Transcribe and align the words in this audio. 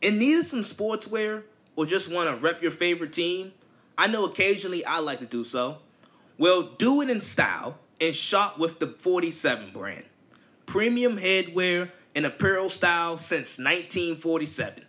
In 0.00 0.18
need 0.18 0.38
of 0.38 0.46
some 0.46 0.62
sportswear 0.62 1.42
or 1.76 1.84
just 1.84 2.10
want 2.10 2.30
to 2.30 2.36
rep 2.42 2.62
your 2.62 2.70
favorite 2.70 3.12
team? 3.12 3.52
I 3.98 4.06
know 4.06 4.24
occasionally 4.24 4.82
I 4.82 4.98
like 5.00 5.18
to 5.18 5.26
do 5.26 5.44
so. 5.44 5.78
Well, 6.38 6.62
do 6.78 7.02
it 7.02 7.10
in 7.10 7.20
style 7.20 7.76
and 8.00 8.16
shop 8.16 8.58
with 8.58 8.78
the 8.78 8.86
47 8.86 9.72
brand. 9.74 10.04
Premium 10.64 11.18
headwear 11.18 11.90
and 12.14 12.24
apparel 12.24 12.70
style 12.70 13.18
since 13.18 13.58
1947. 13.58 14.84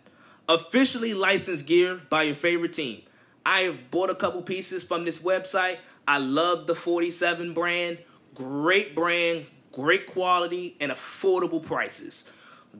Officially 0.48 1.12
licensed 1.12 1.66
gear 1.66 2.00
by 2.08 2.22
your 2.22 2.34
favorite 2.34 2.72
team. 2.72 3.02
I 3.44 3.62
have 3.62 3.90
bought 3.90 4.08
a 4.08 4.14
couple 4.14 4.40
pieces 4.40 4.82
from 4.82 5.04
this 5.04 5.18
website. 5.18 5.76
I 6.08 6.18
love 6.18 6.66
the 6.66 6.74
47 6.74 7.52
brand. 7.52 7.98
Great 8.34 8.94
brand, 8.94 9.44
great 9.72 10.06
quality, 10.06 10.74
and 10.80 10.90
affordable 10.90 11.62
prices. 11.62 12.26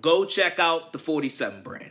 Go 0.00 0.24
check 0.24 0.58
out 0.58 0.94
the 0.94 0.98
47 0.98 1.62
brand. 1.62 1.90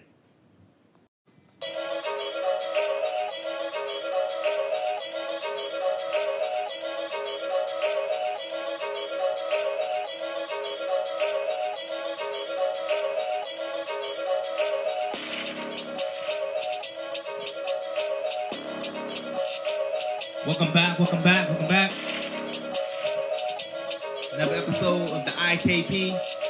Welcome 20.61 20.75
back, 20.75 20.99
welcome 20.99 21.23
back, 21.23 21.49
welcome 21.49 21.67
back. 21.69 21.91
Another 24.35 24.55
episode 24.61 25.01
of 25.01 25.25
the 25.25 25.33
IKP. 25.39 26.40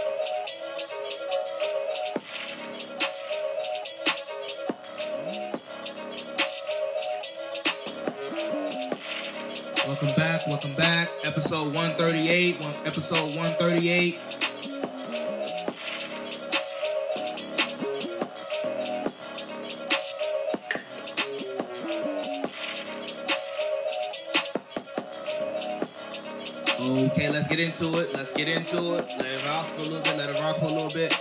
Into 27.62 28.00
it. 28.00 28.12
Let's 28.16 28.36
get 28.36 28.48
into 28.48 28.78
it. 28.92 29.06
Let 29.18 29.28
it 29.28 29.48
rock 29.54 29.66
for 29.66 29.82
a 29.82 29.94
little 29.94 30.02
bit. 30.02 30.18
Let 30.18 30.30
it 30.30 30.42
rock 30.42 30.56
for 30.58 30.66
a 30.66 30.74
little 30.74 30.90
bit. 30.90 31.14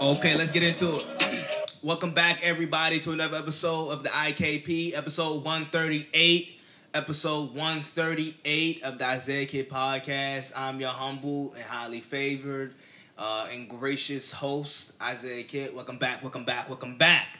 Okay, 0.00 0.36
let's 0.36 0.52
get 0.52 0.62
into 0.62 0.90
it. 0.90 1.78
Welcome 1.82 2.12
back, 2.14 2.40
everybody, 2.42 3.00
to 3.00 3.10
another 3.10 3.38
episode 3.38 3.88
of 3.88 4.04
the 4.04 4.10
IKP, 4.10 4.96
episode 4.96 5.44
138. 5.44 6.60
Episode 6.94 7.54
138 7.54 8.82
of 8.84 8.98
the 8.98 9.06
Isaiah 9.06 9.46
Kid 9.46 9.70
Podcast. 9.70 10.52
I'm 10.54 10.78
your 10.78 10.90
humble 10.90 11.54
and 11.54 11.64
highly 11.64 12.00
favored 12.00 12.74
uh, 13.18 13.48
and 13.50 13.68
gracious 13.68 14.30
host, 14.30 14.92
Isaiah 15.02 15.42
Kid. 15.42 15.74
Welcome 15.74 15.98
back, 15.98 16.22
welcome 16.22 16.44
back, 16.44 16.68
welcome 16.68 16.96
back. 16.96 17.31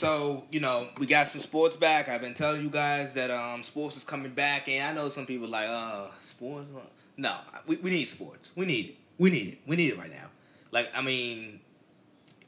So, 0.00 0.44
you 0.50 0.60
know, 0.60 0.88
we 0.96 1.04
got 1.04 1.28
some 1.28 1.42
sports 1.42 1.76
back. 1.76 2.08
I've 2.08 2.22
been 2.22 2.32
telling 2.32 2.62
you 2.62 2.70
guys 2.70 3.12
that 3.12 3.30
um, 3.30 3.62
sports 3.62 3.98
is 3.98 4.02
coming 4.02 4.32
back, 4.32 4.66
and 4.66 4.88
I 4.88 4.94
know 4.94 5.10
some 5.10 5.26
people 5.26 5.46
like, 5.46 5.68
uh, 5.68 6.06
sports? 6.22 6.68
No, 7.18 7.36
we, 7.66 7.76
we 7.76 7.90
need 7.90 8.06
sports. 8.06 8.50
We 8.56 8.64
need 8.64 8.86
it. 8.86 8.94
We 9.18 9.28
need 9.28 9.48
it. 9.48 9.58
We 9.66 9.76
need 9.76 9.92
it 9.92 9.98
right 9.98 10.08
now. 10.10 10.28
Like, 10.70 10.90
I 10.96 11.02
mean, 11.02 11.60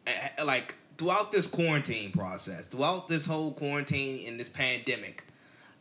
eh, 0.07 0.29
eh, 0.39 0.43
like, 0.45 0.75
throughout 0.97 1.31
this 1.31 1.47
quarantine 1.47 2.11
process, 2.11 2.65
throughout 2.65 3.07
this 3.07 3.27
whole 3.27 3.53
quarantine 3.53 4.27
and 4.27 4.41
this 4.41 4.49
pandemic, 4.49 5.23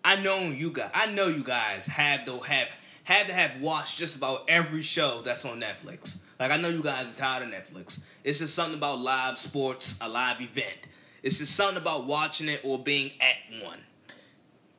I 0.04 0.18
know 0.18 0.50
you 0.50 0.72
guys, 0.72 0.92
I 0.94 1.06
know 1.06 1.28
you 1.28 1.42
guys 1.42 1.86
have 1.86 2.26
to 2.26 2.40
have, 2.40 2.68
had 3.06 3.28
to 3.28 3.34
have 3.34 3.62
watched 3.62 3.98
just 3.98 4.18
about 4.18 4.44
every 4.50 4.84
show 4.84 5.22
that's 5.22 5.46
on 5.46 5.62
Netflix. 5.62 6.18
Like, 6.38 6.52
I 6.52 6.58
know 6.58 6.68
you 6.68 6.84
guys 6.84 7.08
are 7.08 7.18
tired 7.18 7.44
of 7.44 7.50
Netflix. 7.50 8.02
It's 8.26 8.40
just 8.40 8.56
something 8.56 8.78
about 8.78 9.00
live 9.00 9.38
sports, 9.38 9.96
a 10.02 10.10
live 10.10 10.42
event. 10.42 10.76
It's 11.24 11.38
just 11.38 11.56
something 11.56 11.78
about 11.78 12.06
watching 12.06 12.50
it 12.50 12.62
or 12.64 12.80
being 12.80 13.12
at 13.20 13.64
one. 13.64 13.80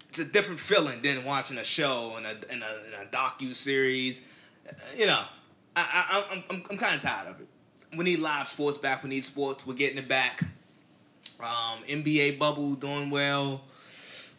It's 0.08 0.19
a 0.19 0.25
different 0.25 0.60
feeling 0.60 1.00
than 1.03 1.25
watching 1.25 1.56
a 1.56 1.64
show 1.64 2.16
and 2.16 2.26
a 2.26 2.32
in 2.53 2.62
a, 2.62 2.66
in 2.86 3.03
a 3.03 3.06
docu 3.10 3.54
series. 3.54 4.20
You 4.97 5.06
know, 5.06 5.25
I, 5.76 5.80
I, 6.10 6.25
I'm 6.30 6.44
I'm, 6.50 6.62
I'm 6.70 6.76
kind 6.76 6.97
of 6.97 7.00
tired 7.00 7.28
of 7.28 7.41
it. 7.41 7.48
We 7.97 8.04
need 8.04 8.19
live 8.19 8.48
sports 8.48 8.78
back. 8.78 9.03
We 9.03 9.10
need 9.10 9.25
sports. 9.25 9.66
We're 9.66 9.75
getting 9.75 9.98
it 9.98 10.08
back. 10.08 10.42
Um, 11.41 11.82
NBA 11.88 12.38
bubble 12.38 12.74
doing 12.74 13.10
well. 13.10 13.62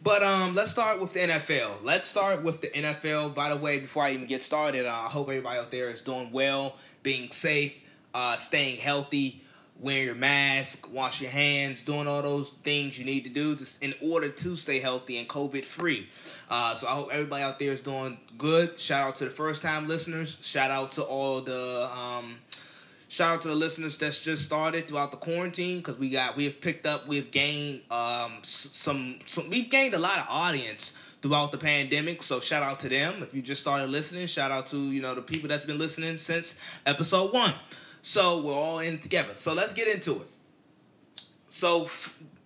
But 0.02 0.22
um, 0.22 0.54
let's 0.54 0.70
start 0.70 1.00
with 1.00 1.12
the 1.14 1.20
NFL. 1.20 1.82
Let's 1.82 2.06
start 2.08 2.42
with 2.42 2.60
the 2.60 2.68
NFL. 2.68 3.34
By 3.34 3.48
the 3.48 3.56
way, 3.56 3.78
before 3.78 4.02
I 4.02 4.12
even 4.12 4.26
get 4.26 4.42
started, 4.42 4.86
uh, 4.86 4.92
I 4.92 5.08
hope 5.08 5.28
everybody 5.28 5.58
out 5.58 5.70
there 5.70 5.88
is 5.88 6.02
doing 6.02 6.30
well, 6.30 6.76
being 7.02 7.30
safe, 7.30 7.72
uh, 8.12 8.36
staying 8.36 8.78
healthy 8.78 9.43
wearing 9.80 10.06
your 10.06 10.14
mask, 10.14 10.90
wash 10.92 11.20
your 11.20 11.30
hands, 11.30 11.82
doing 11.82 12.06
all 12.06 12.22
those 12.22 12.50
things 12.62 12.98
you 12.98 13.04
need 13.04 13.24
to 13.24 13.30
do 13.30 13.56
to, 13.56 13.66
in 13.80 13.94
order 14.00 14.28
to 14.28 14.56
stay 14.56 14.78
healthy 14.78 15.18
and 15.18 15.28
COVID 15.28 15.64
free. 15.64 16.08
Uh, 16.48 16.74
so 16.74 16.86
I 16.86 16.92
hope 16.92 17.08
everybody 17.12 17.42
out 17.42 17.58
there 17.58 17.72
is 17.72 17.80
doing 17.80 18.18
good. 18.38 18.80
Shout 18.80 19.08
out 19.08 19.16
to 19.16 19.24
the 19.24 19.30
first 19.30 19.62
time 19.62 19.88
listeners. 19.88 20.38
Shout 20.42 20.70
out 20.70 20.92
to 20.92 21.02
all 21.02 21.40
the 21.40 21.90
um, 21.90 22.36
shout 23.08 23.36
out 23.36 23.42
to 23.42 23.48
the 23.48 23.54
listeners 23.54 23.98
that's 23.98 24.20
just 24.20 24.44
started 24.44 24.88
throughout 24.88 25.10
the 25.10 25.16
quarantine 25.16 25.78
because 25.78 25.98
we 25.98 26.10
got 26.10 26.36
we 26.36 26.44
have 26.44 26.60
picked 26.60 26.86
up 26.86 27.06
we've 27.06 27.30
gained 27.30 27.80
um, 27.90 28.38
some, 28.42 29.18
some 29.26 29.50
we've 29.50 29.70
gained 29.70 29.94
a 29.94 29.98
lot 29.98 30.18
of 30.18 30.26
audience 30.28 30.96
throughout 31.24 31.50
the 31.52 31.58
pandemic. 31.58 32.22
So 32.22 32.38
shout 32.38 32.62
out 32.62 32.80
to 32.80 32.88
them. 32.90 33.22
If 33.22 33.34
you 33.34 33.40
just 33.40 33.62
started 33.62 33.88
listening, 33.88 34.26
shout 34.26 34.50
out 34.50 34.66
to 34.68 34.76
you 34.76 35.02
know 35.02 35.14
the 35.14 35.22
people 35.22 35.48
that's 35.48 35.64
been 35.64 35.78
listening 35.78 36.18
since 36.18 36.58
episode 36.86 37.32
one. 37.32 37.54
So 38.06 38.42
we're 38.42 38.52
all 38.52 38.80
in 38.80 38.98
together. 38.98 39.32
So 39.36 39.54
let's 39.54 39.72
get 39.72 39.88
into 39.88 40.20
it. 40.20 40.28
So, 41.48 41.88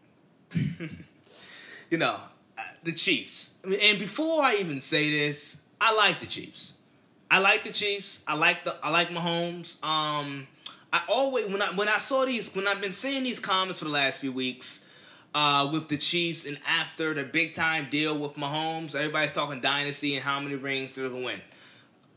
you 0.54 1.98
know, 1.98 2.16
uh, 2.56 2.62
the 2.84 2.92
Chiefs. 2.92 3.54
And 3.64 3.98
before 3.98 4.40
I 4.40 4.54
even 4.54 4.80
say 4.80 5.10
this, 5.10 5.60
I 5.80 5.96
like 5.96 6.20
the 6.20 6.26
Chiefs. 6.26 6.74
I 7.28 7.40
like 7.40 7.64
the 7.64 7.72
Chiefs. 7.72 8.22
I 8.28 8.34
like 8.34 8.64
the 8.64 8.76
I 8.84 8.90
like 8.90 9.08
Mahomes. 9.08 9.82
Um, 9.84 10.46
I 10.92 11.02
always 11.08 11.46
when 11.50 11.60
I 11.60 11.72
when 11.72 11.88
I 11.88 11.98
saw 11.98 12.24
these 12.24 12.54
when 12.54 12.68
I've 12.68 12.80
been 12.80 12.92
seeing 12.92 13.24
these 13.24 13.40
comments 13.40 13.80
for 13.80 13.86
the 13.86 13.90
last 13.90 14.20
few 14.20 14.30
weeks 14.30 14.84
uh, 15.34 15.68
with 15.72 15.88
the 15.88 15.96
Chiefs 15.96 16.46
and 16.46 16.56
after 16.68 17.14
the 17.14 17.24
big 17.24 17.54
time 17.54 17.88
deal 17.90 18.16
with 18.16 18.34
Mahomes, 18.34 18.94
everybody's 18.94 19.32
talking 19.32 19.60
dynasty 19.60 20.14
and 20.14 20.22
how 20.22 20.38
many 20.38 20.54
rings 20.54 20.92
they're 20.92 21.08
gonna 21.08 21.24
win. 21.24 21.40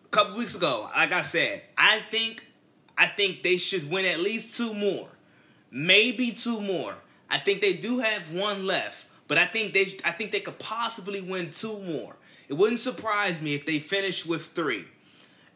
A 0.06 0.10
couple 0.10 0.36
weeks 0.38 0.54
ago, 0.54 0.88
like 0.96 1.12
I 1.12 1.24
said, 1.24 1.64
I 1.76 2.02
think 2.12 2.44
I 2.98 3.08
think 3.08 3.44
they 3.44 3.58
should 3.58 3.90
win 3.90 4.06
at 4.06 4.20
least 4.20 4.54
two 4.56 4.74
more. 4.74 5.08
Maybe 5.72 6.32
two 6.32 6.62
more. 6.62 6.96
I 7.30 7.40
think 7.40 7.62
they 7.62 7.74
do 7.74 8.00
have 8.00 8.34
one 8.34 8.66
left, 8.66 9.06
but 9.28 9.38
I 9.38 9.46
think 9.46 9.74
they 9.74 9.98
I 10.04 10.12
think 10.12 10.32
they 10.32 10.42
could 10.42 10.60
possibly 10.60 11.22
win 11.22 11.52
two 11.52 11.80
more. 11.82 12.16
It 12.50 12.56
wouldn't 12.56 12.82
surprise 12.82 13.42
me 13.42 13.56
if 13.56 13.66
they 13.66 13.80
finish 13.80 14.26
with 14.26 14.48
three. 14.48 14.86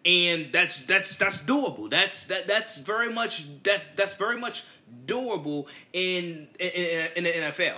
And 0.05 0.51
that's 0.53 0.85
that's 0.85 1.17
that's 1.17 1.43
doable. 1.43 1.89
That's 1.89 2.25
that 2.25 2.47
that's 2.47 2.77
very 2.77 3.11
much 3.11 3.45
that 3.63 3.97
that's 3.97 4.13
very 4.13 4.37
much 4.37 4.63
doable 5.05 5.65
in 5.91 6.47
in, 6.59 7.09
in 7.17 7.23
the 7.25 7.31
NFL. 7.31 7.77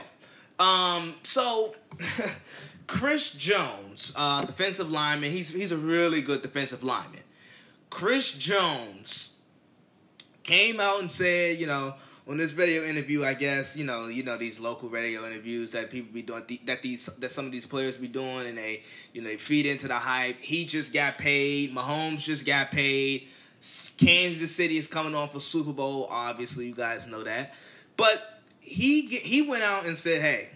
Um, 0.60 1.16
so 1.24 1.76
Chris 2.88 3.32
Jones, 3.32 4.14
uh, 4.16 4.46
defensive 4.46 4.92
lineman, 4.92 5.32
he's 5.32 5.50
he's 5.50 5.72
a 5.72 5.78
really 5.78 6.22
good 6.22 6.42
defensive 6.42 6.84
lineman. 6.84 7.22
Chris 7.90 8.32
Jones 8.32 9.37
came 10.48 10.80
out 10.80 11.00
and 11.00 11.12
said, 11.12 11.60
you 11.60 11.68
know, 11.68 11.94
on 12.28 12.38
this 12.38 12.54
radio 12.54 12.84
interview, 12.84 13.24
I 13.24 13.36
guess, 13.36 13.78
you 13.78 13.86
know, 13.86 14.08
you 14.08 14.24
know 14.24 14.38
these 14.38 14.60
local 14.60 14.90
radio 14.90 15.26
interviews 15.28 15.72
that 15.74 15.92
people 15.92 16.12
be 16.14 16.22
doing, 16.24 16.44
that 16.66 16.82
these 16.82 17.06
that 17.20 17.32
some 17.32 17.46
of 17.46 17.52
these 17.52 17.66
players 17.66 17.96
be 17.98 18.08
doing, 18.08 18.48
and 18.48 18.58
they, 18.58 18.84
you 19.14 19.22
know, 19.22 19.30
they 19.30 19.38
feed 19.38 19.66
into 19.66 19.88
the 19.88 19.96
hype. 19.96 20.40
He 20.40 20.66
just 20.66 20.94
got 20.94 21.18
paid. 21.18 21.74
Mahomes 21.76 22.20
just 22.20 22.46
got 22.46 22.72
paid. 22.72 23.28
Kansas 23.98 24.54
City 24.54 24.78
is 24.78 24.88
coming 24.88 25.16
off 25.16 25.36
a 25.36 25.40
Super 25.40 25.74
Bowl. 25.74 26.08
Obviously, 26.10 26.68
you 26.68 26.76
guys 26.76 27.08
know 27.08 27.24
that. 27.24 27.54
But 27.96 28.42
he 28.60 29.06
he 29.06 29.42
went 29.42 29.64
out 29.64 29.86
and 29.86 29.98
said, 29.98 30.22
"Hey, 30.22 30.50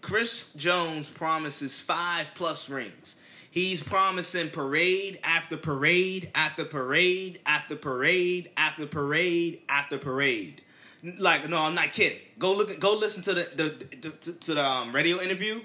Chris 0.00 0.52
Jones 0.56 1.08
promises 1.08 1.78
five 1.78 2.26
plus 2.34 2.68
rings." 2.68 3.16
He's 3.56 3.82
promising 3.82 4.50
parade 4.50 5.18
after 5.24 5.56
parade 5.56 6.30
after 6.34 6.66
parade 6.66 7.40
after 7.46 7.74
parade 7.74 8.50
after 8.54 8.86
parade 8.86 9.62
after 9.66 9.96
parade. 9.96 10.60
Like, 11.02 11.48
no, 11.48 11.62
I'm 11.62 11.74
not 11.74 11.92
kidding. 11.92 12.18
Go 12.38 12.52
look, 12.52 12.78
go 12.78 12.96
listen 12.96 13.22
to 13.22 13.32
the 13.32 13.48
the, 13.56 13.86
the 14.02 14.10
to, 14.10 14.32
to 14.34 14.54
the 14.56 14.62
um, 14.62 14.94
radio 14.94 15.22
interview. 15.22 15.62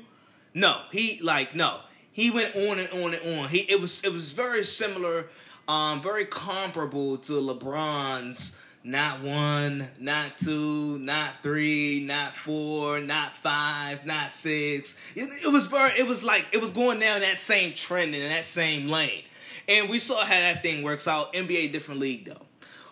No, 0.54 0.84
he 0.94 1.20
like 1.22 1.54
no. 1.54 1.82
He 2.14 2.32
went 2.32 2.56
on 2.56 2.80
and 2.80 2.90
on 3.04 3.14
and 3.14 3.40
on. 3.40 3.50
He 3.50 3.70
it 3.70 3.82
was 3.82 4.02
it 4.06 4.14
was 4.14 4.32
very 4.32 4.64
similar, 4.64 5.28
um, 5.68 6.02
very 6.02 6.26
comparable 6.26 7.18
to 7.18 7.34
LeBron's 7.34 8.56
not 8.84 9.22
one, 9.22 9.88
not 10.00 10.38
two, 10.38 10.98
not 11.00 11.44
three, 11.44 12.04
not 12.04 12.36
four, 12.36 13.00
not 13.00 13.38
five, 13.38 14.06
not 14.06 14.32
six. 14.32 14.98
It, 15.16 15.30
it, 15.44 15.48
was 15.48 15.68
very, 15.68 16.00
it 16.00 16.08
was 16.08 16.24
like 16.24 16.48
it 16.52 16.62
was 16.62 16.72
going 16.72 17.00
down 17.00 17.22
that 17.22 17.40
same 17.40 17.74
trend 17.74 18.16
in 18.16 18.28
that 18.30 18.46
same 18.46 18.88
lane, 18.88 19.24
and 19.68 19.90
we 19.90 20.00
saw 20.00 20.22
how 20.22 20.40
that 20.40 20.64
thing 20.64 20.84
works 20.84 21.08
out. 21.08 21.34
NBA 21.34 21.72
different 21.72 22.00
league 22.00 22.26
though. 22.26 22.46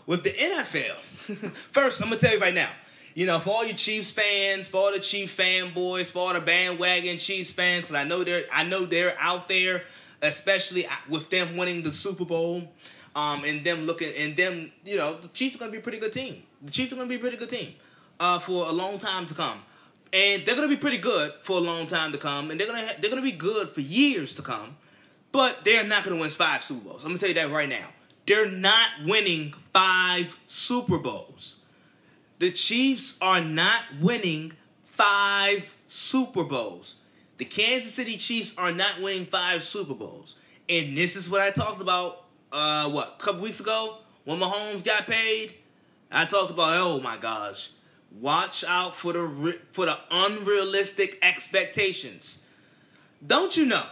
With 0.05 0.23
the 0.23 0.31
NFL, 0.31 1.51
first 1.71 2.01
I'm 2.01 2.09
gonna 2.09 2.19
tell 2.19 2.33
you 2.33 2.39
right 2.39 2.53
now. 2.53 2.69
You 3.15 3.25
know, 3.25 3.39
for 3.39 3.49
all 3.49 3.65
you 3.65 3.73
Chiefs 3.73 4.11
fans, 4.11 4.67
for 4.67 4.77
all 4.77 4.91
the 4.93 4.99
Chiefs 4.99 5.35
fanboys, 5.35 6.11
for 6.11 6.19
all 6.19 6.33
the 6.33 6.39
bandwagon 6.39 7.17
Chiefs 7.17 7.51
fans, 7.51 7.85
because 7.85 7.95
I 7.95 8.03
know 8.03 8.23
they're, 8.23 8.45
I 8.53 8.63
know 8.63 8.85
they're 8.85 9.15
out 9.19 9.49
there, 9.49 9.83
especially 10.21 10.85
uh, 10.85 10.91
with 11.09 11.29
them 11.29 11.57
winning 11.57 11.81
the 11.81 11.91
Super 11.91 12.23
Bowl 12.23 12.71
um, 13.15 13.43
and 13.43 13.65
them 13.65 13.85
looking 13.85 14.13
and 14.15 14.35
them, 14.35 14.71
you 14.83 14.97
know, 14.97 15.19
the 15.19 15.27
Chiefs 15.29 15.55
are 15.55 15.59
gonna 15.59 15.71
be 15.71 15.77
a 15.77 15.81
pretty 15.81 15.99
good 15.99 16.13
team. 16.13 16.43
The 16.61 16.71
Chiefs 16.71 16.93
are 16.93 16.95
gonna 16.95 17.07
be 17.07 17.15
a 17.15 17.19
pretty 17.19 17.37
good 17.37 17.49
team 17.49 17.73
uh, 18.19 18.39
for 18.39 18.67
a 18.67 18.71
long 18.71 18.97
time 18.97 19.25
to 19.27 19.33
come, 19.33 19.59
and 20.13 20.45
they're 20.45 20.55
gonna 20.55 20.67
be 20.67 20.77
pretty 20.77 20.97
good 20.97 21.33
for 21.43 21.57
a 21.57 21.61
long 21.61 21.87
time 21.87 22.11
to 22.11 22.17
come, 22.17 22.51
and 22.51 22.59
they're 22.59 22.67
gonna 22.67 22.87
they're 22.99 23.09
gonna 23.09 23.21
be 23.21 23.31
good 23.31 23.69
for 23.69 23.81
years 23.81 24.33
to 24.33 24.41
come. 24.41 24.77
But 25.31 25.63
they're 25.63 25.83
not 25.83 26.03
gonna 26.03 26.19
win 26.19 26.29
five 26.29 26.63
Super 26.63 26.89
Bowls. 26.89 27.03
I'm 27.03 27.09
gonna 27.09 27.19
tell 27.19 27.29
you 27.29 27.35
that 27.35 27.51
right 27.51 27.69
now. 27.69 27.87
They're 28.25 28.49
not 28.49 28.89
winning 29.05 29.53
five 29.73 30.37
Super 30.47 30.97
Bowls. 30.97 31.55
The 32.39 32.51
Chiefs 32.51 33.17
are 33.21 33.41
not 33.41 33.83
winning 33.99 34.53
five 34.85 35.65
Super 35.87 36.43
Bowls. 36.43 36.97
The 37.37 37.45
Kansas 37.45 37.93
City 37.93 38.17
Chiefs 38.17 38.53
are 38.57 38.71
not 38.71 39.01
winning 39.01 39.25
five 39.25 39.63
Super 39.63 39.93
Bowls. 39.93 40.35
And 40.67 40.97
this 40.97 41.15
is 41.15 41.29
what 41.29 41.41
I 41.41 41.51
talked 41.51 41.81
about 41.81 42.25
uh, 42.51 42.89
what, 42.89 43.15
a 43.19 43.23
couple 43.23 43.41
weeks 43.41 43.59
ago 43.59 43.97
when 44.25 44.39
Mahomes 44.39 44.83
got 44.83 45.07
paid, 45.07 45.55
I 46.11 46.25
talked 46.25 46.51
about, 46.51 46.77
oh 46.77 47.01
my 47.01 47.17
gosh, 47.17 47.71
watch 48.19 48.63
out 48.63 48.95
for 48.95 49.11
the 49.13 49.59
for 49.71 49.87
the 49.87 49.97
unrealistic 50.11 51.17
expectations. 51.23 52.39
Don't 53.25 53.57
you 53.57 53.65
know? 53.65 53.85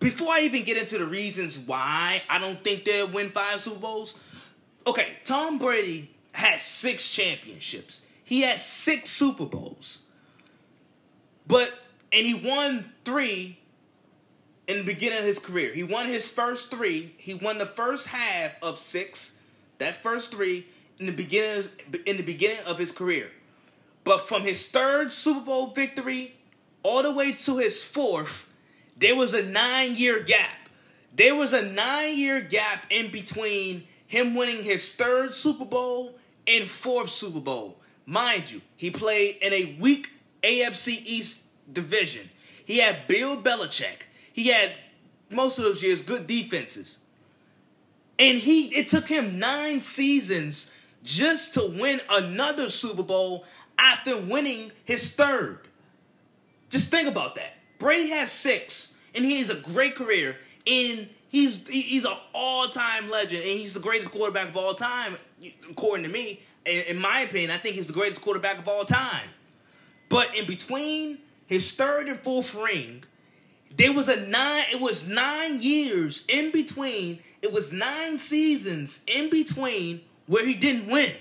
Before 0.00 0.32
I 0.32 0.40
even 0.40 0.64
get 0.64 0.76
into 0.76 0.98
the 0.98 1.06
reasons 1.06 1.56
why 1.56 2.22
I 2.28 2.38
don't 2.38 2.64
think 2.64 2.84
they'll 2.84 3.06
win 3.06 3.30
five 3.30 3.60
Super 3.60 3.78
Bowls, 3.78 4.18
okay, 4.86 5.18
Tom 5.24 5.58
Brady 5.58 6.10
has 6.32 6.62
six 6.62 7.08
championships. 7.08 8.02
He 8.24 8.40
has 8.42 8.64
six 8.64 9.10
Super 9.10 9.44
Bowls. 9.46 10.00
But 11.46 11.72
and 12.12 12.26
he 12.26 12.34
won 12.34 12.92
three 13.04 13.59
in 14.70 14.76
the 14.78 14.84
beginning 14.84 15.18
of 15.18 15.24
his 15.24 15.40
career. 15.40 15.74
He 15.74 15.82
won 15.82 16.08
his 16.08 16.28
first 16.28 16.70
three. 16.70 17.12
He 17.18 17.34
won 17.34 17.58
the 17.58 17.66
first 17.66 18.06
half 18.06 18.52
of 18.62 18.78
six. 18.78 19.34
That 19.78 20.00
first 20.00 20.30
three 20.30 20.64
in 21.00 21.06
the 21.06 21.12
beginning 21.12 21.68
in 22.06 22.16
the 22.16 22.22
beginning 22.22 22.64
of 22.64 22.78
his 22.78 22.92
career. 22.92 23.30
But 24.04 24.28
from 24.28 24.42
his 24.42 24.68
third 24.68 25.10
Super 25.10 25.40
Bowl 25.40 25.72
victory 25.72 26.36
all 26.84 27.02
the 27.02 27.10
way 27.10 27.32
to 27.32 27.58
his 27.58 27.82
fourth, 27.82 28.48
there 28.96 29.16
was 29.16 29.34
a 29.34 29.44
nine 29.44 29.96
year 29.96 30.22
gap. 30.22 30.68
There 31.16 31.34
was 31.34 31.52
a 31.52 31.62
nine 31.62 32.16
year 32.16 32.40
gap 32.40 32.84
in 32.90 33.10
between 33.10 33.88
him 34.06 34.36
winning 34.36 34.62
his 34.62 34.94
third 34.94 35.34
Super 35.34 35.64
Bowl 35.64 36.16
and 36.46 36.70
fourth 36.70 37.10
Super 37.10 37.40
Bowl. 37.40 37.80
Mind 38.06 38.48
you, 38.48 38.60
he 38.76 38.92
played 38.92 39.38
in 39.42 39.52
a 39.52 39.76
weak 39.80 40.10
AFC 40.44 41.02
East 41.04 41.40
division. 41.72 42.30
He 42.64 42.78
had 42.78 43.08
Bill 43.08 43.36
Belichick, 43.36 44.06
he 44.42 44.48
had 44.48 44.72
most 45.28 45.58
of 45.58 45.64
those 45.64 45.82
years 45.82 46.00
good 46.00 46.26
defenses. 46.26 46.98
And 48.18 48.38
he 48.38 48.74
it 48.74 48.88
took 48.88 49.06
him 49.06 49.38
9 49.38 49.82
seasons 49.82 50.70
just 51.02 51.54
to 51.54 51.66
win 51.66 52.00
another 52.08 52.70
Super 52.70 53.02
Bowl 53.02 53.44
after 53.78 54.16
winning 54.16 54.72
his 54.84 55.14
third. 55.14 55.60
Just 56.70 56.90
think 56.90 57.06
about 57.06 57.34
that. 57.34 57.54
Brady 57.78 58.08
has 58.10 58.32
6 58.32 58.94
and 59.14 59.24
he 59.24 59.38
has 59.40 59.50
a 59.50 59.56
great 59.56 59.94
career 59.94 60.36
and 60.66 61.08
he's 61.28 61.66
he's 61.68 62.04
an 62.04 62.16
all-time 62.32 63.10
legend 63.10 63.42
and 63.42 63.58
he's 63.58 63.74
the 63.74 63.80
greatest 63.80 64.10
quarterback 64.10 64.48
of 64.48 64.56
all 64.56 64.74
time 64.74 65.18
according 65.70 66.04
to 66.04 66.10
me. 66.10 66.40
In 66.64 66.98
my 66.98 67.20
opinion, 67.22 67.50
I 67.50 67.58
think 67.58 67.76
he's 67.76 67.86
the 67.86 67.92
greatest 67.92 68.22
quarterback 68.22 68.58
of 68.58 68.68
all 68.68 68.86
time. 68.86 69.28
But 70.08 70.34
in 70.34 70.46
between 70.46 71.18
his 71.46 71.72
third 71.72 72.08
and 72.08 72.18
fourth 72.20 72.54
ring, 72.54 73.04
there 73.76 73.92
was 73.92 74.08
a 74.08 74.26
nine, 74.26 74.64
it 74.72 74.80
was 74.80 75.06
nine 75.06 75.62
years 75.62 76.24
in 76.28 76.50
between, 76.50 77.20
it 77.42 77.52
was 77.52 77.72
nine 77.72 78.18
seasons 78.18 79.04
in 79.06 79.30
between 79.30 80.00
where 80.26 80.44
he 80.44 80.54
didn't 80.54 80.86
win. 80.86 81.12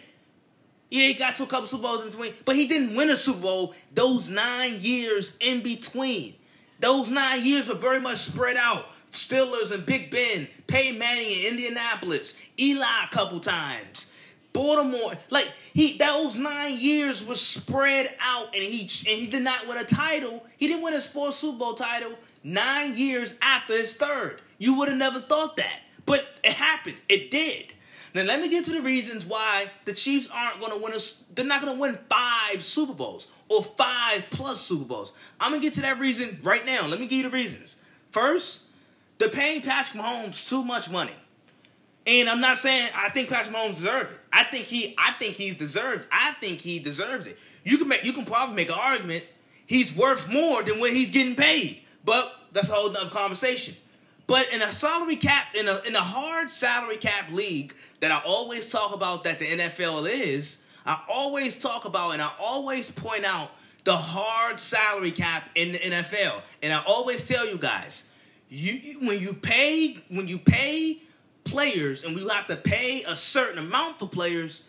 Yeah, 0.90 1.08
he 1.08 1.14
got 1.14 1.36
to 1.36 1.44
a 1.44 1.48
couple 1.48 1.68
Super 1.68 1.84
Bowls 1.84 2.02
in 2.02 2.10
between, 2.10 2.34
but 2.46 2.56
he 2.56 2.68
didn't 2.68 2.96
win 2.96 3.10
a 3.12 3.18
Super 3.18 3.42
Bowl 3.42 3.76
those 3.94 4.30
nine 4.30 4.78
years 4.80 5.36
in 5.40 5.62
between. 5.62 6.36
Those 6.80 7.10
nine 7.10 7.46
years 7.46 7.68
were 7.68 7.76
very 7.76 8.00
much 8.00 8.20
spread 8.20 8.58
out. 8.58 8.86
Steelers 9.12 9.72
and 9.72 9.86
Big 9.86 10.12
Ben, 10.12 10.48
Peyton 10.68 11.00
Manning 11.00 11.32
in 11.32 11.48
Indianapolis, 11.52 12.36
Eli 12.60 12.86
a 13.06 13.14
couple 13.14 13.40
times, 13.40 14.12
Baltimore. 14.54 15.14
Like 15.30 15.52
he, 15.74 15.98
those 15.98 16.36
nine 16.36 16.80
years 16.80 17.24
were 17.24 17.36
spread 17.36 18.16
out, 18.20 18.54
and 18.56 18.64
he 18.64 18.82
and 18.82 19.20
he 19.20 19.28
did 19.28 19.44
not 19.44 19.68
win 19.68 19.78
a 19.78 19.84
title. 19.84 20.46
He 20.58 20.68
didn't 20.68 20.84
win 20.84 20.94
his 20.94 21.08
fourth 21.08 21.36
Super 21.36 21.58
Bowl 21.58 21.74
title 21.74 22.14
nine 22.44 22.98
years 22.98 23.36
after 23.42 23.78
his 23.78 23.94
third. 23.94 24.42
You 24.58 24.76
would 24.76 24.90
have 24.90 24.98
never 24.98 25.20
thought 25.20 25.58
that. 25.58 25.80
But 26.06 26.26
it 26.44 26.54
happened. 26.54 26.98
It 27.08 27.32
did. 27.32 27.68
Now 28.14 28.24
let 28.24 28.42
me 28.42 28.50
get 28.50 28.66
to 28.66 28.72
the 28.72 28.82
reasons 28.82 29.26
why 29.26 29.70
the 29.86 29.94
Chiefs 29.94 30.30
aren't 30.34 30.60
going 30.60 30.72
to 30.72 30.78
win. 30.78 30.94
A, 30.94 31.00
they're 31.36 31.46
not 31.46 31.62
going 31.62 31.74
to 31.74 31.80
win 31.80 31.98
five 32.10 32.64
Super 32.64 32.94
Bowls 32.94 33.28
or 33.48 33.64
five 33.64 34.26
plus 34.32 34.62
Super 34.62 34.86
Bowls. 34.86 35.14
I'm 35.40 35.54
to 35.54 35.60
get 35.60 35.74
to 35.76 35.82
that 35.82 36.00
reason 36.00 36.40
right 36.44 36.66
now. 36.66 36.88
Let 36.88 37.00
me 37.00 37.08
give 37.08 37.18
you 37.18 37.24
the 37.24 37.30
reasons. 37.30 37.76
First, 38.12 38.66
they're 39.20 39.30
paying 39.30 39.62
Patrick 39.62 40.02
Mahomes 40.02 40.48
too 40.48 40.64
much 40.64 40.90
money. 40.90 41.14
And 42.08 42.28
I'm 42.28 42.42
not 42.42 42.58
saying 42.58 42.90
I 42.96 43.10
think 43.10 43.30
Patrick 43.30 43.56
Mahomes 43.56 43.76
deserves 43.76 44.10
it. 44.12 44.20
I 44.34 44.44
think 44.46 44.66
he 44.66 44.96
I 44.98 45.12
think 45.20 45.36
he's 45.36 45.58
deserved. 45.58 46.08
I 46.12 46.34
think 46.40 46.62
he 46.62 46.80
deserves 46.80 47.28
it. 47.28 47.38
You 47.64 47.78
can 47.78 47.88
make 47.88 48.04
you 48.04 48.14
can 48.14 48.26
probably 48.26 48.56
make 48.56 48.70
an 48.70 48.76
argument 48.80 49.26
he's 49.68 49.96
worth 49.96 50.28
more 50.28 50.64
than 50.64 50.80
what 50.80 50.92
he's 50.92 51.12
getting 51.12 51.36
paid. 51.36 51.82
But 52.10 52.34
that's 52.54 52.70
a 52.70 52.72
whole 52.72 52.90
other 52.90 53.12
conversation. 53.12 53.76
But 54.26 54.52
in 54.52 54.64
a 54.64 54.72
salary 54.72 55.16
cap, 55.16 55.54
in 55.54 55.68
a 55.68 55.80
in 55.86 55.96
a 55.96 56.02
hard 56.02 56.50
salary 56.50 56.98
cap 56.98 57.32
league 57.32 57.76
that 58.00 58.10
I 58.12 58.20
always 58.26 58.68
talk 58.72 58.96
about 58.96 59.26
that 59.26 59.38
the 59.38 59.46
NFL 59.46 60.10
is, 60.10 60.64
I 60.88 61.04
always 61.08 61.60
talk 61.60 61.86
about 61.86 62.14
and 62.14 62.22
I 62.24 62.32
always 62.40 62.90
point 62.90 63.26
out 63.26 63.52
the 63.84 63.96
hard 63.96 64.60
salary 64.60 65.12
cap 65.12 65.52
in 65.54 65.74
the 65.74 65.78
NFL. 65.78 66.42
And 66.64 66.74
I 66.74 66.84
always 66.84 67.28
tell 67.28 67.48
you 67.48 67.60
guys, 67.60 68.10
you 68.50 69.00
when 69.02 69.20
you 69.20 69.34
pay 69.34 70.04
when 70.10 70.28
you 70.28 70.40
pay 70.40 71.04
players 71.44 72.06
and 72.06 72.16
we 72.16 72.28
have 72.28 72.48
to 72.48 72.56
pay 72.56 73.04
a 73.04 73.16
certain 73.16 73.60
amount 73.60 74.00
for 74.00 74.10
players, 74.10 74.64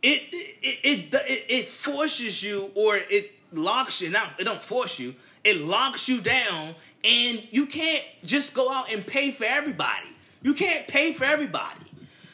it 0.00 0.22
it 0.32 0.78
it, 0.82 1.14
it, 1.14 1.44
it 1.50 1.68
forces 1.68 2.42
you 2.42 2.70
or 2.74 2.96
it 2.96 3.30
locks 3.52 4.00
you. 4.00 4.08
Now 4.08 4.30
it 4.38 4.44
don't 4.44 4.62
force 4.62 4.98
you 4.98 5.14
it 5.44 5.58
locks 5.58 6.08
you 6.08 6.20
down, 6.20 6.74
and 7.04 7.42
you 7.50 7.66
can't 7.66 8.04
just 8.24 8.54
go 8.54 8.70
out 8.70 8.92
and 8.92 9.06
pay 9.06 9.30
for 9.30 9.44
everybody. 9.44 10.08
You 10.42 10.54
can't 10.54 10.86
pay 10.86 11.12
for 11.12 11.24
everybody. 11.24 11.80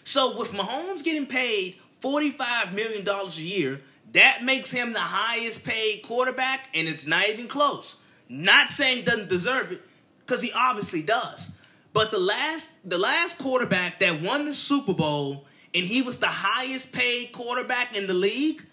So 0.05 0.39
with 0.39 0.53
Mahomes 0.53 1.05
getting 1.05 1.27
paid 1.27 1.77
$45 2.03 2.73
million 2.73 3.07
a 3.07 3.29
year, 3.41 3.81
that 4.13 4.43
makes 4.43 4.71
him 4.71 4.93
the 4.93 5.01
highest 5.01 5.65
paid 5.65 6.03
quarterback, 6.03 6.69
and 6.75 6.89
it's 6.89 7.07
not 7.07 7.29
even 7.29 7.49
close. 7.49 7.97
Not 8.29 8.71
saying 8.71 9.05
doesn't 9.05 9.29
deserve 9.29 9.73
it, 9.73 9.83
because 10.25 10.43
he 10.43 10.53
obviously 10.53 11.03
does. 11.03 11.53
But 11.93 12.11
the 12.11 12.19
last 12.19 12.71
the 12.89 12.99
last 12.99 13.39
quarterback 13.39 13.99
that 14.01 14.21
won 14.23 14.45
the 14.45 14.55
Super 14.55 14.95
Bowl 14.95 15.47
and 15.75 15.85
he 15.85 16.03
was 16.03 16.19
the 16.19 16.27
highest 16.27 16.93
paid 16.93 17.33
quarterback 17.33 17.97
in 17.97 18.07
the 18.07 18.15
league 18.15 18.65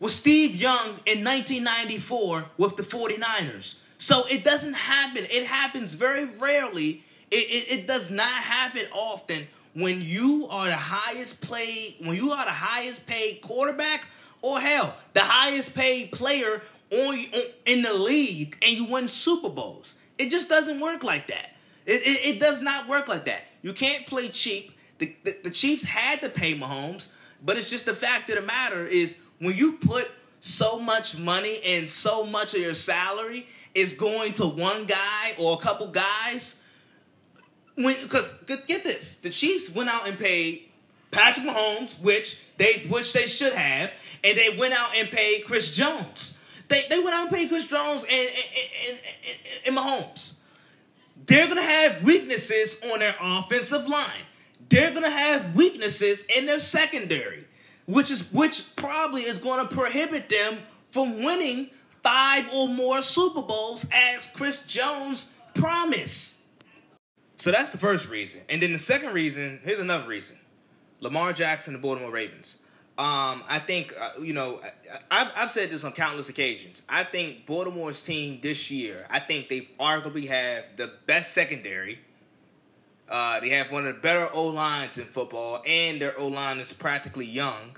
was 0.00 0.14
Steve 0.14 0.56
Young 0.56 0.98
in 1.06 1.22
1994 1.22 2.46
with 2.56 2.76
the 2.76 2.82
49ers. 2.82 3.76
So 3.98 4.24
it 4.26 4.42
doesn't 4.42 4.72
happen. 4.72 5.26
It 5.30 5.44
happens 5.44 5.92
very 5.92 6.24
rarely. 6.24 7.04
It, 7.30 7.36
it, 7.36 7.80
it, 7.80 7.86
does 7.86 8.10
not 8.10 8.32
happen 8.32 8.86
often 8.92 9.46
when 9.74 10.00
you 10.00 10.48
are 10.50 10.66
the 10.66 10.74
highest 10.74 11.40
paid 11.42 11.94
when 12.00 12.16
you 12.16 12.32
are 12.32 12.44
the 12.44 12.50
highest 12.50 13.06
paid 13.06 13.40
quarterback 13.40 14.02
or 14.42 14.58
hell 14.58 14.96
the 15.12 15.20
highest 15.20 15.72
paid 15.76 16.10
player 16.10 16.60
on, 16.90 17.14
on 17.14 17.42
in 17.66 17.82
the 17.82 17.94
league 17.94 18.56
and 18.62 18.76
you 18.76 18.86
win 18.86 19.06
Super 19.06 19.48
Bowls. 19.48 19.94
It 20.18 20.30
just 20.30 20.48
doesn't 20.48 20.80
work 20.80 21.04
like 21.04 21.28
that. 21.28 21.50
It, 21.86 22.02
it, 22.02 22.26
it 22.26 22.40
does 22.40 22.62
not 22.62 22.88
work 22.88 23.06
like 23.06 23.26
that. 23.26 23.42
You 23.62 23.72
can't 23.72 24.06
play 24.06 24.28
cheap. 24.28 24.72
The, 24.98 25.14
the, 25.22 25.36
the 25.44 25.50
Chiefs 25.50 25.84
had 25.84 26.20
to 26.22 26.28
pay 26.28 26.58
Mahomes, 26.58 27.08
but 27.44 27.56
it's 27.56 27.70
just 27.70 27.86
the 27.86 27.94
fact 27.94 28.28
of 28.30 28.36
the 28.36 28.42
matter 28.42 28.86
is 28.86 29.16
when 29.40 29.56
you 29.56 29.72
put 29.72 30.10
so 30.40 30.78
much 30.78 31.18
money 31.18 31.60
and 31.64 31.88
so 31.88 32.24
much 32.24 32.54
of 32.54 32.60
your 32.60 32.74
salary 32.74 33.46
is 33.74 33.94
going 33.94 34.32
to 34.34 34.46
one 34.46 34.86
guy 34.86 35.34
or 35.38 35.54
a 35.54 35.58
couple 35.58 35.88
guys. 35.88 36.56
Because 37.76 38.32
get 38.46 38.84
this, 38.84 39.16
the 39.16 39.30
Chiefs 39.30 39.70
went 39.70 39.88
out 39.88 40.06
and 40.06 40.18
paid 40.18 40.70
Patrick 41.10 41.46
Mahomes, 41.46 42.00
which 42.00 42.40
they 42.58 42.84
which 42.88 43.12
they 43.12 43.26
should 43.26 43.52
have, 43.52 43.90
and 44.22 44.36
they 44.36 44.56
went 44.56 44.74
out 44.74 44.94
and 44.94 45.08
paid 45.10 45.44
Chris 45.44 45.70
Jones. 45.70 46.36
They 46.68 46.84
they 46.88 46.98
went 46.98 47.14
out 47.14 47.22
and 47.22 47.30
paid 47.30 47.48
Chris 47.48 47.66
Jones 47.66 48.02
and 48.02 48.12
and, 48.12 48.28
and, 48.88 48.98
and, 49.64 49.66
and 49.66 49.76
Mahomes. 49.76 50.34
They're 51.26 51.48
gonna 51.48 51.62
have 51.62 52.02
weaknesses 52.02 52.80
on 52.92 52.98
their 52.98 53.14
offensive 53.20 53.86
line. 53.88 54.24
They're 54.68 54.92
gonna 54.92 55.10
have 55.10 55.54
weaknesses 55.54 56.24
in 56.36 56.46
their 56.46 56.60
secondary, 56.60 57.44
which 57.90 58.10
is 58.10 58.32
which 58.32 58.64
probably 58.76 59.22
is 59.22 59.38
gonna 59.38 59.66
prohibit 59.66 60.28
them 60.28 60.58
from 60.90 61.22
winning 61.22 61.70
five 62.02 62.46
or 62.52 62.68
more 62.68 63.02
Super 63.02 63.42
Bowls 63.42 63.86
as 63.92 64.30
Chris 64.34 64.58
Jones 64.66 65.28
promised. 65.54 66.40
So 67.38 67.50
that's 67.50 67.70
the 67.70 67.78
first 67.78 68.08
reason. 68.08 68.40
And 68.48 68.62
then 68.62 68.72
the 68.72 68.78
second 68.78 69.12
reason, 69.12 69.60
here's 69.64 69.78
another 69.78 70.06
reason. 70.06 70.36
Lamar 71.00 71.32
Jackson, 71.32 71.72
the 71.72 71.78
Baltimore 71.78 72.10
Ravens. 72.10 72.56
Um, 72.98 73.44
I 73.48 73.62
think 73.66 73.94
uh, 73.98 74.20
you 74.20 74.34
know 74.34 74.60
I, 75.10 75.24
have 75.24 75.32
I've 75.34 75.52
said 75.52 75.70
this 75.70 75.84
on 75.84 75.92
countless 75.92 76.28
occasions. 76.28 76.82
I 76.88 77.04
think 77.04 77.46
Baltimore's 77.46 78.02
team 78.02 78.40
this 78.42 78.70
year. 78.70 79.06
I 79.08 79.20
think 79.20 79.48
they 79.48 79.70
arguably 79.80 80.28
have 80.28 80.64
the 80.76 80.92
best 81.06 81.32
secondary. 81.32 81.98
Uh, 83.10 83.40
they 83.40 83.48
have 83.50 83.72
one 83.72 83.86
of 83.86 83.96
the 83.96 84.00
better 84.00 84.30
O 84.32 84.46
lines 84.46 84.96
in 84.96 85.04
football, 85.04 85.62
and 85.66 86.00
their 86.00 86.16
O 86.18 86.28
line 86.28 86.60
is 86.60 86.72
practically 86.72 87.26
young. 87.26 87.76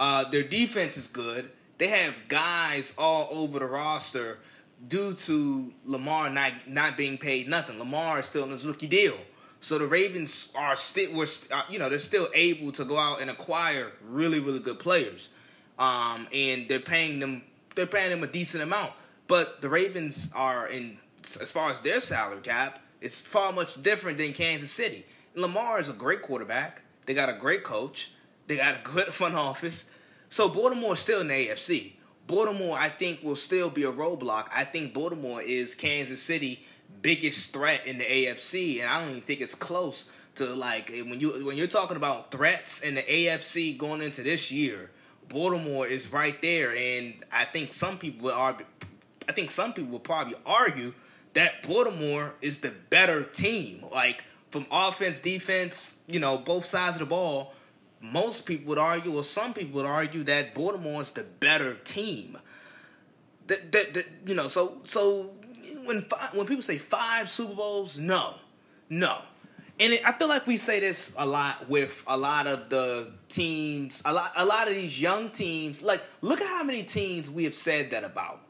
Uh, 0.00 0.28
their 0.30 0.42
defense 0.42 0.96
is 0.96 1.06
good. 1.06 1.50
They 1.76 1.88
have 1.88 2.14
guys 2.28 2.94
all 2.96 3.28
over 3.30 3.58
the 3.58 3.66
roster 3.66 4.38
due 4.88 5.14
to 5.14 5.72
Lamar 5.84 6.30
not 6.30 6.52
not 6.66 6.96
being 6.96 7.18
paid 7.18 7.48
nothing. 7.48 7.78
Lamar 7.78 8.20
is 8.20 8.26
still 8.26 8.44
in 8.44 8.50
his 8.50 8.64
rookie 8.64 8.86
deal. 8.86 9.18
So 9.60 9.78
the 9.78 9.86
Ravens 9.86 10.52
are 10.54 10.76
still, 10.76 11.14
were, 11.14 11.26
uh, 11.50 11.62
you 11.70 11.78
know, 11.78 11.88
they're 11.88 11.98
still 11.98 12.28
able 12.34 12.70
to 12.72 12.84
go 12.84 12.98
out 12.98 13.22
and 13.22 13.30
acquire 13.30 13.92
really, 14.06 14.38
really 14.38 14.58
good 14.58 14.78
players, 14.78 15.30
um, 15.78 16.28
and 16.34 16.68
they're 16.68 16.80
paying 16.80 17.18
them, 17.18 17.42
they're 17.74 17.86
paying 17.86 18.10
them 18.10 18.22
a 18.22 18.26
decent 18.26 18.62
amount. 18.62 18.92
But 19.26 19.62
the 19.62 19.70
Ravens 19.70 20.30
are 20.34 20.66
in, 20.68 20.98
as 21.40 21.50
far 21.50 21.72
as 21.72 21.80
their 21.80 22.02
salary 22.02 22.42
cap, 22.42 22.80
it's 23.04 23.18
far 23.18 23.52
much 23.52 23.80
different 23.82 24.16
than 24.16 24.32
Kansas 24.32 24.70
City. 24.70 25.04
Lamar 25.34 25.78
is 25.78 25.90
a 25.90 25.92
great 25.92 26.22
quarterback. 26.22 26.80
They 27.04 27.12
got 27.12 27.28
a 27.28 27.38
great 27.38 27.62
coach. 27.62 28.12
They 28.46 28.56
got 28.56 28.76
a 28.76 28.82
good 28.82 29.06
front 29.12 29.34
office. 29.34 29.84
So 30.30 30.48
Baltimore 30.48 30.94
is 30.94 31.00
still 31.00 31.20
in 31.20 31.28
the 31.28 31.34
AFC. 31.34 31.92
Baltimore, 32.26 32.78
I 32.78 32.88
think, 32.88 33.22
will 33.22 33.36
still 33.36 33.68
be 33.68 33.84
a 33.84 33.92
roadblock. 33.92 34.46
I 34.50 34.64
think 34.64 34.94
Baltimore 34.94 35.42
is 35.42 35.74
Kansas 35.74 36.22
City 36.22 36.64
biggest 37.02 37.52
threat 37.52 37.86
in 37.86 37.98
the 37.98 38.04
AFC, 38.04 38.80
and 38.80 38.88
I 38.88 39.00
don't 39.00 39.10
even 39.10 39.22
think 39.22 39.42
it's 39.42 39.54
close 39.54 40.04
to 40.36 40.46
like 40.46 40.90
eh, 40.90 41.02
when 41.02 41.20
you 41.20 41.44
when 41.44 41.58
you're 41.58 41.66
talking 41.66 41.98
about 41.98 42.30
threats 42.30 42.80
in 42.80 42.94
the 42.94 43.02
AFC 43.02 43.76
going 43.76 44.00
into 44.00 44.22
this 44.22 44.50
year. 44.50 44.90
Baltimore 45.28 45.86
is 45.86 46.10
right 46.10 46.40
there, 46.40 46.74
and 46.74 47.14
I 47.30 47.44
think 47.44 47.74
some 47.74 47.98
people 47.98 48.24
would 48.24 48.34
argue, 48.34 48.66
I 49.28 49.32
think 49.32 49.50
some 49.50 49.74
people 49.74 49.90
will 49.90 50.00
probably 50.00 50.34
argue 50.46 50.94
that 51.34 51.66
Baltimore 51.66 52.34
is 52.40 52.60
the 52.60 52.72
better 52.90 53.22
team. 53.22 53.84
Like 53.92 54.22
from 54.50 54.66
offense, 54.70 55.20
defense, 55.20 55.98
you 56.06 56.20
know, 56.20 56.38
both 56.38 56.66
sides 56.66 56.96
of 56.96 57.00
the 57.00 57.06
ball. 57.06 57.52
Most 58.00 58.44
people 58.44 58.68
would 58.68 58.78
argue, 58.78 59.16
or 59.16 59.24
some 59.24 59.54
people 59.54 59.76
would 59.76 59.86
argue, 59.86 60.24
that 60.24 60.54
Baltimore 60.54 61.02
is 61.02 61.10
the 61.12 61.22
better 61.22 61.74
team. 61.74 62.36
That, 63.46 63.72
that, 63.72 63.94
that 63.94 64.06
you 64.26 64.34
know, 64.34 64.48
so 64.48 64.80
so 64.84 65.30
when 65.84 66.02
five, 66.02 66.34
when 66.34 66.46
people 66.46 66.62
say 66.62 66.78
five 66.78 67.30
Super 67.30 67.54
Bowls, 67.54 67.98
no, 67.98 68.34
no. 68.88 69.18
And 69.80 69.92
it, 69.92 70.06
I 70.06 70.12
feel 70.12 70.28
like 70.28 70.46
we 70.46 70.56
say 70.56 70.80
this 70.80 71.14
a 71.18 71.26
lot 71.26 71.68
with 71.68 72.02
a 72.06 72.16
lot 72.16 72.46
of 72.46 72.68
the 72.68 73.10
teams, 73.28 74.02
a 74.04 74.12
lot, 74.12 74.32
a 74.36 74.44
lot 74.44 74.68
of 74.68 74.74
these 74.74 75.00
young 75.00 75.30
teams. 75.30 75.82
Like, 75.82 76.02
look 76.20 76.40
at 76.40 76.46
how 76.46 76.62
many 76.62 76.84
teams 76.84 77.28
we 77.28 77.44
have 77.44 77.56
said 77.56 77.90
that 77.90 78.04
about. 78.04 78.40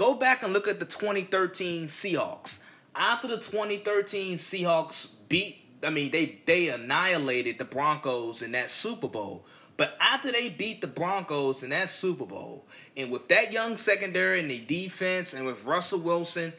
Go 0.00 0.14
back 0.14 0.42
and 0.42 0.54
look 0.54 0.66
at 0.66 0.78
the 0.78 0.86
2013 0.86 1.86
Seahawks. 1.88 2.60
After 2.94 3.28
the 3.28 3.36
2013 3.36 4.38
Seahawks 4.38 5.10
beat, 5.28 5.62
I 5.82 5.90
mean, 5.90 6.10
they 6.10 6.40
they 6.46 6.68
annihilated 6.68 7.58
the 7.58 7.66
Broncos 7.66 8.40
in 8.40 8.52
that 8.52 8.70
Super 8.70 9.08
Bowl. 9.08 9.44
But 9.76 9.98
after 10.00 10.32
they 10.32 10.48
beat 10.48 10.80
the 10.80 10.86
Broncos 10.86 11.62
in 11.62 11.68
that 11.68 11.90
Super 11.90 12.24
Bowl, 12.24 12.64
and 12.96 13.10
with 13.10 13.28
that 13.28 13.52
young 13.52 13.76
secondary 13.76 14.40
and 14.40 14.50
the 14.50 14.60
defense, 14.60 15.34
and 15.34 15.44
with 15.44 15.62
Russell 15.64 16.00
Wilson, 16.00 16.54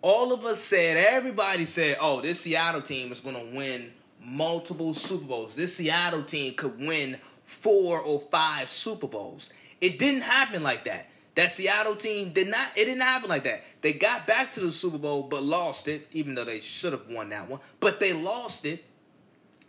all 0.00 0.32
of 0.32 0.44
us 0.44 0.60
said, 0.60 0.96
everybody 0.96 1.66
said, 1.66 1.98
oh, 2.00 2.20
this 2.20 2.40
Seattle 2.40 2.82
team 2.82 3.12
is 3.12 3.20
going 3.20 3.36
to 3.36 3.56
win 3.56 3.92
multiple 4.20 4.92
Super 4.92 5.26
Bowls. 5.26 5.54
This 5.54 5.76
Seattle 5.76 6.24
team 6.24 6.54
could 6.54 6.80
win 6.80 7.18
four 7.46 8.00
or 8.00 8.24
five 8.32 8.70
Super 8.70 9.06
Bowls. 9.06 9.50
It 9.80 10.00
didn't 10.00 10.22
happen 10.22 10.64
like 10.64 10.86
that. 10.86 11.06
That 11.34 11.52
Seattle 11.52 11.96
team 11.96 12.32
did 12.32 12.48
not. 12.48 12.68
It 12.76 12.84
didn't 12.84 13.00
happen 13.00 13.28
like 13.28 13.44
that. 13.44 13.62
They 13.80 13.94
got 13.94 14.26
back 14.26 14.52
to 14.52 14.60
the 14.60 14.70
Super 14.70 14.98
Bowl, 14.98 15.22
but 15.22 15.42
lost 15.42 15.88
it, 15.88 16.06
even 16.12 16.34
though 16.34 16.44
they 16.44 16.60
should 16.60 16.92
have 16.92 17.08
won 17.08 17.30
that 17.30 17.48
one. 17.48 17.60
But 17.80 18.00
they 18.00 18.12
lost 18.12 18.64
it 18.64 18.84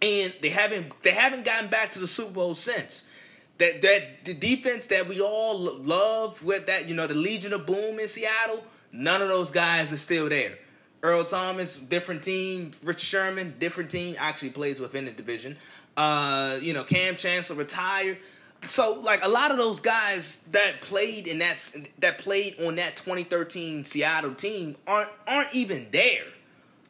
and 0.03 0.34
they 0.41 0.50
haven't 0.50 0.91
they 1.01 1.12
haven't 1.12 1.46
gotten 1.46 1.70
back 1.70 1.93
to 1.93 2.00
the 2.00 2.08
Super 2.08 2.34
Bowl 2.34 2.55
since. 2.55 3.05
That 3.60 3.82
that 3.82 4.25
the 4.25 4.34
defense 4.34 4.88
that 4.88 5.08
we 5.08 5.22
all 5.22 5.58
love 5.58 6.43
with 6.43 6.67
that 6.67 6.89
you 6.89 6.96
know 6.96 7.08
the 7.08 7.13
Legion 7.13 7.53
of 7.53 7.65
Boom 7.65 8.00
in 8.00 8.08
Seattle, 8.08 8.63
none 8.91 9.22
of 9.22 9.29
those 9.29 9.51
guys 9.51 9.93
are 9.93 9.98
still 9.98 10.27
there. 10.27 10.58
Earl 11.01 11.25
Thomas, 11.25 11.75
different 11.75 12.24
team. 12.24 12.72
Rich 12.84 13.01
Sherman, 13.01 13.55
different 13.60 13.91
team. 13.91 14.15
Actually 14.20 14.51
plays 14.51 14.79
within 14.79 15.05
the 15.05 15.12
division. 15.12 15.58
Uh, 15.96 16.60
you 16.62 16.74
know, 16.74 16.84
Kam 16.84 17.15
Chancellor 17.15 17.55
retired. 17.55 18.17
So 18.67 18.93
like 18.93 19.24
a 19.24 19.27
lot 19.27 19.51
of 19.51 19.58
those 19.58 19.79
guys 19.79 20.43
that 20.51 20.82
played 20.82 21.27
in 21.27 21.39
that 21.39 21.60
that 22.00 22.17
played 22.17 22.60
on 22.60 22.75
that 22.75 22.96
2013 22.98 23.86
Seattle 23.86 24.36
team 24.36 24.75
aren't 24.88 25.10
aren't 25.27 25.53
even 25.53 25.88
there. 25.91 26.25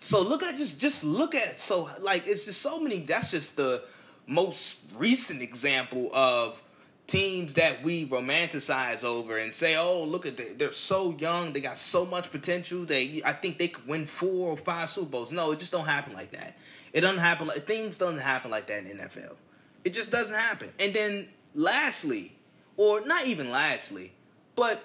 So 0.02 0.22
look 0.22 0.44
at 0.44 0.58
just 0.58 0.80
just 0.80 1.04
look 1.04 1.36
at. 1.36 1.60
So 1.60 1.90
like 2.00 2.28
it's 2.28 2.46
just 2.46 2.62
so 2.62 2.80
many. 2.80 3.00
That's 3.00 3.32
just 3.32 3.56
the 3.56 3.84
most 4.28 4.82
recent 4.96 5.42
example 5.42 6.10
of 6.14 6.62
teams 7.08 7.56
that 7.56 7.84
we 7.84 8.08
romanticize 8.08 9.04
over 9.04 9.38
and 9.38 9.54
say, 9.54 9.76
"Oh, 9.76 10.04
look 10.04 10.26
at 10.26 10.38
they, 10.38 10.54
they're 10.54 10.74
so 10.74 11.16
young. 11.18 11.54
They 11.54 11.62
got 11.62 11.78
so 11.78 12.06
much 12.06 12.32
potential. 12.32 12.86
They 12.86 13.22
I 13.26 13.34
think 13.34 13.58
they 13.58 13.70
could 13.70 13.88
win 13.88 14.06
four 14.06 14.50
or 14.50 14.58
five 14.58 14.90
Super 14.90 15.10
Bowls." 15.10 15.32
No, 15.32 15.52
it 15.52 15.60
just 15.60 15.72
don't 15.72 15.86
happen 15.86 16.14
like 16.14 16.32
that. 16.32 16.58
It 16.92 17.02
doesn't 17.02 17.20
happen 17.20 17.48
like 17.48 17.66
things 17.66 17.98
don't 17.98 18.18
happen 18.18 18.52
like 18.52 18.68
that 18.68 18.86
in 18.86 18.98
NFL. 18.98 19.36
It 19.84 19.94
just 19.94 20.12
doesn't 20.12 20.36
happen. 20.36 20.70
And 20.80 20.94
then 20.94 21.28
lastly, 21.56 22.36
or 22.78 23.06
not 23.06 23.28
even 23.28 23.52
lastly, 23.52 24.12
but 24.56 24.84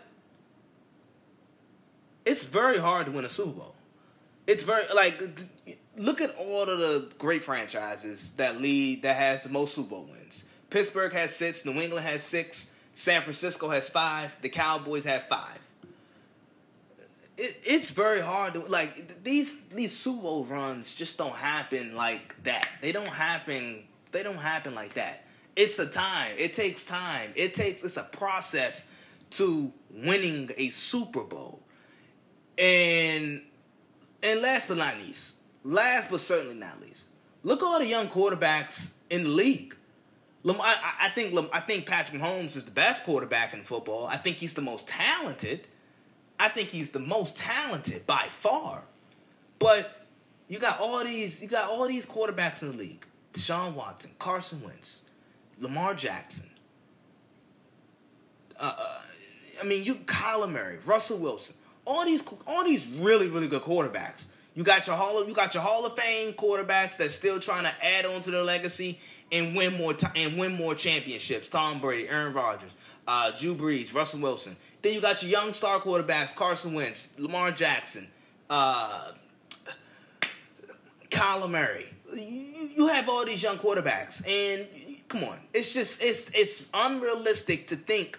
it's 2.24 2.44
very 2.44 2.78
hard 2.78 3.06
to 3.06 3.12
win 3.12 3.24
a 3.24 3.30
Super 3.30 3.52
Bowl. 3.52 3.74
It's 4.46 4.62
very 4.62 4.84
like 4.94 5.22
look 5.96 6.20
at 6.20 6.34
all 6.36 6.62
of 6.62 6.78
the 6.78 7.08
great 7.18 7.44
franchises 7.44 8.32
that 8.36 8.60
lead 8.60 9.02
that 9.02 9.16
has 9.16 9.42
the 9.42 9.48
most 9.48 9.74
Super 9.74 9.90
Bowl 9.90 10.08
wins. 10.10 10.44
Pittsburgh 10.70 11.12
has 11.12 11.34
six, 11.34 11.64
New 11.64 11.80
England 11.80 12.06
has 12.06 12.22
six, 12.22 12.70
San 12.94 13.22
Francisco 13.22 13.70
has 13.70 13.88
five, 13.88 14.30
the 14.42 14.48
Cowboys 14.48 15.04
have 15.04 15.26
five. 15.28 15.58
It, 17.36 17.60
it's 17.64 17.90
very 17.90 18.20
hard 18.20 18.54
to 18.54 18.60
like 18.60 19.22
these 19.22 19.54
these 19.72 19.96
Super 19.96 20.22
Bowl 20.22 20.44
runs 20.44 20.94
just 20.94 21.16
don't 21.16 21.36
happen 21.36 21.94
like 21.94 22.34
that. 22.44 22.68
They 22.80 22.92
don't 22.92 23.06
happen. 23.06 23.84
They 24.12 24.22
don't 24.22 24.36
happen 24.36 24.74
like 24.74 24.94
that. 24.94 25.24
It's 25.58 25.80
a 25.80 25.86
time. 25.86 26.36
It 26.38 26.54
takes 26.54 26.84
time. 26.84 27.32
It 27.34 27.52
takes. 27.52 27.82
It's 27.82 27.96
a 27.96 28.04
process 28.04 28.88
to 29.30 29.72
winning 29.90 30.52
a 30.56 30.70
Super 30.70 31.24
Bowl, 31.24 31.60
and 32.56 33.42
and 34.22 34.40
last 34.40 34.68
but 34.68 34.76
not 34.76 34.98
least, 34.98 35.34
last 35.64 36.12
but 36.12 36.20
certainly 36.20 36.54
not 36.54 36.80
least, 36.80 37.02
look 37.42 37.60
at 37.60 37.64
all 37.64 37.80
the 37.80 37.86
young 37.86 38.06
quarterbacks 38.08 38.92
in 39.10 39.24
the 39.24 39.30
league. 39.30 39.74
I, 40.46 40.76
I 41.00 41.10
think 41.16 41.36
I 41.52 41.58
think 41.58 41.86
Patrick 41.86 42.22
Mahomes 42.22 42.54
is 42.54 42.64
the 42.64 42.70
best 42.70 43.02
quarterback 43.02 43.52
in 43.52 43.64
football. 43.64 44.06
I 44.06 44.16
think 44.16 44.36
he's 44.36 44.54
the 44.54 44.62
most 44.62 44.86
talented. 44.86 45.66
I 46.38 46.50
think 46.50 46.68
he's 46.68 46.92
the 46.92 47.00
most 47.00 47.36
talented 47.36 48.06
by 48.06 48.28
far. 48.38 48.82
But 49.58 50.06
you 50.46 50.60
got 50.60 50.78
all 50.78 51.02
these 51.02 51.42
you 51.42 51.48
got 51.48 51.68
all 51.68 51.88
these 51.88 52.06
quarterbacks 52.06 52.62
in 52.62 52.70
the 52.70 52.78
league: 52.78 53.04
Deshaun 53.34 53.74
Watson, 53.74 54.12
Carson 54.20 54.62
Wentz, 54.62 55.00
Lamar 55.60 55.94
Jackson. 55.94 56.48
Uh, 58.58 58.74
uh, 58.78 59.00
I 59.60 59.64
mean, 59.64 59.84
you 59.84 59.96
Kyler 59.96 60.50
Murray, 60.50 60.78
Russell 60.84 61.18
Wilson 61.18 61.54
all 61.88 62.04
these 62.04 62.22
all 62.46 62.64
these 62.64 62.86
really 62.86 63.28
really 63.28 63.48
good 63.48 63.62
quarterbacks. 63.62 64.24
You 64.54 64.62
got 64.62 64.86
your 64.86 64.96
hall 64.96 65.18
of 65.18 65.26
you 65.28 65.34
got 65.34 65.54
your 65.54 65.62
Hall 65.62 65.86
of 65.86 65.96
Fame 65.96 66.34
quarterbacks 66.34 66.98
that's 66.98 67.14
still 67.14 67.40
trying 67.40 67.64
to 67.64 67.72
add 67.84 68.04
on 68.04 68.22
to 68.22 68.30
their 68.30 68.42
legacy 68.44 69.00
and 69.32 69.56
win 69.56 69.76
more 69.76 69.94
t- 69.94 70.06
and 70.14 70.36
win 70.36 70.52
more 70.52 70.74
championships. 70.74 71.48
Tom 71.48 71.80
Brady, 71.80 72.08
Aaron 72.08 72.34
Rodgers, 72.34 72.70
uh, 73.06 73.30
Drew 73.38 73.54
Brees, 73.54 73.94
Russell 73.94 74.20
Wilson. 74.20 74.56
Then 74.82 74.94
you 74.94 75.00
got 75.00 75.22
your 75.22 75.30
young 75.30 75.54
star 75.54 75.80
quarterbacks, 75.80 76.34
Carson 76.34 76.74
Wentz, 76.74 77.08
Lamar 77.18 77.52
Jackson, 77.52 78.06
uh, 78.50 79.12
Kyler 81.10 81.50
Murray. 81.50 81.86
You, 82.12 82.70
you 82.76 82.86
have 82.88 83.08
all 83.08 83.24
these 83.24 83.42
young 83.42 83.58
quarterbacks, 83.58 84.26
and 84.26 84.66
come 85.08 85.24
on, 85.24 85.38
it's 85.52 85.72
just 85.72 86.02
it's 86.02 86.30
it's 86.34 86.64
unrealistic 86.72 87.68
to 87.68 87.76
think 87.76 88.18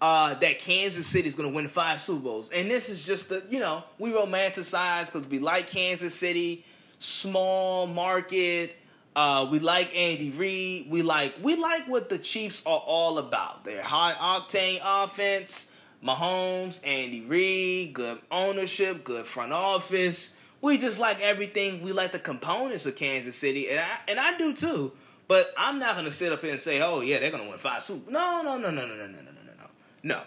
uh, 0.00 0.34
that 0.34 0.58
Kansas 0.58 1.06
City 1.06 1.28
is 1.28 1.34
going 1.34 1.48
to 1.48 1.54
win 1.54 1.68
five 1.68 2.02
Super 2.02 2.20
Bowls. 2.20 2.48
And 2.52 2.70
this 2.70 2.88
is 2.88 3.02
just 3.02 3.28
the 3.28 3.42
you 3.50 3.60
know 3.60 3.84
we 3.98 4.10
romanticize 4.12 5.06
because 5.06 5.26
we 5.28 5.38
like 5.38 5.68
Kansas 5.68 6.14
City, 6.14 6.64
small 6.98 7.86
market. 7.86 8.76
Uh, 9.14 9.46
we 9.50 9.58
like 9.58 9.94
Andy 9.94 10.30
Reid. 10.30 10.90
We 10.90 11.02
like 11.02 11.34
we 11.42 11.54
like 11.56 11.86
what 11.86 12.08
the 12.08 12.18
Chiefs 12.18 12.62
are 12.64 12.80
all 12.80 13.18
about. 13.18 13.64
Their 13.64 13.82
high 13.82 14.14
octane 14.14 14.80
offense, 14.82 15.70
Mahomes, 16.02 16.80
Andy 16.82 17.20
Reid, 17.20 17.92
good 17.92 18.18
ownership, 18.30 19.04
good 19.04 19.26
front 19.26 19.52
office. 19.52 20.34
We 20.62 20.78
just 20.78 20.98
like 20.98 21.20
everything. 21.20 21.82
We 21.82 21.92
like 21.92 22.12
the 22.12 22.20
components 22.20 22.86
of 22.86 22.96
Kansas 22.96 23.36
City, 23.36 23.68
and 23.68 23.80
I 23.80 23.98
and 24.08 24.18
I 24.18 24.38
do 24.38 24.54
too. 24.54 24.92
But 25.32 25.54
I'm 25.56 25.78
not 25.78 25.96
gonna 25.96 26.12
sit 26.12 26.30
up 26.30 26.42
here 26.42 26.50
and 26.50 26.60
say, 26.60 26.82
"Oh 26.82 27.00
yeah, 27.00 27.18
they're 27.18 27.30
gonna 27.30 27.48
win 27.48 27.58
five 27.58 27.82
Super." 27.82 28.10
No, 28.10 28.42
no, 28.42 28.58
no, 28.58 28.70
no, 28.70 28.86
no, 28.86 28.96
no, 28.96 29.06
no, 29.06 29.06
no, 29.06 29.30
no, 29.30 29.52
no, 29.56 29.66
no. 30.02 30.22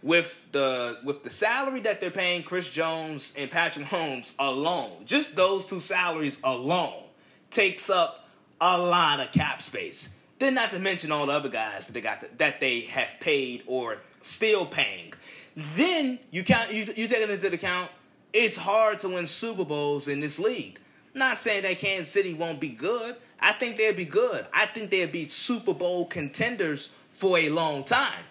With 0.00 0.40
the 0.52 1.00
with 1.02 1.24
the 1.24 1.30
salary 1.30 1.80
that 1.80 2.00
they're 2.00 2.12
paying 2.12 2.44
Chris 2.44 2.70
Jones 2.70 3.34
and 3.36 3.50
Patrick 3.50 3.84
Mahomes 3.86 4.30
alone, 4.38 5.06
just 5.06 5.34
those 5.34 5.66
two 5.66 5.80
salaries 5.80 6.38
alone 6.44 7.02
takes 7.50 7.90
up 7.90 8.28
a 8.60 8.78
lot 8.78 9.18
of 9.18 9.32
cap 9.32 9.60
space. 9.60 10.10
Then 10.38 10.54
not 10.54 10.70
to 10.70 10.78
mention 10.78 11.10
all 11.10 11.26
the 11.26 11.32
other 11.32 11.48
guys 11.48 11.86
that 11.86 11.92
they 11.94 12.00
got 12.00 12.20
to, 12.20 12.28
that 12.38 12.60
they 12.60 12.82
have 12.82 13.08
paid 13.18 13.64
or 13.66 13.98
still 14.22 14.66
paying. 14.66 15.14
Then 15.74 16.20
you 16.30 16.44
count 16.44 16.72
you 16.72 16.84
you 16.94 17.08
take 17.08 17.22
it 17.22 17.28
into 17.28 17.52
account. 17.52 17.90
It's 18.32 18.56
hard 18.56 19.00
to 19.00 19.08
win 19.08 19.26
Super 19.26 19.64
Bowls 19.64 20.06
in 20.06 20.20
this 20.20 20.38
league. 20.38 20.78
I'm 21.12 21.18
not 21.18 21.38
saying 21.38 21.64
that 21.64 21.80
Kansas 21.80 22.12
City 22.12 22.34
won't 22.34 22.60
be 22.60 22.68
good. 22.68 23.16
I 23.44 23.52
think 23.52 23.76
they'd 23.76 23.94
be 23.94 24.06
good. 24.06 24.46
I 24.54 24.64
think 24.64 24.90
they'd 24.90 25.12
be 25.12 25.28
Super 25.28 25.74
Bowl 25.74 26.06
contenders 26.06 26.90
for 27.18 27.38
a 27.38 27.50
long 27.50 27.84
time. 27.84 28.24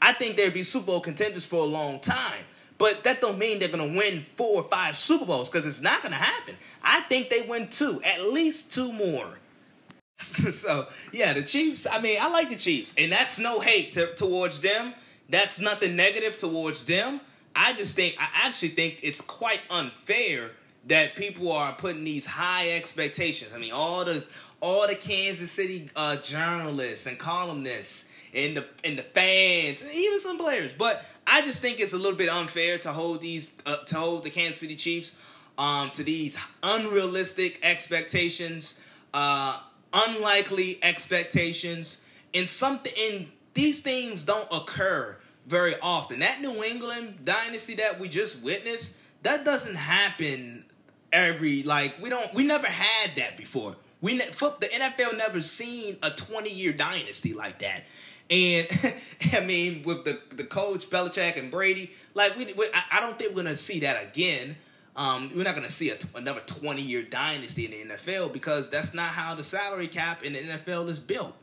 I 0.00 0.12
think 0.12 0.36
they'd 0.36 0.54
be 0.54 0.62
Super 0.62 0.86
Bowl 0.86 1.00
contenders 1.00 1.44
for 1.44 1.56
a 1.56 1.66
long 1.66 1.98
time. 1.98 2.44
But 2.78 3.02
that 3.02 3.20
don't 3.20 3.36
mean 3.36 3.58
they're 3.58 3.68
gonna 3.68 3.92
win 3.92 4.24
four 4.36 4.62
or 4.62 4.68
five 4.70 4.96
Super 4.96 5.24
Bowls 5.24 5.50
because 5.50 5.66
it's 5.66 5.80
not 5.80 6.04
gonna 6.04 6.14
happen. 6.14 6.54
I 6.84 7.00
think 7.00 7.30
they 7.30 7.42
win 7.42 7.66
two, 7.66 8.00
at 8.04 8.22
least 8.30 8.72
two 8.72 8.92
more. 8.92 9.38
so 10.18 10.86
yeah, 11.12 11.32
the 11.32 11.42
Chiefs. 11.42 11.88
I 11.90 12.00
mean, 12.00 12.18
I 12.20 12.28
like 12.28 12.48
the 12.48 12.56
Chiefs, 12.56 12.94
and 12.96 13.10
that's 13.10 13.40
no 13.40 13.58
hate 13.58 13.94
to, 13.94 14.14
towards 14.14 14.60
them. 14.60 14.94
That's 15.28 15.60
nothing 15.60 15.96
negative 15.96 16.38
towards 16.38 16.86
them. 16.86 17.20
I 17.56 17.72
just 17.72 17.96
think 17.96 18.14
I 18.20 18.28
actually 18.46 18.70
think 18.70 19.00
it's 19.02 19.20
quite 19.20 19.60
unfair 19.68 20.52
that 20.86 21.16
people 21.16 21.52
are 21.52 21.74
putting 21.74 22.04
these 22.04 22.24
high 22.24 22.72
expectations. 22.72 23.50
I 23.54 23.58
mean, 23.58 23.72
all 23.72 24.04
the 24.04 24.24
all 24.60 24.86
the 24.86 24.94
Kansas 24.94 25.50
City 25.50 25.90
uh, 25.96 26.16
journalists 26.16 27.06
and 27.06 27.18
columnists 27.18 28.06
and 28.34 28.56
the 28.56 28.66
and 28.84 28.98
the 28.98 29.02
fans, 29.02 29.82
and 29.82 29.90
even 29.90 30.20
some 30.20 30.38
players. 30.38 30.72
But 30.76 31.04
I 31.26 31.42
just 31.42 31.60
think 31.60 31.80
it's 31.80 31.92
a 31.92 31.98
little 31.98 32.18
bit 32.18 32.28
unfair 32.28 32.78
to 32.78 32.92
hold 32.92 33.20
these 33.20 33.46
uh, 33.66 33.76
to 33.76 33.96
hold 33.96 34.24
the 34.24 34.30
Kansas 34.30 34.60
City 34.60 34.76
Chiefs 34.76 35.16
um, 35.58 35.90
to 35.92 36.02
these 36.02 36.36
unrealistic 36.62 37.58
expectations. 37.62 38.80
Uh, 39.12 39.58
unlikely 39.92 40.78
expectations, 40.82 42.00
and 42.34 42.48
something 42.48 42.92
and 43.10 43.26
these 43.54 43.80
things 43.82 44.22
don't 44.24 44.48
occur 44.52 45.16
very 45.46 45.74
often. 45.80 46.20
That 46.20 46.40
New 46.40 46.62
England 46.62 47.24
dynasty 47.24 47.74
that 47.76 47.98
we 47.98 48.08
just 48.08 48.40
witnessed, 48.40 48.94
that 49.22 49.44
doesn't 49.44 49.74
happen 49.74 50.64
every 51.12 51.62
like 51.64 52.00
we 52.00 52.08
don't 52.08 52.32
we 52.34 52.44
never 52.44 52.66
had 52.66 53.16
that 53.16 53.36
before. 53.36 53.76
We 54.00 54.14
the 54.60 54.68
NFL 54.68 55.16
never 55.16 55.42
seen 55.42 55.98
a 56.02 56.10
20 56.10 56.50
year 56.50 56.72
dynasty 56.72 57.34
like 57.34 57.58
that. 57.60 57.84
And 58.30 58.66
I 59.32 59.40
mean, 59.40 59.82
with 59.82 60.04
the 60.04 60.20
the 60.34 60.44
coach 60.44 60.88
Belichick 60.88 61.38
and 61.38 61.50
Brady, 61.50 61.92
like 62.14 62.36
we, 62.36 62.52
we 62.52 62.68
I 62.90 63.00
don't 63.00 63.18
think 63.18 63.34
we're 63.34 63.42
gonna 63.42 63.56
see 63.56 63.80
that 63.80 64.02
again. 64.02 64.56
Um, 64.96 65.30
we're 65.34 65.44
not 65.44 65.54
to 65.62 65.70
see 65.70 65.90
a, 65.90 65.98
another 66.14 66.40
20 66.40 66.82
year 66.82 67.02
dynasty 67.02 67.64
in 67.64 67.88
the 67.88 67.94
NFL 67.94 68.32
because 68.32 68.70
that's 68.70 68.92
not 68.92 69.10
how 69.10 69.34
the 69.34 69.44
salary 69.44 69.88
cap 69.88 70.24
in 70.24 70.32
the 70.32 70.40
NFL 70.40 70.88
is 70.88 70.98
built. 70.98 71.34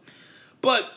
But 0.62 0.91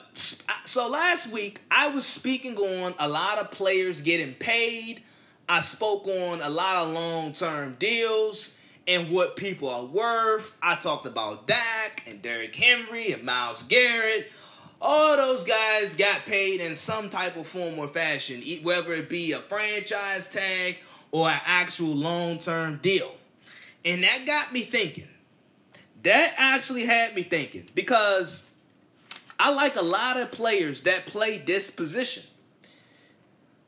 so 0.65 0.89
last 0.89 1.31
week, 1.31 1.61
I 1.71 1.89
was 1.89 2.05
speaking 2.07 2.57
on 2.57 2.95
a 2.99 3.09
lot 3.09 3.39
of 3.39 3.51
players 3.51 4.01
getting 4.03 4.35
paid. 4.35 5.03
I 5.49 5.61
spoke 5.61 6.07
on 6.07 6.41
a 6.41 6.49
lot 6.49 6.87
of 6.87 6.93
long 6.93 7.33
term 7.33 7.77
deals 7.79 8.53
and 8.87 9.11
what 9.11 9.37
people 9.37 9.69
are 9.69 9.85
worth. 9.85 10.53
I 10.63 10.77
talked 10.77 11.07
about 11.07 11.47
Dak 11.47 12.03
and 12.07 12.23
Derrick 12.23 12.55
Henry 12.55 13.13
and 13.13 13.23
Myles 13.25 13.63
Garrett. 13.65 14.31
All 14.81 15.17
those 15.17 15.45
guys 15.45 15.95
got 15.95 16.25
paid 16.25 16.61
in 16.61 16.75
some 16.75 17.11
type 17.11 17.37
of 17.37 17.47
form 17.47 17.79
or 17.79 17.89
fashion, 17.89 18.43
whether 18.63 18.93
it 18.93 19.09
be 19.09 19.33
a 19.33 19.41
franchise 19.41 20.29
tag 20.29 20.79
or 21.11 21.29
an 21.29 21.41
actual 21.45 21.95
long 21.95 22.39
term 22.39 22.79
deal. 22.83 23.13
And 23.85 24.05
that 24.05 24.27
got 24.27 24.53
me 24.53 24.63
thinking. 24.63 25.09
That 26.03 26.35
actually 26.39 26.87
had 26.87 27.15
me 27.15 27.23
thinking 27.23 27.69
because 27.75 28.51
I 29.39 29.53
like 29.53 29.77
a 29.77 29.83
lot 29.83 30.19
of 30.19 30.31
players 30.31 30.83
that 30.83 31.07
play 31.07 31.39
this 31.39 31.71
position. 31.71 32.23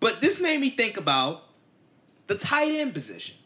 But 0.01 0.21
this 0.21 0.41
made 0.41 0.61
me 0.61 0.71
think 0.71 0.97
about 0.97 1.45
the 2.27 2.37
tight 2.37 2.73
end 2.73 2.95
position. 2.95 3.37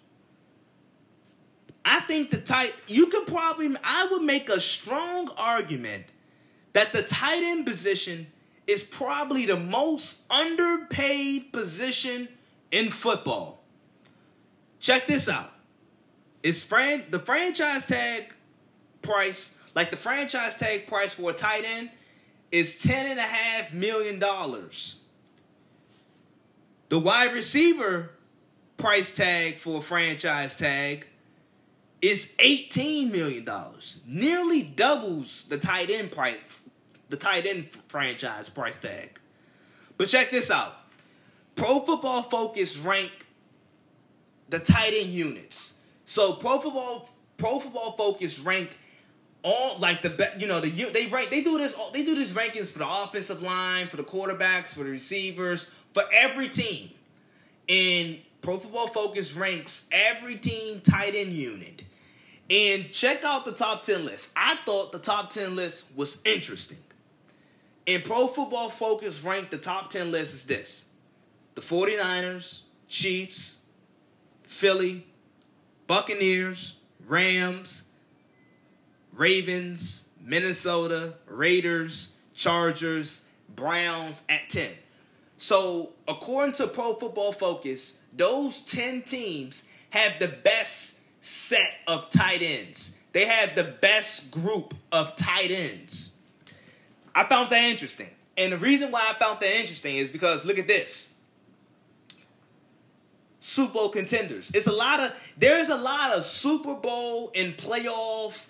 I 1.89 2.01
think 2.01 2.31
the 2.31 2.39
tight 2.39 2.75
you 2.89 3.07
could 3.07 3.29
probably 3.29 3.73
I 3.85 4.09
would 4.11 4.23
make 4.23 4.49
a 4.49 4.61
strong 4.61 5.31
argument 5.37 6.05
that 6.73 6.93
the 6.93 7.03
tight 7.03 7.45
end 7.45 7.65
position 7.65 8.27
is 8.67 8.83
probably 8.83 9.47
the 9.47 9.57
most 9.57 10.25
underpaid 10.29 11.53
position 11.53 12.27
in 12.73 12.91
football. 12.91 13.63
Check 14.81 15.07
this 15.07 15.29
out. 15.29 15.53
Is 16.43 16.65
fran- 16.65 17.05
the 17.09 17.21
franchise 17.21 17.87
tag 17.87 18.35
price, 19.03 19.57
like 19.77 19.93
the 19.93 19.97
franchise 19.97 20.57
tag 20.57 20.89
price 20.89 21.15
for 21.15 21.31
a 21.31 21.35
tight 21.35 21.65
end, 21.65 21.91
is 22.51 22.83
ten 22.83 23.07
and 23.09 23.21
a 23.21 23.23
half 23.23 23.73
million 23.73 24.19
dollars. 24.19 24.97
The 26.89 26.99
wide 26.99 27.33
receiver 27.33 28.11
price 28.77 29.15
tag 29.15 29.59
for 29.59 29.79
a 29.79 29.83
franchise 29.83 30.57
tag 30.57 31.07
is 32.03 32.35
$18 32.39 33.11
million. 33.11 33.49
Nearly 34.07 34.63
doubles 34.63 35.45
the 35.49 35.59
tight 35.59 35.91
end 35.91 36.13
price, 36.13 36.37
the 37.09 37.17
tight 37.17 37.47
end 37.47 37.69
franchise 37.89 38.49
price 38.49 38.79
tag. 38.79 39.19
But 39.99 40.09
check 40.09 40.31
this 40.31 40.51
out. 40.51 40.75
Pro 41.55 41.81
Football 41.81 42.23
Focus 42.23 42.77
ranked 42.77 43.25
the 44.51 44.59
tight 44.59 44.93
end 44.95 45.11
units. 45.11 45.75
So 46.05 46.35
Pro 46.35 46.61
Football 46.61 47.11
Pro 47.39 47.59
Football 47.59 47.93
Focus 47.97 48.39
ranked 48.39 48.75
all 49.43 49.79
like 49.79 50.03
the 50.03 50.33
you 50.39 50.47
know 50.47 50.61
the 50.61 50.71
they 50.71 51.07
rank 51.07 51.31
they 51.31 51.41
do 51.41 51.57
this 51.57 51.75
they 51.93 52.03
do 52.03 52.15
these 52.15 52.33
rankings 52.33 52.71
for 52.71 52.81
the 52.81 52.89
offensive 52.89 53.43
line, 53.43 53.89
for 53.89 53.97
the 53.97 54.05
quarterbacks, 54.05 54.69
for 54.69 54.85
the 54.85 54.91
receivers, 54.91 55.71
for 55.95 56.05
every 56.13 56.49
team. 56.49 56.91
And 57.69 58.19
Pro 58.43 58.59
Football 58.59 58.89
Focus 58.89 59.33
ranks 59.35 59.89
every 59.91 60.37
team 60.37 60.81
tight 60.81 61.15
end 61.15 61.33
unit. 61.33 61.83
And 62.49 62.93
check 62.93 63.25
out 63.25 63.45
the 63.45 63.53
top 63.53 63.83
10 63.83 64.05
list. 64.05 64.31
I 64.37 64.59
thought 64.65 64.93
the 64.93 64.99
top 64.99 65.33
10 65.33 65.57
list 65.57 65.85
was 65.97 66.19
interesting. 66.25 66.79
And 67.87 68.05
Pro 68.05 68.27
Football 68.27 68.71
Focus 68.71 69.23
ranked 69.23 69.51
the 69.51 69.59
top 69.59 69.91
10 69.91 70.11
list 70.11 70.35
is 70.35 70.45
this. 70.45 70.85
The 71.55 71.61
49ers, 71.61 72.61
Chiefs, 72.89 73.57
Philly, 74.45 75.07
Buccaneers, 75.87 76.75
Rams, 77.07 77.85
Ravens, 79.13 80.05
Minnesota, 80.21 81.15
Raiders, 81.27 82.13
Chargers, 82.35 83.23
Browns 83.55 84.23
at 84.29 84.49
10. 84.51 84.73
So, 85.39 85.91
according 86.09 86.55
to 86.57 86.67
Pro 86.67 86.95
Football 86.95 87.33
Focus, 87.33 87.99
those 88.13 88.61
10 88.61 89.03
teams 89.03 89.65
have 89.91 90.19
the 90.19 90.29
best 90.29 90.96
set 91.27 91.73
of 91.89 92.09
tight 92.11 92.41
ends. 92.41 92.97
They 93.13 93.27
have 93.27 93.57
the 93.57 93.65
best 93.65 94.31
group 94.31 94.75
of 94.93 95.17
tight 95.17 95.51
ends. 95.51 96.13
I 97.15 97.25
found 97.25 97.51
that 97.51 97.65
interesting. 97.65 98.11
And 98.37 98.53
the 98.53 98.59
reason 98.59 98.93
why 98.93 99.01
I 99.11 99.19
found 99.19 99.41
that 99.41 99.59
interesting 99.59 99.97
is 99.97 100.09
because 100.09 100.45
look 100.45 100.59
at 100.59 100.69
this. 100.69 101.13
Super 103.41 103.73
Bowl 103.73 103.89
contenders. 103.89 104.53
It's 104.55 104.69
a 104.69 104.73
lot 104.73 105.01
of 105.01 105.13
there's 105.37 105.69
a 105.69 105.77
lot 105.77 106.13
of 106.13 106.25
Super 106.25 106.75
Bowl 106.75 107.33
and 107.35 107.57
playoff 107.57 108.45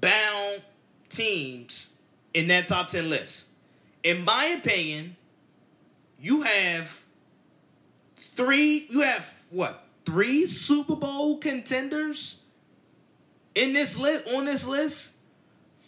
bound 0.00 0.62
teams 1.10 1.92
in 2.32 2.48
that 2.48 2.68
top 2.68 2.88
10 2.88 3.10
list. 3.10 3.48
In 4.02 4.24
my 4.24 4.46
opinion, 4.46 5.16
you 6.18 6.42
have 6.42 7.00
three. 8.16 8.86
You 8.88 9.00
have 9.02 9.30
what? 9.50 9.83
Three 10.04 10.46
Super 10.46 10.96
Bowl 10.96 11.38
contenders 11.38 12.42
in 13.54 13.72
this 13.72 13.96
list. 13.96 14.26
On 14.28 14.44
this 14.44 14.66
list, 14.66 15.14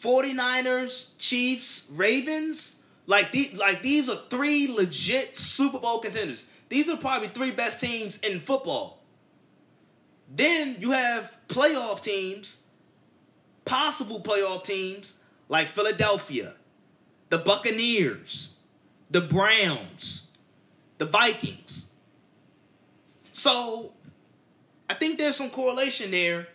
49ers, 0.00 1.10
Chiefs, 1.18 1.86
Ravens. 1.92 2.76
Like 3.06 3.30
these, 3.30 3.52
like 3.54 3.82
these 3.82 4.08
are 4.08 4.20
three 4.30 4.68
legit 4.68 5.36
Super 5.36 5.78
Bowl 5.78 6.00
contenders. 6.00 6.46
These 6.68 6.88
are 6.88 6.96
probably 6.96 7.28
three 7.28 7.52
best 7.52 7.80
teams 7.80 8.18
in 8.18 8.40
football. 8.40 9.02
Then 10.34 10.76
you 10.80 10.90
have 10.90 11.32
playoff 11.48 12.02
teams, 12.02 12.56
possible 13.64 14.20
playoff 14.20 14.64
teams 14.64 15.14
like 15.48 15.68
Philadelphia, 15.68 16.54
the 17.28 17.38
Buccaneers, 17.38 18.54
the 19.10 19.20
Browns, 19.20 20.26
the 20.98 21.04
Vikings. 21.06 21.86
So 23.32 23.92
I 24.88 24.94
think 24.94 25.18
there's 25.18 25.36
some 25.36 25.50
correlation 25.50 26.10
there. 26.10 26.48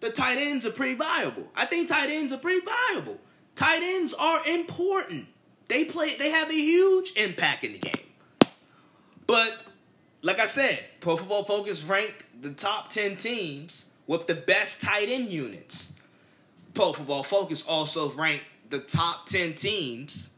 The 0.00 0.10
tight 0.10 0.38
ends 0.38 0.64
are 0.66 0.70
pretty 0.70 0.94
viable. 0.94 1.48
I 1.54 1.66
think 1.66 1.88
tight 1.88 2.10
ends 2.10 2.32
are 2.32 2.38
pretty 2.38 2.64
viable. 2.64 3.18
Tight 3.54 3.82
ends 3.82 4.14
are 4.14 4.46
important. 4.46 5.26
They 5.68 5.84
play 5.84 6.16
they 6.16 6.30
have 6.30 6.50
a 6.50 6.54
huge 6.54 7.12
impact 7.16 7.64
in 7.64 7.72
the 7.72 7.78
game. 7.78 8.06
But 9.26 9.58
like 10.22 10.38
I 10.38 10.46
said, 10.46 10.82
Pro 11.00 11.16
Football 11.16 11.44
Focus 11.44 11.82
ranked 11.84 12.24
the 12.40 12.50
top 12.50 12.90
10 12.90 13.16
teams 13.16 13.86
with 14.06 14.26
the 14.26 14.34
best 14.34 14.80
tight 14.80 15.08
end 15.08 15.30
units. 15.30 15.92
Pro 16.74 16.92
Football 16.92 17.22
Focus 17.22 17.62
also 17.66 18.10
ranked 18.12 18.44
the 18.70 18.78
top 18.78 19.26
10 19.26 19.54
teams, 19.54 20.30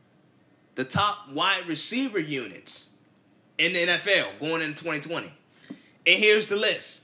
the 0.74 0.84
top 0.84 1.30
wide 1.30 1.66
receiver 1.68 2.18
units 2.18 2.88
in 3.58 3.72
the 3.72 3.86
NFL 3.86 4.40
going 4.40 4.62
into 4.62 4.82
2020. 4.82 5.32
And 6.06 6.18
here's 6.18 6.48
the 6.48 6.56
list 6.56 7.01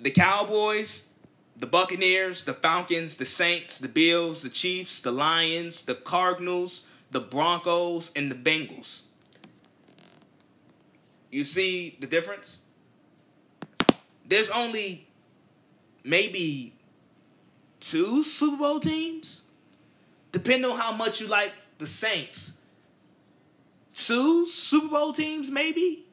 the 0.00 0.10
Cowboys, 0.10 1.08
the 1.56 1.66
Buccaneers, 1.66 2.44
the 2.44 2.54
Falcons, 2.54 3.16
the 3.16 3.26
Saints, 3.26 3.78
the 3.78 3.88
Bills, 3.88 4.42
the 4.42 4.48
Chiefs, 4.48 5.00
the 5.00 5.12
Lions, 5.12 5.82
the 5.82 5.94
Cardinals, 5.94 6.86
the 7.10 7.20
Broncos, 7.20 8.10
and 8.16 8.30
the 8.30 8.34
Bengals. 8.34 9.02
You 11.30 11.44
see 11.44 11.96
the 12.00 12.06
difference? 12.06 12.60
There's 14.26 14.48
only 14.50 15.06
maybe 16.02 16.74
two 17.80 18.22
Super 18.22 18.56
Bowl 18.56 18.80
teams, 18.80 19.42
depending 20.32 20.70
on 20.70 20.78
how 20.78 20.92
much 20.92 21.20
you 21.20 21.26
like 21.26 21.52
the 21.78 21.86
Saints. 21.86 22.54
Two 23.94 24.46
Super 24.46 24.88
Bowl 24.88 25.12
teams, 25.12 25.50
maybe. 25.50 26.06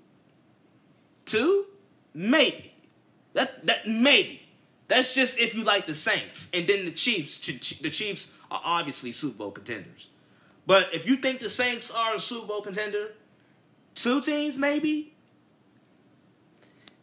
Two, 1.25 1.65
maybe. 2.13 2.73
That 3.37 3.67
that 3.67 3.87
maybe. 3.87 4.41
That's 4.87 5.13
just 5.13 5.37
if 5.37 5.53
you 5.53 5.63
like 5.63 5.85
the 5.85 5.93
Saints, 5.93 6.49
and 6.55 6.65
then 6.65 6.85
the 6.85 6.91
Chiefs. 6.91 7.37
The 7.37 7.91
Chiefs 7.91 8.31
are 8.49 8.61
obviously 8.63 9.11
Super 9.11 9.37
Bowl 9.37 9.51
contenders. 9.51 10.07
But 10.65 10.91
if 10.91 11.07
you 11.07 11.17
think 11.17 11.39
the 11.39 11.49
Saints 11.49 11.91
are 11.91 12.15
a 12.15 12.19
Super 12.19 12.47
Bowl 12.47 12.61
contender, 12.61 13.11
two 13.93 14.21
teams 14.21 14.57
maybe. 14.57 15.13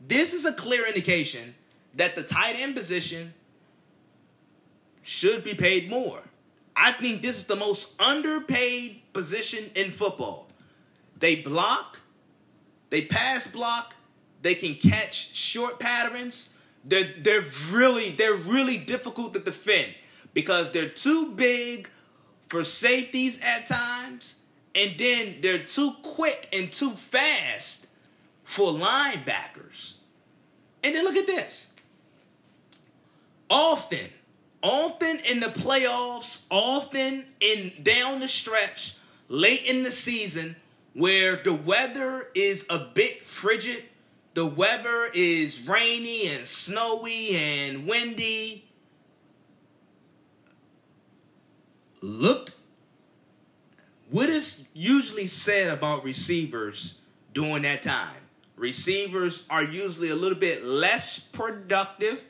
This 0.06 0.34
is 0.34 0.44
a 0.44 0.52
clear 0.52 0.88
indication 0.88 1.54
that 1.94 2.16
the 2.16 2.24
tight 2.24 2.56
end 2.56 2.74
position 2.74 3.32
should 5.02 5.44
be 5.44 5.54
paid 5.54 5.88
more. 5.88 6.18
I 6.74 6.90
think 6.92 7.22
this 7.22 7.36
is 7.36 7.46
the 7.46 7.54
most 7.54 7.92
underpaid 8.00 9.02
position 9.12 9.70
in 9.76 9.92
football. 9.92 10.48
They 11.16 11.36
block, 11.36 12.00
they 12.90 13.02
pass 13.02 13.46
block, 13.46 13.93
they 14.44 14.54
can 14.54 14.74
catch 14.74 15.34
short 15.34 15.80
patterns. 15.80 16.50
They're 16.84 17.14
they're 17.18 17.46
really 17.72 18.10
they're 18.10 18.34
really 18.34 18.76
difficult 18.76 19.32
to 19.32 19.40
defend 19.40 19.94
because 20.34 20.70
they're 20.70 20.90
too 20.90 21.32
big 21.32 21.88
for 22.48 22.62
safeties 22.62 23.40
at 23.40 23.66
times, 23.66 24.34
and 24.74 24.96
then 24.98 25.36
they're 25.40 25.64
too 25.64 25.94
quick 26.02 26.46
and 26.52 26.70
too 26.70 26.90
fast 26.90 27.86
for 28.44 28.70
linebackers. 28.70 29.94
And 30.82 30.94
then 30.94 31.04
look 31.04 31.16
at 31.16 31.26
this. 31.26 31.72
Often, 33.48 34.10
often 34.62 35.20
in 35.20 35.40
the 35.40 35.46
playoffs, 35.46 36.44
often 36.50 37.24
in 37.40 37.72
down 37.82 38.20
the 38.20 38.28
stretch, 38.28 38.94
late 39.28 39.64
in 39.64 39.82
the 39.82 39.92
season, 39.92 40.54
where 40.92 41.42
the 41.42 41.54
weather 41.54 42.28
is 42.34 42.66
a 42.68 42.78
bit 42.78 43.26
frigid 43.26 43.84
the 44.34 44.44
weather 44.44 45.08
is 45.14 45.66
rainy 45.66 46.28
and 46.28 46.46
snowy 46.46 47.36
and 47.36 47.86
windy. 47.86 48.68
Look 52.00 52.50
what 54.10 54.28
is 54.28 54.68
usually 54.74 55.28
said 55.28 55.70
about 55.70 56.04
receivers 56.04 57.00
during 57.32 57.62
that 57.62 57.82
time. 57.82 58.16
Receivers 58.56 59.44
are 59.48 59.62
usually 59.62 60.10
a 60.10 60.14
little 60.14 60.38
bit 60.38 60.64
less 60.64 61.18
productive. 61.18 62.22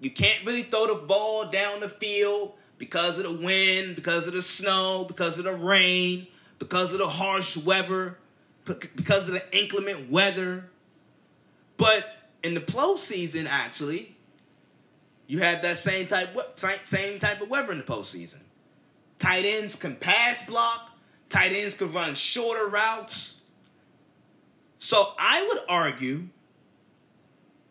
You 0.00 0.10
can't 0.10 0.44
really 0.44 0.64
throw 0.64 0.86
the 0.86 0.94
ball 0.96 1.50
down 1.50 1.80
the 1.80 1.88
field 1.88 2.54
because 2.76 3.16
of 3.18 3.24
the 3.24 3.32
wind, 3.32 3.96
because 3.96 4.26
of 4.26 4.34
the 4.34 4.42
snow, 4.42 5.04
because 5.08 5.38
of 5.38 5.44
the 5.44 5.54
rain 5.54 6.26
because 6.64 6.92
of 6.92 6.98
the 6.98 7.06
harsh 7.06 7.58
weather, 7.58 8.16
because 8.64 9.28
of 9.28 9.34
the 9.34 9.56
inclement 9.56 10.10
weather. 10.10 10.70
But 11.76 12.06
in 12.42 12.54
the 12.54 12.60
postseason, 12.60 13.46
actually, 13.46 14.16
you 15.26 15.40
have 15.40 15.60
that 15.60 15.76
same 15.76 16.06
type 16.06 16.30
same 16.86 17.18
type 17.18 17.42
of 17.42 17.50
weather 17.50 17.72
in 17.72 17.78
the 17.78 17.84
postseason. 17.84 18.40
Tight 19.18 19.44
ends 19.44 19.76
can 19.76 19.94
pass 19.94 20.44
block. 20.46 20.90
Tight 21.28 21.52
ends 21.52 21.74
can 21.74 21.92
run 21.92 22.14
shorter 22.14 22.66
routes. 22.66 23.40
So 24.78 25.12
I 25.18 25.46
would 25.46 25.58
argue 25.68 26.28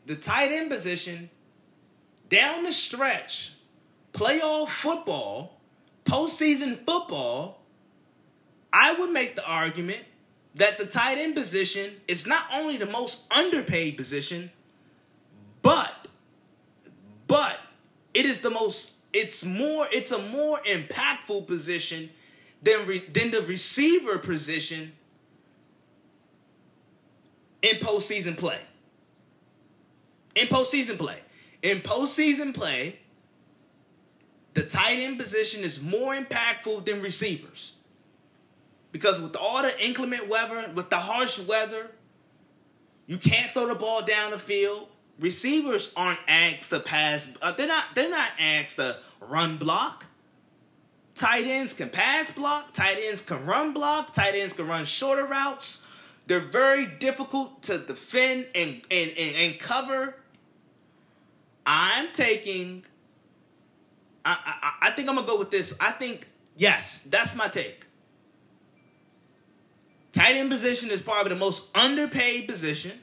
the 0.06 0.16
tight 0.16 0.52
end 0.52 0.70
position 0.70 1.32
down 2.30 2.64
the 2.64 2.74
stretch, 2.74 3.54
playoff 4.14 4.70
football, 4.70 5.60
postseason 6.06 6.86
football 6.86 7.63
I 8.74 8.94
would 9.00 9.12
make 9.12 9.36
the 9.36 9.46
argument 9.46 10.04
that 10.56 10.80
the 10.80 10.86
tight 10.86 11.20
end 11.20 11.36
position 11.36 11.92
is 12.08 12.26
not 12.26 12.46
only 12.52 12.78
the 12.78 12.88
most 12.88 13.22
underpaid 13.32 13.96
position, 13.96 14.52
but 15.62 16.08
but 17.28 17.60
it 18.16 18.26
is 18.26 18.40
the 18.40 18.50
most 18.50 18.92
it's 19.14 19.46
more 19.46 19.88
it's 19.92 20.12
a 20.12 20.18
more 20.18 20.58
impactful 20.68 21.46
position 21.46 22.10
than 22.64 22.88
re, 22.88 23.00
than 23.14 23.30
the 23.30 23.44
receiver 23.44 24.18
position 24.18 24.94
in 27.62 27.76
postseason 27.76 28.36
play. 28.36 28.60
In 30.36 30.48
postseason 30.48 30.98
play. 30.98 31.20
In 31.62 31.82
postseason 31.82 32.54
play, 32.56 33.00
the 34.56 34.64
tight 34.64 34.98
end 35.00 35.20
position 35.20 35.64
is 35.64 35.80
more 35.82 36.16
impactful 36.16 36.86
than 36.86 37.02
receivers. 37.02 37.74
Because 38.94 39.20
with 39.20 39.36
all 39.36 39.64
the 39.64 39.86
inclement 39.86 40.30
weather, 40.30 40.72
with 40.74 40.90
the 40.92 40.98
harsh 40.98 41.40
weather, 41.40 41.90
you 43.08 43.18
can't 43.18 43.52
throw 43.52 43.68
the 43.68 43.76
ball 43.76 44.04
down 44.04 44.32
the 44.32 44.40
field. 44.40 44.88
Receivers 45.20 45.92
aren't 45.98 46.20
asked 46.28 46.70
to 46.70 46.80
pass. 46.80 47.30
Uh, 47.42 47.52
they're 47.52 47.68
not. 47.68 47.86
They're 47.96 48.10
not 48.10 48.30
asked 48.40 48.78
to 48.78 49.00
run 49.20 49.58
block. 49.58 50.06
Tight 51.16 51.46
ends 51.46 51.74
can 51.74 51.90
pass 51.90 52.32
block. 52.32 52.74
Tight 52.74 52.98
ends 53.04 53.22
can 53.22 53.46
run 53.46 53.74
block. 53.74 54.14
Tight 54.14 54.36
ends 54.36 54.54
can 54.54 54.68
run 54.68 54.86
shorter 54.86 55.26
routes. 55.26 55.84
They're 56.28 56.40
very 56.40 56.86
difficult 56.86 57.64
to 57.64 57.80
defend 57.80 58.46
and 58.54 58.82
and, 58.90 59.12
and, 59.18 59.36
and 59.36 59.60
cover. 59.60 60.16
I'm 61.66 62.10
taking. 62.14 62.86
I, 64.24 64.38
I 64.82 64.88
I 64.90 64.92
think 64.92 65.10
I'm 65.10 65.16
gonna 65.16 65.28
go 65.28 65.38
with 65.38 65.50
this. 65.50 65.74
I 65.80 65.92
think 65.92 66.28
yes, 66.56 67.02
that's 67.10 67.36
my 67.36 67.48
take. 67.48 67.83
Tight 70.14 70.36
end 70.36 70.50
position 70.50 70.92
is 70.92 71.02
probably 71.02 71.34
the 71.34 71.40
most 71.40 71.68
underpaid 71.76 72.48
position. 72.48 73.00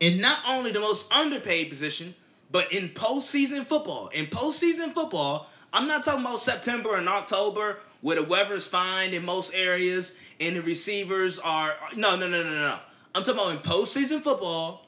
And 0.00 0.20
not 0.20 0.38
only 0.46 0.70
the 0.72 0.80
most 0.80 1.12
underpaid 1.12 1.68
position, 1.68 2.14
but 2.50 2.72
in 2.72 2.90
postseason 2.90 3.66
football. 3.66 4.08
In 4.08 4.26
postseason 4.26 4.94
football, 4.94 5.48
I'm 5.72 5.86
not 5.86 6.04
talking 6.04 6.24
about 6.24 6.40
September 6.40 6.96
and 6.96 7.08
October 7.08 7.78
where 8.00 8.16
the 8.16 8.22
weather 8.22 8.54
is 8.54 8.66
fine 8.66 9.12
in 9.12 9.24
most 9.24 9.52
areas 9.54 10.14
and 10.38 10.56
the 10.56 10.62
receivers 10.62 11.38
are 11.38 11.74
no 11.96 12.16
no 12.16 12.28
no 12.28 12.42
no 12.42 12.54
no. 12.54 12.78
I'm 13.14 13.24
talking 13.24 13.40
about 13.40 13.52
in 13.52 13.58
postseason 13.58 14.22
football, 14.22 14.86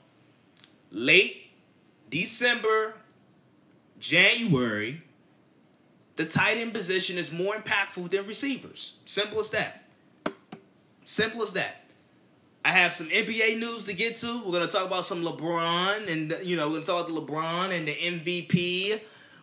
late 0.90 1.50
December, 2.08 2.94
January, 3.98 5.02
the 6.16 6.24
tight 6.24 6.58
end 6.58 6.74
position 6.74 7.18
is 7.18 7.32
more 7.32 7.54
impactful 7.54 8.10
than 8.10 8.26
receivers. 8.26 8.94
Simple 9.04 9.40
as 9.40 9.50
that. 9.50 9.84
Simple 11.04 11.42
as 11.42 11.52
that. 11.54 11.82
I 12.64 12.70
have 12.70 12.94
some 12.94 13.08
NBA 13.08 13.58
news 13.58 13.84
to 13.84 13.92
get 13.92 14.16
to. 14.18 14.44
We're 14.44 14.52
gonna 14.52 14.68
talk 14.68 14.86
about 14.86 15.04
some 15.04 15.24
LeBron, 15.24 16.08
and 16.08 16.36
you 16.44 16.56
know, 16.56 16.68
we're 16.68 16.74
gonna 16.74 16.86
talk 16.86 17.08
about 17.08 17.26
the 17.26 17.32
LeBron 17.32 17.76
and 17.76 17.88
the 17.88 17.94
MVP 17.94 19.00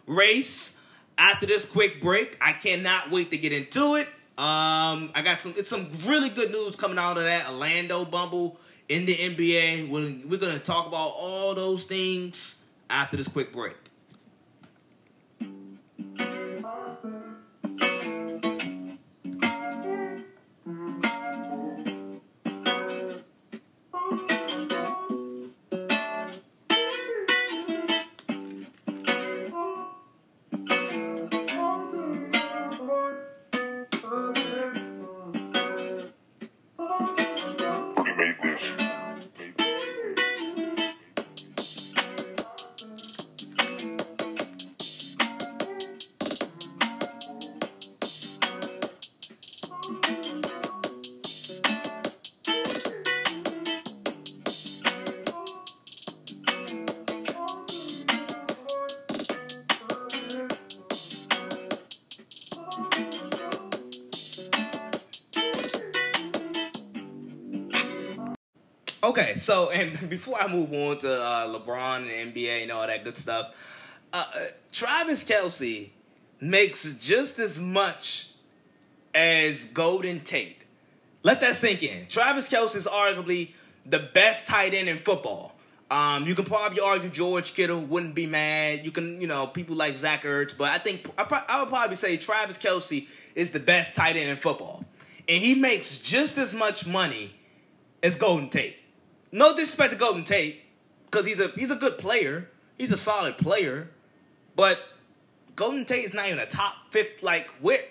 race. 0.07 0.75
After 1.17 1.45
this 1.45 1.65
quick 1.65 2.01
break, 2.01 2.37
I 2.39 2.53
cannot 2.53 3.11
wait 3.11 3.31
to 3.31 3.37
get 3.37 3.51
into 3.51 3.95
it. 3.95 4.07
Um, 4.37 5.11
I 5.13 5.21
got 5.21 5.39
some. 5.39 5.53
It's 5.57 5.67
some 5.67 5.89
really 6.05 6.29
good 6.29 6.51
news 6.51 6.77
coming 6.77 6.97
out 6.97 7.17
of 7.17 7.25
that 7.25 7.49
Orlando 7.49 8.05
Bumble 8.05 8.57
in 8.87 9.05
the 9.05 9.15
NBA. 9.15 9.89
We're, 9.89 10.15
we're 10.29 10.39
gonna 10.39 10.59
talk 10.59 10.87
about 10.87 11.09
all 11.09 11.53
those 11.53 11.83
things 11.83 12.61
after 12.89 13.17
this 13.17 13.27
quick 13.27 13.51
break. 13.51 13.75
Before 70.19 70.41
I 70.41 70.51
move 70.51 70.73
on 70.73 70.99
to 70.99 71.09
uh, 71.09 71.47
LeBron 71.47 71.99
and 71.99 72.33
NBA 72.35 72.63
and 72.63 72.73
all 72.73 72.85
that 72.85 73.05
good 73.05 73.17
stuff, 73.17 73.53
uh, 74.11 74.25
Travis 74.69 75.23
Kelce 75.23 75.91
makes 76.41 76.83
just 76.95 77.39
as 77.39 77.57
much 77.57 78.27
as 79.15 79.63
Golden 79.63 80.19
Tate. 80.19 80.57
Let 81.23 81.39
that 81.39 81.55
sink 81.55 81.83
in. 81.83 82.07
Travis 82.07 82.49
Kelce 82.49 82.75
is 82.75 82.85
arguably 82.85 83.51
the 83.85 83.99
best 83.99 84.45
tight 84.45 84.73
end 84.73 84.89
in 84.89 84.99
football. 84.99 85.55
Um, 85.89 86.27
you 86.27 86.35
can 86.35 86.43
probably 86.43 86.81
argue 86.81 87.09
George 87.09 87.53
Kittle 87.53 87.79
wouldn't 87.79 88.13
be 88.13 88.25
mad. 88.25 88.83
You 88.83 88.91
can, 88.91 89.21
you 89.21 89.27
know, 89.27 89.47
people 89.47 89.77
like 89.77 89.95
Zach 89.95 90.23
Ertz, 90.23 90.51
but 90.55 90.69
I 90.69 90.79
think 90.79 91.09
I, 91.17 91.23
pro- 91.23 91.45
I 91.47 91.61
would 91.61 91.69
probably 91.69 91.95
say 91.95 92.17
Travis 92.17 92.57
Kelce 92.57 93.07
is 93.35 93.51
the 93.51 93.59
best 93.61 93.95
tight 93.95 94.17
end 94.17 94.29
in 94.29 94.35
football, 94.35 94.83
and 95.29 95.41
he 95.41 95.55
makes 95.55 95.99
just 95.99 96.37
as 96.37 96.53
much 96.53 96.85
money 96.85 97.33
as 98.03 98.15
Golden 98.15 98.49
Tate. 98.49 98.78
No 99.31 99.55
disrespect 99.55 99.91
to 99.91 99.97
Golden 99.97 100.23
Tate, 100.23 100.61
because 101.05 101.25
he's 101.25 101.39
a 101.39 101.49
he's 101.49 101.71
a 101.71 101.75
good 101.75 101.97
player. 101.97 102.49
He's 102.77 102.91
a 102.91 102.97
solid 102.97 103.37
player, 103.37 103.89
but 104.55 104.79
Golden 105.55 105.85
Tate 105.85 106.05
is 106.05 106.13
not 106.13 106.27
even 106.27 106.39
a 106.39 106.45
top 106.45 106.75
fifth. 106.91 107.21
Like, 107.21 107.49
where 107.59 107.83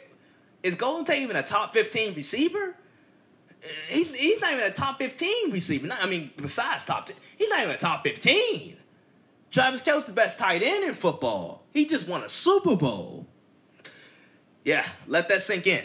is 0.63 0.75
Golden 0.75 1.05
Tate 1.05 1.23
even 1.23 1.37
a 1.37 1.43
top 1.43 1.73
fifteen 1.73 2.15
receiver? 2.15 2.75
He's 3.89 4.13
he's 4.15 4.41
not 4.41 4.53
even 4.53 4.65
a 4.65 4.71
top 4.71 4.99
fifteen 4.99 5.51
receiver. 5.51 5.87
Not, 5.87 6.03
I 6.03 6.07
mean, 6.07 6.31
besides 6.37 6.85
top, 6.85 7.07
10, 7.07 7.17
he's 7.37 7.51
not 7.51 7.61
even 7.61 7.75
a 7.75 7.79
top 7.79 8.03
fifteen. 8.03 8.77
Travis 9.51 9.81
Kelce 9.81 10.07
the 10.07 10.13
best 10.13 10.39
tight 10.39 10.63
end 10.63 10.85
in 10.85 10.95
football. 10.95 11.65
He 11.73 11.87
just 11.87 12.07
won 12.07 12.23
a 12.23 12.29
Super 12.29 12.77
Bowl. 12.77 13.27
Yeah, 14.65 14.87
let 15.07 15.29
that 15.29 15.43
sink 15.43 15.67
in. 15.67 15.85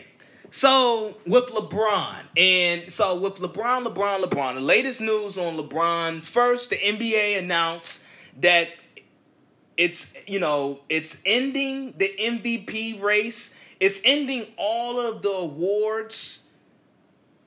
So 0.56 1.18
with 1.26 1.46
LeBron, 1.46 2.20
and 2.38 2.94
so 2.94 3.16
with 3.16 3.38
LeBron, 3.38 3.88
LeBron, 3.88 4.24
LeBron, 4.24 4.54
the 4.54 4.62
latest 4.62 5.02
news 5.02 5.36
on 5.36 5.58
LeBron. 5.58 6.24
First, 6.24 6.70
the 6.70 6.78
NBA 6.78 7.40
announced 7.40 8.04
that 8.40 8.70
it's 9.78 10.14
you 10.28 10.40
know 10.40 10.82
it's 10.90 11.20
ending 11.26 11.96
the 11.98 12.14
MVP 12.20 13.02
race. 13.02 13.56
It's 13.80 14.00
ending 14.06 14.46
all 14.56 15.00
of 15.00 15.24
the 15.24 15.32
awards 15.32 16.44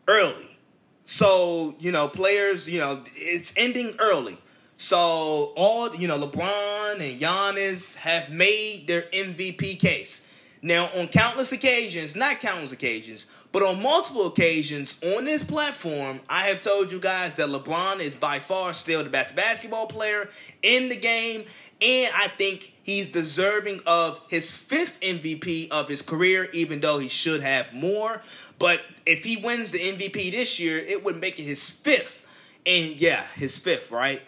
early. 0.09 0.59
So 1.05 1.77
you 1.79 1.93
know 1.93 2.09
players, 2.09 2.69
you 2.69 2.81
know 2.81 3.05
it's 3.15 3.55
ending 3.57 3.95
early. 4.01 4.37
So 4.79 5.53
all 5.57 5.95
you 5.95 6.09
know, 6.09 6.19
LeBron 6.19 6.95
and 6.95 7.21
Giannis 7.21 7.95
have 7.99 8.31
made 8.31 8.89
their 8.89 9.03
MVP 9.03 9.79
case. 9.79 10.26
Now, 10.67 10.91
on 10.97 11.07
countless 11.07 11.53
occasions, 11.53 12.17
not 12.17 12.41
countless 12.41 12.73
occasions, 12.73 13.27
but 13.53 13.63
on 13.63 13.81
multiple 13.81 14.27
occasions 14.27 15.01
on 15.01 15.25
this 15.25 15.45
platform, 15.45 16.19
I 16.29 16.49
have 16.49 16.61
told 16.61 16.91
you 16.91 16.99
guys 16.99 17.35
that 17.35 17.51
LeBron 17.51 18.01
is 18.01 18.17
by 18.17 18.41
far 18.41 18.75
still 18.75 19.05
the 19.05 19.09
best 19.09 19.37
basketball 19.37 19.87
player 19.87 20.29
in 20.65 20.89
the 20.89 20.97
game. 20.97 21.45
And 21.81 22.13
I 22.13 22.27
think 22.27 22.73
he's 22.83 23.09
deserving 23.09 23.83
of 23.87 24.19
his 24.27 24.51
fifth 24.51 24.99
MVP 25.01 25.71
of 25.71 25.89
his 25.89 26.03
career, 26.03 26.51
even 26.53 26.81
though 26.81 26.99
he 26.99 27.09
should 27.09 27.45
have 27.45 27.73
more. 27.73 28.21
But 28.59 28.81
if 29.07 29.23
he 29.23 29.37
wins 29.37 29.71
the 29.71 29.79
MVP 29.79 30.33
this 30.33 30.59
year, 30.59 30.79
it 30.79 31.05
would 31.05 31.21
make 31.21 31.39
it 31.39 31.45
his 31.45 31.71
fifth. 31.71 32.25
And 32.67 33.01
yeah, 33.01 33.25
his 33.37 33.57
fifth, 33.57 33.93
right? 33.93 34.21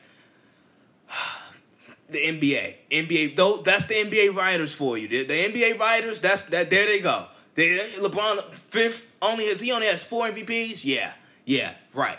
The 2.09 2.19
NBA. 2.19 2.75
NBA 2.91 3.37
though 3.37 3.59
that's 3.59 3.87
the 3.87 3.95
NBA 3.95 4.35
writers 4.35 4.75
for 4.75 4.97
you. 4.97 5.09
The, 5.09 5.25
the 5.25 5.35
NBA 5.35 5.79
writers, 5.79 6.21
that's 6.21 6.45
that 6.45 6.71
there 6.71 6.87
they 6.87 7.01
go. 7.01 7.27
The, 7.55 7.79
LeBron 7.99 8.55
fifth 8.55 9.07
only 9.21 9.49
has 9.49 9.61
he 9.61 9.73
only 9.73 9.87
has 9.87 10.03
four 10.03 10.29
MVPs? 10.29 10.85
Yeah. 10.85 11.13
Yeah, 11.45 11.75
right. 11.95 12.19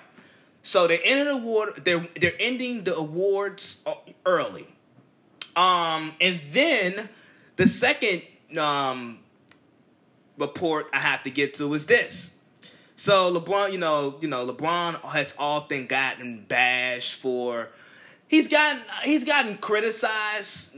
So 0.63 0.87
they 0.87 0.99
ended 0.99 1.27
the 1.27 1.31
award 1.31 1.81
they're 1.85 2.07
they're 2.19 2.33
ending 2.39 2.83
the 2.83 2.95
awards 2.95 3.81
uh, 3.85 3.95
early. 4.25 4.67
Um 5.55 6.13
and 6.19 6.41
then 6.51 7.09
the 7.55 7.67
second 7.67 8.21
um 8.57 9.19
report 10.37 10.87
I 10.93 10.99
have 10.99 11.23
to 11.23 11.31
get 11.31 11.55
to 11.55 11.73
is 11.73 11.85
this. 11.85 12.33
So 12.99 13.33
LeBron, 13.33 13.71
you 13.71 13.77
know, 13.77 14.17
you 14.19 14.27
know, 14.27 14.45
LeBron 14.45 15.01
has 15.11 15.33
often 15.39 15.87
gotten 15.87 16.43
bashed 16.45 17.15
for 17.15 17.69
he's 18.29 18.47
gotten 18.47 18.81
he's 19.03 19.25
gotten 19.25 19.57
criticized 19.57 20.77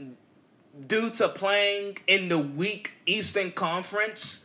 due 0.88 1.10
to 1.10 1.28
playing 1.28 1.98
in 2.08 2.28
the 2.28 2.38
weak 2.38 2.90
Eastern 3.06 3.52
Conference. 3.52 4.44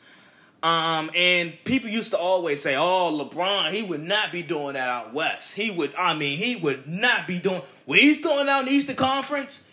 Um, 0.62 1.12
and 1.16 1.54
people 1.66 1.90
used 1.90 2.12
to 2.12 2.18
always 2.18 2.62
say, 2.62 2.76
"Oh, 2.76 3.12
LeBron, 3.12 3.72
he 3.72 3.82
would 3.82 4.04
not 4.04 4.32
be 4.32 4.44
doing 4.44 4.74
that 4.74 4.90
out 4.90 5.14
west. 5.14 5.54
He 5.54 5.72
would, 5.72 5.94
I 5.96 6.14
mean, 6.14 6.38
he 6.38 6.56
would 6.56 6.88
not 6.88 7.28
be 7.28 7.40
doing 7.40 7.62
what 7.86 8.00
he's 8.00 8.22
doing 8.22 8.50
out 8.50 8.62
in 8.62 8.66
the 8.66 8.72
Eastern 8.72 8.96
Conference. 8.96 9.64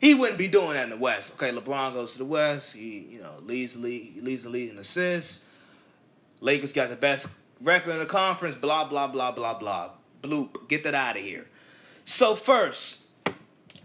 He 0.00 0.12
wouldn't 0.12 0.38
be 0.38 0.48
doing 0.48 0.74
that 0.74 0.84
in 0.84 0.90
the 0.90 0.96
West." 0.96 1.34
Okay, 1.34 1.52
LeBron 1.52 1.94
goes 1.94 2.12
to 2.12 2.18
the 2.18 2.24
West. 2.24 2.74
He, 2.74 3.06
you 3.10 3.20
know, 3.20 3.34
leads 3.42 3.74
the 3.74 3.80
league, 3.80 4.22
leads 4.22 4.42
the 4.42 4.50
league 4.50 4.70
in 4.70 4.78
assists. 4.78 5.44
Lakers 6.40 6.72
got 6.72 6.90
the 6.90 6.96
best 6.96 7.28
record 7.60 7.92
in 7.92 8.00
the 8.00 8.06
conference. 8.06 8.56
Blah 8.56 8.84
blah 8.84 9.06
blah 9.06 9.30
blah 9.30 9.54
blah. 9.54 9.90
Bloop. 10.20 10.68
Get 10.68 10.82
that 10.82 10.94
out 10.94 11.16
of 11.16 11.22
here. 11.22 11.46
So 12.04 12.34
first, 12.34 13.02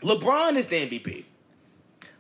LeBron 0.02 0.58
is 0.58 0.68
the 0.68 0.88
MVP. 0.88 1.26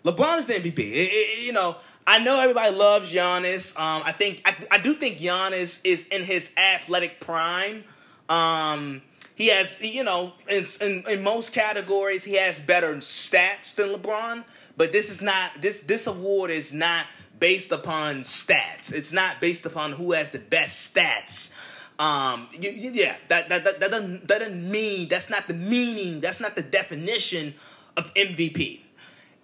LeBron 0.04 0.40
is 0.40 0.46
the 0.46 0.54
MVP. 0.54 0.80
It, 0.80 1.10
it, 1.12 1.40
you 1.44 1.52
know, 1.52 1.78
I 2.08 2.20
know 2.20 2.40
everybody 2.40 2.74
loves 2.74 3.12
Giannis. 3.12 3.78
Um, 3.80 4.02
I 4.06 4.12
think 4.14 4.42
I, 4.46 4.56
I 4.72 4.78
do 4.78 4.96
think 4.96 5.20
Giannis 5.20 5.80
is 5.84 6.08
in 6.08 6.24
his 6.24 6.50
athletic 6.58 7.20
prime. 7.20 7.84
Um, 8.30 9.02
he 9.36 9.48
has, 9.48 9.82
you 9.82 10.04
know, 10.04 10.34
in, 10.48 10.66
in, 10.82 11.04
in 11.08 11.24
most 11.24 11.54
categories, 11.54 12.24
he 12.24 12.34
has 12.34 12.60
better 12.60 12.96
stats 12.96 13.76
than 13.76 13.90
LeBron. 13.90 14.44
But 14.76 14.92
this 14.92 15.10
is 15.10 15.22
not 15.22 15.62
this 15.62 15.82
this 15.82 16.08
award 16.08 16.52
is 16.52 16.74
not 16.74 17.06
based 17.40 17.72
upon 17.72 18.22
stats. 18.22 18.94
It's 18.94 19.12
not 19.12 19.42
based 19.42 19.66
upon 19.66 19.92
who 19.94 20.14
has 20.14 20.32
the 20.32 20.40
best 20.40 20.94
stats. 20.94 21.52
Um, 22.00 22.48
yeah, 22.58 23.18
that, 23.28 23.50
that, 23.50 23.66
that, 23.66 23.80
that, 23.82 23.92
doesn't, 23.92 24.28
that 24.30 24.40
doesn't 24.40 24.72
mean, 24.72 25.10
that's 25.10 25.30
not 25.30 25.50
the 25.50 25.54
meaning, 25.54 26.22
that's 26.22 26.40
not 26.40 26.56
the 26.56 26.62
definition 26.62 27.54
of 27.98 28.14
MVP. 28.14 28.80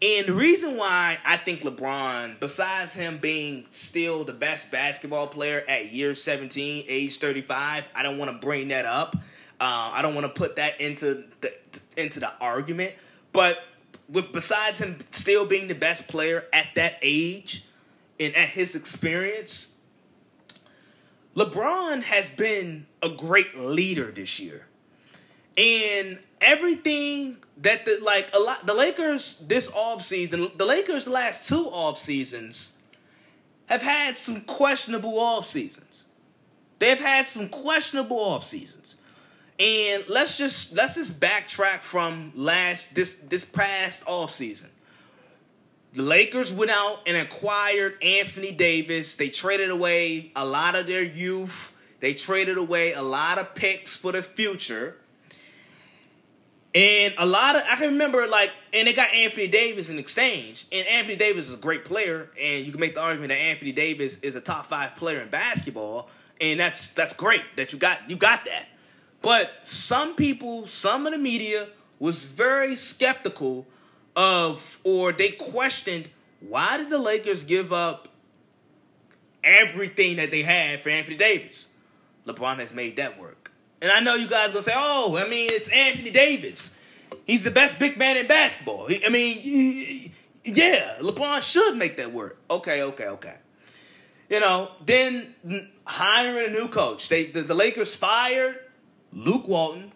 And 0.02 0.28
the 0.28 0.34
reason 0.34 0.78
why 0.78 1.18
I 1.26 1.38
think 1.38 1.62
LeBron, 1.62 2.40
besides 2.40 2.94
him 2.94 3.18
being 3.18 3.66
still 3.72 4.24
the 4.24 4.34
best 4.34 4.72
basketball 4.72 5.28
player 5.28 5.64
at 5.68 5.92
year 5.92 6.16
17, 6.16 6.86
age 6.88 7.20
35, 7.20 7.86
I 7.94 8.04
don't 8.04 8.18
want 8.18 8.32
to 8.32 8.38
bring 8.46 8.70
that 8.70 8.86
up. 8.86 9.16
Uh, 9.60 9.92
I 9.94 10.02
don't 10.02 10.14
want 10.14 10.26
to 10.26 10.34
put 10.34 10.58
that 10.58 10.80
into 10.82 11.24
the 11.42 11.54
into 11.96 12.20
the 12.20 12.32
argument. 12.42 12.94
But 13.32 13.60
with 14.10 14.34
besides 14.34 14.80
him 14.80 15.00
still 15.12 15.46
being 15.46 15.68
the 15.68 15.76
best 15.76 16.08
player 16.08 16.44
at 16.52 16.68
that 16.76 17.00
age, 17.02 17.66
and 18.20 18.36
at 18.36 18.50
his 18.50 18.76
experience, 18.76 19.72
LeBron 21.36 22.04
has 22.04 22.30
been 22.30 22.88
a 23.04 23.10
great 23.10 23.58
leader 23.58 24.12
this 24.12 24.40
year. 24.40 24.66
And 25.58 26.20
everything 26.42 27.38
that 27.58 27.86
the 27.86 28.00
like 28.02 28.30
a 28.34 28.40
lot 28.40 28.66
the 28.66 28.74
Lakers 28.74 29.42
this 29.48 29.72
off 29.72 30.04
season, 30.04 30.52
the 30.56 30.66
Lakers 30.66 31.08
last 31.08 31.48
two 31.48 31.66
off 31.68 32.00
seasons 32.00 32.72
have 33.68 33.82
had 33.82 34.18
some 34.18 34.42
questionable 34.42 35.20
off 35.20 35.48
seasons. 35.48 36.04
They've 36.80 37.00
had 37.00 37.28
some 37.28 37.50
questionable 37.50 38.20
off 38.20 38.44
seasons. 38.44 38.96
And 39.58 40.04
let's 40.10 40.38
just 40.38 40.74
let's 40.74 40.96
just 40.96 41.20
backtrack 41.20 41.82
from 41.82 42.34
last 42.36 42.94
this 42.94 43.16
this 43.16 43.46
past 43.46 44.04
off 44.06 44.34
season. 44.34 44.70
The 45.96 46.02
Lakers 46.02 46.52
went 46.52 46.72
out 46.72 47.00
and 47.08 47.16
acquired 47.16 48.04
Anthony 48.04 48.52
Davis. 48.52 49.16
They 49.16 49.30
traded 49.30 49.70
away 49.70 50.32
a 50.36 50.46
lot 50.46 50.76
of 50.76 50.88
their 50.88 51.04
youth. 51.04 51.72
They 52.02 52.14
traded 52.14 52.58
away 52.58 52.92
a 52.92 53.02
lot 53.02 53.40
of 53.40 53.56
picks 53.56 53.96
for 53.96 54.12
the 54.12 54.22
future. 54.22 54.98
And 56.74 57.14
a 57.18 57.26
lot 57.26 57.56
of 57.56 57.64
I 57.70 57.78
can 57.78 57.94
remember 57.94 58.28
like 58.28 58.52
and 58.74 58.86
they 58.86 58.94
got 58.94 59.14
Anthony 59.14 59.48
Davis 59.48 59.88
in 59.88 59.98
exchange. 59.98 60.68
And 60.70 60.86
Anthony 60.86 61.16
Davis 61.16 61.48
is 61.48 61.54
a 61.54 61.58
great 61.58 61.86
player, 61.86 62.30
and 62.38 62.66
you 62.66 62.72
can 62.74 62.82
make 62.82 62.96
the 62.96 63.02
argument 63.02 63.30
that 63.30 63.40
Anthony 63.40 63.72
Davis 63.72 64.20
is 64.20 64.36
a 64.36 64.42
top 64.42 64.68
five 64.68 64.98
player 64.98 65.22
in 65.22 65.30
basketball, 65.30 66.10
and 66.42 66.60
that's 66.60 66.90
that's 66.94 67.14
great 67.14 67.44
that 67.56 67.72
you 67.72 67.80
got 67.80 68.10
you 68.10 68.18
got 68.18 68.44
that. 68.44 68.68
But 69.22 69.52
some 69.64 70.18
people, 70.18 70.68
some 70.68 71.08
of 71.08 71.14
the 71.14 71.18
media 71.18 71.70
was 72.00 72.20
very 72.20 72.76
skeptical 72.76 73.66
of 74.16 74.80
or 74.84 75.12
they 75.12 75.30
questioned 75.32 76.10
why 76.40 76.78
did 76.78 76.90
the 76.90 76.98
Lakers 76.98 77.44
give 77.44 77.74
up 77.74 78.08
everything 79.44 80.18
that 80.18 80.32
they 80.32 80.44
had 80.44 80.84
for 80.84 80.90
Anthony 80.90 81.18
Davis? 81.18 81.68
LeBron 82.28 82.60
has 82.60 82.72
made 82.72 82.98
that 82.98 83.20
work. 83.20 83.52
And 83.82 83.92
I 83.92 84.00
know 84.00 84.16
you 84.16 84.28
guys 84.28 84.52
gonna 84.52 84.64
say, 84.64 84.74
"Oh, 84.76 85.18
I 85.18 85.28
mean, 85.28 85.50
it's 85.52 85.68
Anthony 85.70 86.10
Davis. 86.10 86.76
He's 87.26 87.44
the 87.44 87.52
best 87.52 87.78
big 87.78 87.98
man 87.98 88.18
in 88.18 88.28
basketball." 88.28 88.90
I 89.06 89.10
mean, 89.10 90.12
yeah, 90.44 90.98
LeBron 91.00 91.42
should 91.42 91.76
make 91.76 91.98
that 91.98 92.12
work. 92.12 92.38
Okay, 92.50 92.82
okay, 92.82 93.08
okay. 93.08 93.36
You 94.30 94.40
know, 94.40 94.72
then 94.84 95.36
hiring 95.86 96.48
a 96.48 96.50
new 96.50 96.68
coach. 96.68 97.10
They 97.10 97.26
the, 97.26 97.42
the 97.42 97.54
Lakers 97.54 97.94
fired 97.94 98.60
Luke 99.14 99.48
Walton. 99.48 99.92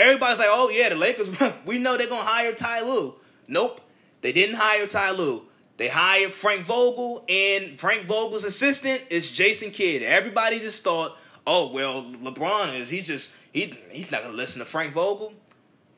Everybody's 0.00 0.38
like, 0.38 0.48
"Oh 0.50 0.70
yeah, 0.70 0.88
the 0.88 0.96
Lakers. 0.96 1.28
we 1.66 1.78
know 1.78 1.96
they're 1.96 2.08
gonna 2.08 2.22
hire 2.22 2.52
Ty 2.52 2.80
Lue." 2.82 3.14
Nope, 3.46 3.80
they 4.20 4.32
didn't 4.32 4.56
hire 4.56 4.86
Ty 4.86 5.12
Lue. 5.12 5.42
They 5.76 5.88
hired 5.88 6.34
Frank 6.34 6.66
Vogel, 6.66 7.24
and 7.28 7.78
Frank 7.78 8.06
Vogel's 8.06 8.44
assistant 8.44 9.02
is 9.10 9.30
Jason 9.30 9.70
Kidd. 9.70 10.02
Everybody 10.02 10.58
just 10.58 10.82
thought 10.82 11.16
oh 11.46 11.70
well, 11.72 12.04
LeBron 12.04 12.78
is 12.80 12.88
he 12.88 13.02
just 13.02 13.30
he 13.52 13.76
he's 13.90 14.10
not 14.10 14.22
gonna 14.22 14.34
listen 14.34 14.60
to 14.60 14.64
Frank 14.64 14.92
Vogel. 14.92 15.32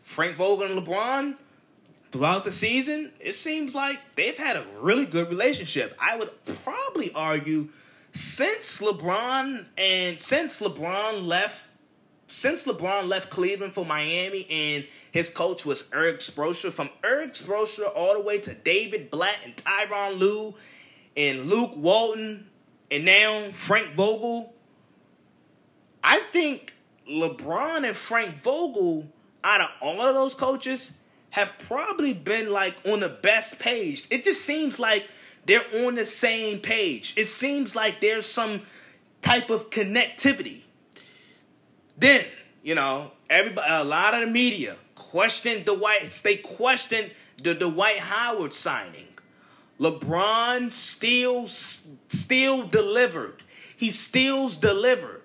Frank 0.03 0.37
Vogel 0.37 0.71
and 0.71 0.87
LeBron 0.87 1.37
throughout 2.11 2.45
the 2.45 2.53
season, 2.53 3.11
it 3.21 3.35
seems 3.35 3.75
like 3.75 3.99
they've 4.17 4.37
had 4.37 4.57
a 4.57 4.65
really 4.81 5.07
good 5.07 5.29
relationship. 5.29 5.97
I 6.01 6.17
would 6.17 6.31
probably 6.65 7.12
argue 7.15 7.69
since 8.12 8.81
LeBron 8.81 9.65
and 9.79 10.21
since 10.21 10.61
LeBron 10.61 11.27
left 11.27 11.67
since 12.33 12.64
LeBron 12.64 13.09
left 13.09 13.29
Cleveland 13.29 13.75
for 13.75 13.85
Miami 13.85 14.47
and 14.51 14.87
his 15.11 15.29
coach 15.29 15.66
was 15.66 15.87
Erik 15.92 16.21
Spoelstra, 16.21 16.73
from 16.73 16.88
Erik 17.05 17.35
Spoelstra 17.35 17.95
all 17.95 18.14
the 18.14 18.21
way 18.21 18.38
to 18.38 18.55
David 18.55 19.11
Blatt 19.11 19.37
and 19.45 19.55
Tyronn 19.55 20.18
Lue 20.18 20.55
and 21.14 21.45
Luke 21.47 21.77
Walton 21.77 22.47
and 22.90 23.05
now 23.05 23.51
Frank 23.53 23.95
Vogel, 23.95 24.55
I 26.03 26.21
think 26.33 26.73
LeBron 27.07 27.87
and 27.87 27.97
Frank 27.97 28.40
Vogel, 28.40 29.07
out 29.45 29.61
of 29.61 29.68
all 29.83 30.01
of 30.01 30.14
those 30.14 30.35
coaches, 30.35 30.92
have 31.31 31.53
probably 31.59 32.14
been 32.14 32.51
like 32.51 32.77
on 32.87 33.01
the 33.01 33.09
best 33.11 33.59
page. 33.59 34.07
It 34.11 34.25
just 34.25 34.42
seems 34.42 34.79
like 34.79 35.07
they're 35.45 35.87
on 35.87 35.97
the 35.97 36.07
same 36.07 36.61
page. 36.61 37.12
It 37.16 37.27
seems 37.27 37.77
like 37.77 38.01
there's 38.01 38.27
some 38.27 38.62
type 39.21 39.51
of 39.51 39.68
connectivity. 39.68 40.62
Then, 41.96 42.24
you 42.62 42.74
know, 42.74 43.12
everybody, 43.28 43.66
a 43.70 43.85
lot 43.85 44.14
of 44.14 44.20
the 44.20 44.26
media 44.26 44.76
questioned 44.94 45.66
the 45.66 45.74
White. 45.74 46.20
They 46.22 46.37
questioned 46.37 47.11
the 47.42 47.55
Dwight 47.55 47.98
Howard 47.98 48.55
signing. 48.55 49.07
LeBron 49.81 50.70
still 50.70 51.46
still 51.48 52.66
delivered. 52.66 53.42
He 53.76 53.90
still 53.90 54.48
delivered. 54.48 55.22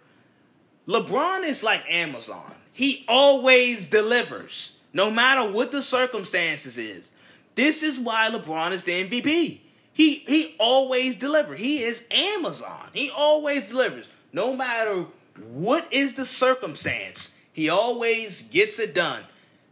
LeBron 0.87 1.43
is 1.45 1.63
like 1.63 1.83
Amazon. 1.89 2.55
He 2.71 3.05
always 3.07 3.87
delivers, 3.87 4.77
no 4.93 5.11
matter 5.11 5.51
what 5.51 5.71
the 5.71 5.81
circumstances 5.81 6.77
is. 6.77 7.11
This 7.55 7.83
is 7.83 7.99
why 7.99 8.29
LeBron 8.29 8.71
is 8.71 8.83
the 8.83 9.03
MVP. 9.03 9.59
He 9.93 10.15
he 10.15 10.55
always 10.59 11.15
delivers. 11.15 11.59
He 11.59 11.83
is 11.83 12.03
Amazon. 12.11 12.89
He 12.93 13.09
always 13.09 13.67
delivers, 13.67 14.07
no 14.31 14.55
matter 14.55 15.05
what 15.51 15.87
is 15.91 16.13
the 16.13 16.25
circumstance. 16.25 17.35
He 17.53 17.69
always 17.69 18.43
gets 18.43 18.79
it 18.79 18.93
done. 18.93 19.23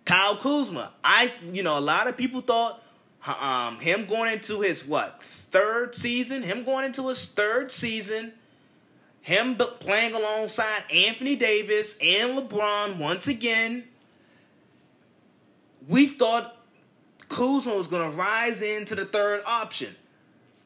Kyle 0.05 0.37
Kuzma, 0.37 0.91
I 1.03 1.33
you 1.51 1.63
know 1.63 1.77
a 1.77 1.81
lot 1.81 2.07
of 2.07 2.17
people 2.17 2.41
thought 2.41 2.81
um 3.39 3.79
him 3.79 4.05
going 4.05 4.33
into 4.33 4.61
his 4.61 4.85
what 4.85 5.21
third 5.51 5.95
season, 5.95 6.43
him 6.43 6.63
going 6.63 6.85
into 6.85 7.07
his 7.07 7.25
third 7.25 7.71
season 7.71 8.33
him 9.25 9.55
playing 9.55 10.13
alongside 10.13 10.83
Anthony 10.93 11.35
Davis 11.35 11.95
and 11.99 12.37
LeBron 12.37 12.97
once 12.97 13.27
again. 13.27 13.83
We 15.87 16.09
thought 16.09 16.55
Kuzma 17.27 17.73
was 17.73 17.87
going 17.87 18.11
to 18.11 18.15
rise 18.15 18.61
into 18.61 18.93
the 18.93 19.05
third 19.05 19.41
option. 19.47 19.95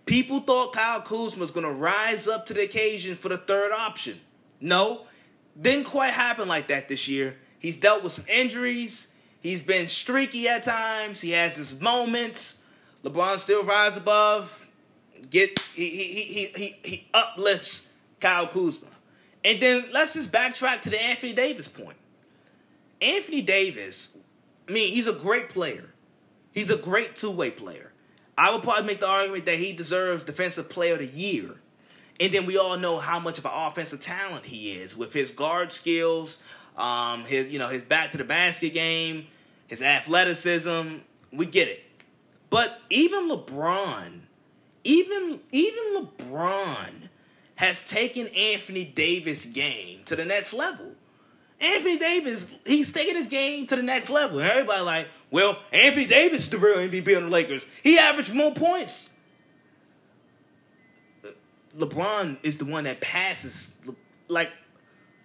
People 0.05 0.41
thought 0.41 0.73
Kyle 0.73 0.99
Kuzma 1.01 1.39
was 1.39 1.51
going 1.51 1.65
to 1.65 1.71
rise 1.71 2.27
up 2.27 2.47
to 2.47 2.53
the 2.53 2.63
occasion 2.63 3.15
for 3.15 3.29
the 3.29 3.38
third 3.38 3.71
option. 3.71 4.19
No, 4.62 5.06
didn't 5.60 5.86
quite 5.86 6.12
happen 6.12 6.48
like 6.48 6.67
that 6.67 6.88
this 6.88 7.08
year. 7.08 7.36
He's 7.60 7.78
dealt 7.78 8.04
with 8.04 8.13
some 8.13 8.26
injuries. 8.28 9.08
He's 9.41 9.62
been 9.62 9.88
streaky 9.88 10.48
at 10.48 10.63
times. 10.63 11.22
He 11.22 11.32
has 11.32 11.56
his 11.56 11.80
moments. 11.80 12.62
LeBron 13.04 13.39
still 13.39 13.63
rise 13.63 13.98
above. 13.98 14.65
Get 15.30 15.60
he 15.74 15.89
he 15.89 16.24
he 16.24 16.45
he 16.56 16.76
he 16.84 17.08
uplifts 17.13 17.88
Kyle 18.19 18.48
Kuzma. 18.48 18.88
And 19.43 19.62
then 19.62 19.86
let's 19.91 20.13
just 20.13 20.32
backtrack 20.32 20.82
to 20.82 20.89
the 20.89 21.02
Anthony 21.02 21.34
Davis 21.34 21.67
point. 21.67 21.98
Anthony 23.02 23.41
Davis, 23.41 24.10
I 24.67 24.72
mean, 24.72 24.93
he's 24.93 25.08
a 25.08 25.13
great 25.13 25.50
player. 25.50 25.89
He's 26.52 26.69
a 26.69 26.76
great 26.76 27.15
two-way 27.15 27.52
player. 27.52 27.93
I 28.38 28.54
would 28.54 28.63
probably 28.63 28.86
make 28.86 29.00
the 29.00 29.08
argument 29.08 29.45
that 29.45 29.58
he 29.58 29.74
deserves 29.74 30.24
Defensive 30.24 30.69
Player 30.69 30.93
of 30.93 31.00
the 31.00 31.06
Year. 31.08 31.59
And 32.19 32.34
then 32.34 32.45
we 32.45 32.58
all 32.58 32.77
know 32.77 32.97
how 32.97 33.19
much 33.19 33.38
of 33.38 33.45
an 33.45 33.51
offensive 33.53 34.01
talent 34.01 34.45
he 34.45 34.73
is 34.73 34.95
with 34.95 35.13
his 35.13 35.32
guard 35.32 35.71
skills, 35.71 36.38
um, 36.77 37.23
his 37.25 37.49
you 37.49 37.60
know 37.60 37.67
his 37.67 37.82
back 37.82 38.12
to 38.12 38.17
the 38.17 38.23
basket 38.23 38.73
game, 38.73 39.27
his 39.67 39.82
athleticism. 39.82 40.97
We 41.32 41.45
get 41.45 41.67
it. 41.67 41.84
But 42.49 42.79
even 42.89 43.29
LeBron, 43.29 44.19
even 44.84 45.39
even 45.51 45.95
LeBron 45.95 46.91
has 47.55 47.88
taken 47.88 48.27
Anthony 48.27 48.86
Davis' 48.86 49.45
game 49.45 50.01
to 50.05 50.15
the 50.15 50.25
next 50.25 50.53
level. 50.53 50.95
Anthony 51.62 51.97
Davis, 51.97 52.47
he's 52.65 52.91
taking 52.93 53.15
his 53.15 53.27
game 53.27 53.67
to 53.67 53.75
the 53.75 53.84
next 53.84 54.10
level. 54.10 54.39
And 54.39 54.49
everybody 54.49 54.82
like, 54.82 55.08
well, 55.29 55.60
Anthony 55.73 56.05
Davis 56.05 56.45
is 56.45 56.49
the 56.49 56.58
real 56.58 56.77
MVP 56.77 57.15
on 57.17 57.23
the 57.23 57.29
Lakers. 57.29 57.63
He 57.84 57.99
averaged 57.99 58.34
more 58.34 58.53
points. 58.53 59.10
LeBron 61.80 62.38
is 62.43 62.57
the 62.57 62.65
one 62.65 62.84
that 62.84 62.99
passes. 62.99 63.73
Like, 64.27 64.51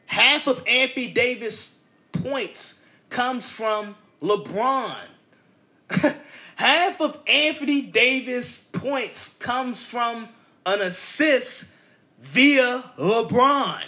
half 0.07 0.47
of 0.47 0.63
Anthony 0.67 1.11
Davis' 1.11 1.77
points 2.13 2.79
comes 3.11 3.49
from 3.49 3.97
LeBron. 4.23 4.97
half 6.57 7.01
of 7.01 7.19
Anthony 7.27 7.83
Davis' 7.83 8.59
points 8.73 9.37
comes 9.37 9.83
from 9.83 10.29
an 10.65 10.81
assist 10.81 11.73
via 12.21 12.85
LeBron. 12.99 13.83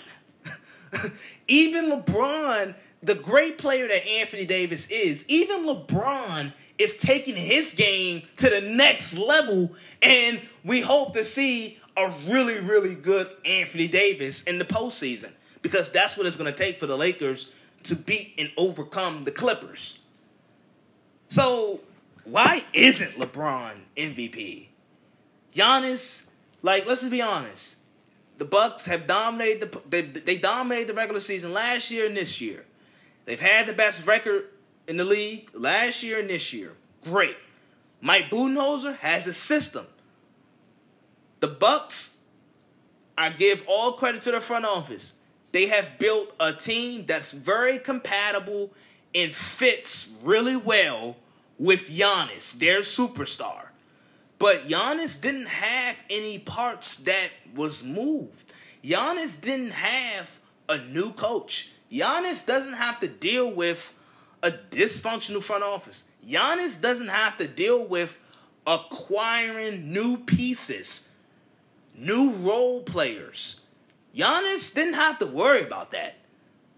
even 1.48 1.90
LeBron, 1.90 2.74
the 3.02 3.14
great 3.14 3.58
player 3.58 3.86
that 3.86 4.06
Anthony 4.06 4.44
Davis 4.44 4.88
is, 4.90 5.24
even 5.28 5.64
LeBron 5.64 6.52
is 6.78 6.96
taking 6.98 7.36
his 7.36 7.72
game 7.72 8.22
to 8.36 8.50
the 8.50 8.60
next 8.60 9.16
level, 9.16 9.74
and 10.02 10.40
we 10.64 10.80
hope 10.80 11.14
to 11.14 11.24
see 11.24 11.78
a 11.96 12.14
really, 12.26 12.60
really 12.60 12.94
good 12.94 13.28
Anthony 13.44 13.88
Davis 13.88 14.42
in 14.42 14.58
the 14.58 14.64
postseason 14.64 15.30
because 15.62 15.90
that's 15.90 16.16
what 16.16 16.26
it's 16.26 16.36
going 16.36 16.52
to 16.52 16.56
take 16.56 16.78
for 16.78 16.86
the 16.86 16.96
Lakers 16.96 17.50
to 17.84 17.96
beat 17.96 18.34
and 18.38 18.50
overcome 18.56 19.24
the 19.24 19.30
Clippers. 19.30 19.98
So, 21.28 21.80
why 22.24 22.64
isn't 22.72 23.12
LeBron 23.12 23.74
MVP? 23.96 24.66
Giannis 25.54 26.24
Like, 26.62 26.86
let's 26.86 27.00
just 27.00 27.10
be 27.10 27.22
honest. 27.22 27.76
The 28.38 28.44
Bucks 28.44 28.84
have 28.86 29.06
dominated 29.06 29.72
the 29.72 29.80
they, 29.88 30.02
they 30.02 30.36
dominated 30.36 30.88
the 30.88 30.94
regular 30.94 31.20
season 31.20 31.52
last 31.52 31.90
year 31.90 32.06
and 32.06 32.16
this 32.16 32.40
year. 32.40 32.64
They've 33.24 33.40
had 33.40 33.66
the 33.66 33.72
best 33.72 34.06
record 34.06 34.48
in 34.86 34.98
the 34.98 35.04
league 35.04 35.48
last 35.54 36.02
year 36.02 36.20
and 36.20 36.28
this 36.28 36.52
year. 36.52 36.72
Great. 37.02 37.36
Mike 38.00 38.26
Budenholzer 38.30 38.96
has 38.98 39.26
a 39.26 39.32
system. 39.32 39.86
The 41.40 41.48
Bucks, 41.48 42.16
I 43.16 43.30
give 43.30 43.62
all 43.66 43.92
credit 43.92 44.22
to 44.22 44.30
the 44.30 44.40
front 44.40 44.64
office. 44.64 45.12
They 45.52 45.66
have 45.66 45.98
built 45.98 46.34
a 46.38 46.52
team 46.52 47.04
that's 47.06 47.32
very 47.32 47.78
compatible 47.78 48.72
and 49.14 49.34
fits 49.34 50.10
really 50.22 50.56
well 50.56 51.16
with 51.58 51.88
Giannis, 51.88 52.52
their 52.52 52.80
superstar. 52.80 53.68
But 54.38 54.68
Giannis 54.68 55.20
didn't 55.20 55.46
have 55.46 55.96
any 56.10 56.38
parts 56.38 56.96
that 56.96 57.30
was 57.54 57.82
moved. 57.82 58.52
Giannis 58.84 59.40
didn't 59.40 59.72
have 59.72 60.28
a 60.68 60.78
new 60.78 61.12
coach. 61.12 61.70
Giannis 61.90 62.44
doesn't 62.44 62.74
have 62.74 63.00
to 63.00 63.08
deal 63.08 63.50
with 63.50 63.92
a 64.42 64.50
dysfunctional 64.50 65.42
front 65.42 65.64
office. 65.64 66.04
Giannis 66.26 66.80
doesn't 66.80 67.08
have 67.08 67.38
to 67.38 67.48
deal 67.48 67.84
with 67.84 68.18
acquiring 68.66 69.92
new 69.92 70.18
pieces, 70.18 71.05
new 71.96 72.30
role 72.32 72.82
players. 72.82 73.60
Giannis 74.14 74.72
didn't 74.72 74.94
have 74.94 75.18
to 75.18 75.26
worry 75.26 75.62
about 75.62 75.90
that. 75.90 76.16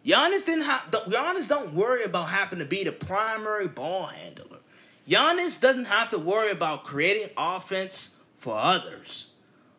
Giannis 0.05 0.45
didn't 0.47 0.63
have. 0.63 0.91
Giannis 0.91 1.49
don't 1.49 1.75
worry 1.75 2.03
about 2.05 2.29
having 2.29 2.59
to 2.61 2.65
be 2.65 2.85
the 2.85 2.93
primary 2.93 3.69
ball 3.69 4.07
handler. 4.07 4.59
Giannis 5.09 5.61
doesn't 5.61 5.87
have 5.87 6.11
to 6.11 6.19
worry 6.19 6.51
about 6.51 6.85
creating 6.85 7.31
offense 7.37 8.17
for 8.39 8.57
others. 8.57 9.29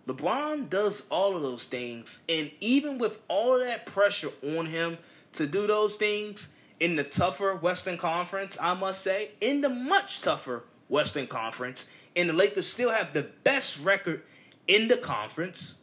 LeBron 0.08 0.70
does 0.70 1.04
all 1.12 1.36
of 1.36 1.44
those 1.44 1.66
things, 1.66 2.20
and 2.28 2.50
even 2.60 2.98
with 2.98 3.20
all 3.28 3.60
that 3.60 3.86
pressure 3.86 4.32
on 4.44 4.66
him 4.66 4.98
to 5.34 5.46
do 5.46 5.68
those 5.68 5.96
things 5.96 6.48
in 6.80 6.96
the 6.96 7.04
tougher 7.04 7.56
Western 7.56 7.98
Conference, 7.98 8.58
I 8.60 8.74
must 8.74 9.02
say, 9.04 9.32
in 9.40 9.62
the 9.62 9.70
much 9.70 10.22
tougher 10.22 10.64
Western 10.88 11.28
Conference, 11.28 11.88
and 12.16 12.28
the 12.28 12.34
Lakers 12.34 12.68
still 12.68 12.90
have 12.90 13.14
the 13.14 13.28
best 13.44 13.80
record 13.84 14.24
in 14.70 14.88
the 14.88 14.98
conference, 14.98 15.80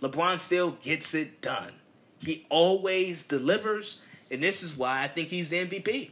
LeBron 0.00 0.40
still 0.40 0.72
gets 0.82 1.14
it 1.14 1.42
done. 1.42 1.72
He 2.18 2.46
always 2.48 3.22
delivers, 3.22 4.00
and 4.30 4.42
this 4.42 4.62
is 4.62 4.74
why 4.74 5.02
I 5.02 5.08
think 5.08 5.28
he's 5.28 5.50
the 5.50 5.58
MVP. 5.58 6.10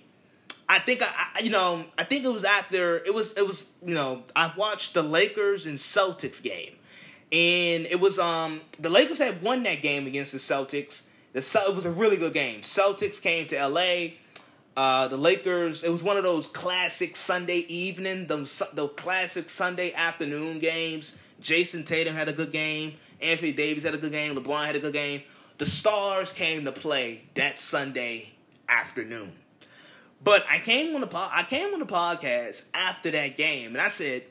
I 0.68 0.78
think 0.78 1.02
I, 1.02 1.08
I, 1.34 1.40
you 1.40 1.50
know 1.50 1.84
I 1.98 2.04
think 2.04 2.24
it 2.24 2.28
was 2.32 2.44
after 2.44 2.98
it 2.98 3.12
was 3.12 3.32
it 3.32 3.46
was 3.46 3.64
you 3.84 3.94
know 3.94 4.22
I 4.36 4.52
watched 4.56 4.94
the 4.94 5.02
Lakers 5.02 5.66
and 5.66 5.78
Celtics 5.78 6.42
game, 6.42 6.74
and 7.32 7.86
it 7.86 7.98
was 7.98 8.18
um 8.18 8.60
the 8.78 8.90
Lakers 8.90 9.18
had 9.18 9.42
won 9.42 9.62
that 9.62 9.80
game 9.82 10.06
against 10.06 10.32
the 10.32 10.38
Celtics. 10.38 11.02
The 11.32 11.40
it 11.66 11.74
was 11.74 11.86
a 11.86 11.90
really 11.90 12.18
good 12.18 12.34
game. 12.34 12.60
Celtics 12.60 13.20
came 13.20 13.48
to 13.48 13.58
L.A. 13.58 14.18
Uh, 14.76 15.08
the 15.08 15.16
Lakers. 15.16 15.82
It 15.82 15.90
was 15.90 16.02
one 16.02 16.18
of 16.18 16.24
those 16.24 16.46
classic 16.46 17.16
Sunday 17.16 17.60
evening, 17.68 18.26
those 18.26 18.62
the 18.74 18.88
classic 18.88 19.48
Sunday 19.48 19.94
afternoon 19.94 20.58
games. 20.58 21.16
Jayson 21.42 21.84
Tatum 21.84 22.14
had 22.14 22.28
a 22.28 22.32
good 22.32 22.52
game. 22.52 22.94
Anthony 23.20 23.52
Davis 23.52 23.84
had 23.84 23.94
a 23.94 23.98
good 23.98 24.12
game. 24.12 24.34
LeBron 24.34 24.66
had 24.66 24.76
a 24.76 24.80
good 24.80 24.92
game. 24.92 25.22
The 25.58 25.66
stars 25.66 26.32
came 26.32 26.64
to 26.64 26.72
play 26.72 27.22
that 27.34 27.58
Sunday 27.58 28.32
afternoon. 28.68 29.32
But 30.24 30.44
I 30.48 30.58
came 30.60 30.94
on 30.94 31.00
the 31.00 31.06
po- 31.06 31.28
I 31.30 31.44
came 31.44 31.74
on 31.74 31.80
the 31.80 31.86
podcast 31.86 32.62
after 32.74 33.10
that 33.10 33.36
game, 33.36 33.72
and 33.72 33.80
I 33.80 33.88
said, 33.88 34.22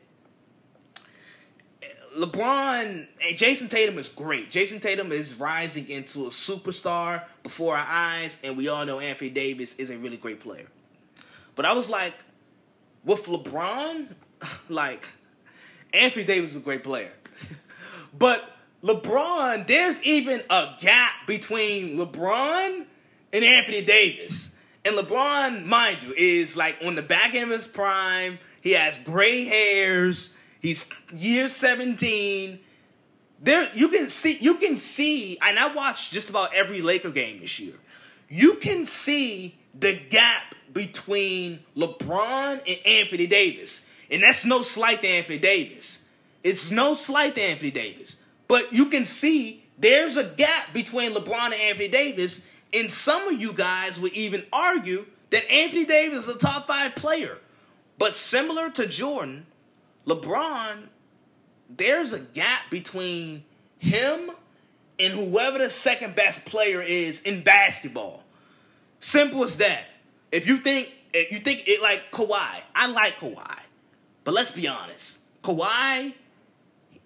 LeBron 2.18 3.08
and 3.26 3.38
Jayson 3.38 3.70
Tatum 3.70 3.98
is 3.98 4.08
great. 4.10 4.52
Jayson 4.52 4.82
Tatum 4.82 5.12
is 5.12 5.36
rising 5.36 5.88
into 5.90 6.28
a 6.28 6.30
superstar 6.30 7.24
before 7.44 7.78
our 7.78 7.86
eyes, 7.88 8.38
and 8.44 8.58
we 8.58 8.68
all 8.68 8.86
know 8.86 9.00
Anthony 9.00 9.30
Davis 9.30 9.76
is 9.76 9.90
a 9.90 9.98
really 9.98 10.18
great 10.18 10.42
player. 10.42 10.68
But 11.56 11.66
I 11.66 11.74
was 11.74 11.90
like, 11.90 12.14
with 13.04 13.26
LeBron, 13.26 14.08
like 14.70 15.06
Anthony 15.94 16.24
Davis 16.24 16.52
is 16.52 16.58
a 16.58 16.60
great 16.60 16.84
player, 16.84 17.12
but 18.18 18.44
LeBron, 18.84 19.68
there's 19.68 20.02
even 20.04 20.42
a 20.50 20.76
gap 20.80 21.28
between 21.28 21.98
LeBron 21.98 22.86
and 23.34 23.46
Anthony 23.46 23.84
Davis. 23.84 24.52
And 24.84 24.96
LeBron, 24.96 25.66
mind 25.66 26.02
you, 26.02 26.14
is 26.18 26.56
like 26.56 26.78
on 26.84 26.96
the 26.96 27.04
back 27.04 27.36
end 27.36 27.52
of 27.52 27.60
his 27.60 27.68
prime. 27.68 28.40
He 28.62 28.72
has 28.72 28.98
gray 29.00 29.44
hairs. 29.46 30.34
He's 30.60 30.90
year 31.14 31.50
17. 31.50 32.60
There 33.44 33.70
you 33.74 33.90
can 33.90 34.10
see 34.10 34.38
you 34.40 34.56
can 34.56 34.76
see, 34.76 35.38
and 35.42 35.58
I 35.58 35.74
watched 35.74 36.12
just 36.12 36.30
about 36.30 36.54
every 36.54 36.82
Laker 36.82 37.10
game 37.10 37.40
this 37.40 37.60
year. 37.60 37.74
You 38.30 38.56
can 38.56 38.86
see 38.86 39.56
the 39.80 40.00
gap 40.10 40.56
between 40.74 41.60
LeBron 41.76 42.62
and 42.68 42.86
Anthony 42.86 43.28
Davis. 43.28 43.86
And 44.12 44.22
that's 44.22 44.46
no 44.46 44.62
slight 44.62 45.02
to 45.02 45.08
Anthony 45.08 45.40
Davis. 45.40 46.06
It's 46.44 46.70
no 46.70 46.96
slight 46.96 47.36
to 47.36 47.42
Anthony 47.42 47.72
Davis. 47.72 48.18
But 48.48 48.74
you 48.74 48.88
can 48.88 49.06
see 49.06 49.64
there's 49.78 50.18
a 50.18 50.24
gap 50.24 50.74
between 50.74 51.14
LeBron 51.14 51.46
and 51.46 51.54
Anthony 51.56 51.88
Davis 51.88 52.46
and 52.74 52.90
some 52.90 53.28
of 53.28 53.40
you 53.40 53.54
guys 53.54 54.00
would 54.00 54.14
even 54.14 54.46
argue 54.52 55.06
that 55.30 55.50
Anthony 55.52 55.86
Davis 55.86 56.28
is 56.28 56.36
a 56.36 56.40
top 56.40 56.68
five 56.68 56.96
player. 56.96 57.38
But 57.98 58.16
similar 58.16 58.70
to 58.72 58.88
Jordan, 58.88 59.46
LeBron, 60.08 60.88
there's 61.70 62.14
a 62.14 62.20
gap 62.20 62.70
between 62.70 63.44
him 63.80 64.32
and 65.00 65.14
whoever 65.14 65.58
the 65.58 65.70
second 65.70 66.16
best 66.16 66.46
player 66.46 66.82
is 66.82 67.22
in 67.22 67.44
basketball. 67.44 68.24
Simple 69.00 69.44
as 69.44 69.58
that. 69.58 69.86
If 70.32 70.48
you 70.48 70.58
think 70.58 70.90
if 71.14 71.32
you 71.32 71.40
think 71.40 71.64
it 71.68 71.82
like 71.82 72.12
Kawhi, 72.12 72.62
I 72.74 72.88
like 72.88 73.18
Kawhi. 73.18 73.60
But 74.24 74.34
let's 74.34 74.52
be 74.52 74.68
honest. 74.68 75.20
Kawhi 75.44 76.14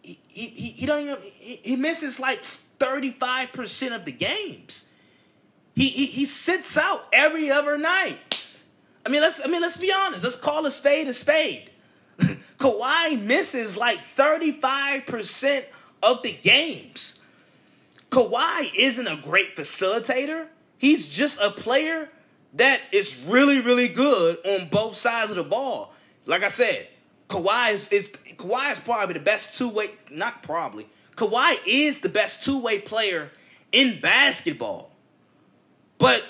he 0.05 0.20
he, 0.28 0.70
he 0.70 0.86
don't 0.86 1.01
even 1.01 1.18
he, 1.22 1.59
he 1.63 1.76
misses 1.76 2.20
like 2.20 2.43
35% 2.80 3.95
of 3.95 4.05
the 4.05 4.11
games. 4.11 4.86
He, 5.74 5.88
he 5.88 6.05
he 6.05 6.26
sits 6.26 6.78
out 6.78 7.05
every 7.11 7.51
other 7.51 7.78
night. 7.78 8.45
I 9.05 9.09
mean, 9.09 9.22
let's 9.22 9.41
I 9.43 9.47
mean 9.47 9.61
let's 9.61 9.78
be 9.78 9.91
honest. 9.91 10.24
Let's 10.24 10.36
call 10.36 10.66
a 10.66 10.72
spade 10.72 11.07
a 11.07 11.13
spade. 11.13 11.72
Kawhi 12.59 13.22
misses 13.22 13.76
like 13.76 13.99
35% 13.99 15.66
of 16.03 16.24
the 16.24 16.32
games. 16.32 17.20
Kawhi 18.11 18.72
isn't 18.76 19.07
a 19.07 19.18
great 19.18 19.55
facilitator. 19.55 20.47
He's 20.78 21.07
just 21.07 21.38
a 21.39 21.51
player 21.51 22.09
that 22.53 22.80
is 22.93 23.18
really, 23.24 23.59
really 23.59 23.89
good 23.89 24.38
on 24.45 24.70
both 24.70 24.95
sides 24.95 25.32
of 25.32 25.38
the 25.38 25.43
ball. 25.43 25.93
Like 26.26 26.43
I 26.43 26.47
said, 26.47 26.88
Kawhi 27.30 27.73
is, 27.73 27.88
is 27.89 28.07
Kawhi 28.38 28.73
is 28.73 28.80
probably 28.80 29.13
the 29.13 29.19
best 29.19 29.57
two 29.57 29.69
way. 29.69 29.91
Not 30.11 30.43
probably. 30.43 30.88
Kawhi 31.15 31.57
is 31.65 31.99
the 31.99 32.09
best 32.09 32.43
two 32.43 32.59
way 32.59 32.80
player 32.80 33.32
in 33.71 33.99
basketball. 33.99 34.91
But 35.97 36.23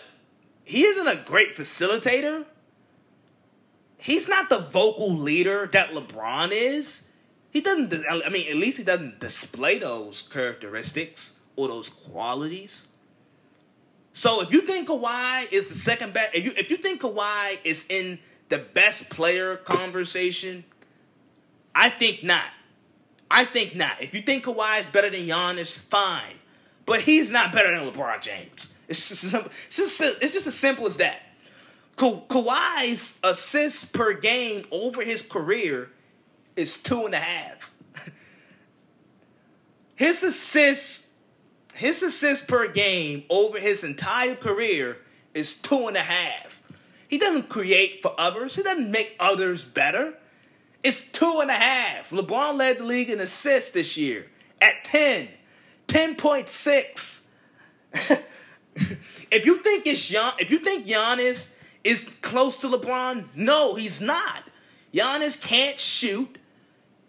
he 0.64 0.84
isn't 0.84 1.08
a 1.08 1.16
great 1.26 1.56
facilitator. 1.56 2.46
He's 3.98 4.28
not 4.28 4.50
the 4.50 4.60
vocal 4.60 5.16
leader 5.16 5.70
that 5.74 5.90
LeBron 5.90 6.52
is. 6.52 7.06
He 7.52 7.62
doesn't, 7.62 7.94
I 8.08 8.30
mean, 8.30 8.50
at 8.50 8.58
least 8.58 8.78
he 8.78 8.84
doesn't 8.84 9.20
display 9.20 9.80
those 9.80 10.22
characteristics 10.24 11.36
or 11.56 11.70
those 11.70 11.90
qualities. 11.90 12.86
So 14.14 14.42
if 14.42 14.52
you 14.52 14.62
think 14.62 14.88
Kawhi 14.88 15.52
is 15.52 15.68
the 15.68 15.74
second 15.74 16.14
best, 16.14 16.36
if 16.36 16.46
you 16.46 16.54
if 16.56 16.70
you 16.70 16.78
think 16.78 17.02
Kawhi 17.02 17.60
is 17.64 17.86
in 17.90 18.20
the 18.50 18.58
best 18.58 19.10
player 19.10 19.58
conversation, 19.58 20.64
I 21.76 21.90
think 21.90 22.24
not. 22.24 22.46
I 23.30 23.44
think 23.44 23.76
not. 23.76 24.02
If 24.02 24.14
you 24.14 24.22
think 24.22 24.46
Kawhi 24.46 24.80
is 24.80 24.88
better 24.88 25.10
than 25.10 25.28
Giannis, 25.28 25.78
fine. 25.78 26.36
But 26.86 27.02
he's 27.02 27.30
not 27.30 27.52
better 27.52 27.78
than 27.78 27.92
LeBron 27.92 28.22
James. 28.22 28.74
It's 28.88 29.10
just, 29.10 29.24
it's 29.34 29.76
just, 29.76 30.02
it's 30.02 30.34
just 30.34 30.48
as 30.48 30.56
simple 30.56 30.86
as 30.86 30.98
that. 30.98 31.22
Ka- 31.98 32.22
Kawhi's 32.30 33.18
assists 33.24 33.84
per 33.84 34.14
game 34.14 34.66
over 34.72 35.04
his 35.04 35.22
career 35.22 35.90
is 36.56 36.78
two 36.78 37.06
and 37.06 37.16
a 37.16 37.20
half. 37.20 37.72
his 39.96 40.24
assists, 40.24 41.08
his 41.74 42.04
assists 42.04 42.46
per 42.46 42.68
game 42.68 43.24
over 43.30 43.60
his 43.60 43.84
entire 43.84 44.36
career 44.36 44.98
is 45.34 45.56
two 45.56 45.88
and 45.88 45.98
a 45.98 46.02
half. 46.02 46.62
He 47.08 47.18
doesn't 47.18 47.50
create 47.50 48.02
for 48.02 48.14
others. 48.18 48.56
He 48.56 48.64
doesn't 48.64 48.92
make 48.92 49.16
others 49.20 49.66
better. 49.66 50.14
It's 50.86 51.02
two 51.02 51.40
and 51.40 51.50
a 51.50 51.56
half. 51.56 52.12
LeBron 52.12 52.58
led 52.58 52.78
the 52.78 52.84
league 52.84 53.10
in 53.10 53.20
assists 53.20 53.72
this 53.72 53.98
year 53.98 54.28
at 54.62 54.84
10. 54.84 55.28
10.6. 55.88 57.22
if 59.32 59.46
you 59.48 59.58
think 59.58 59.88
it's 59.88 60.06
Gian, 60.06 60.34
if 60.38 60.52
you 60.52 60.60
think 60.60 60.86
Giannis 60.86 61.56
is 61.84 62.08
close 62.22 62.58
to 62.58 62.68
LeBron, 62.68 63.26
no, 63.34 63.74
he's 63.74 64.00
not. 64.00 64.44
Giannis 64.94 65.42
can't 65.42 65.80
shoot. 65.80 66.38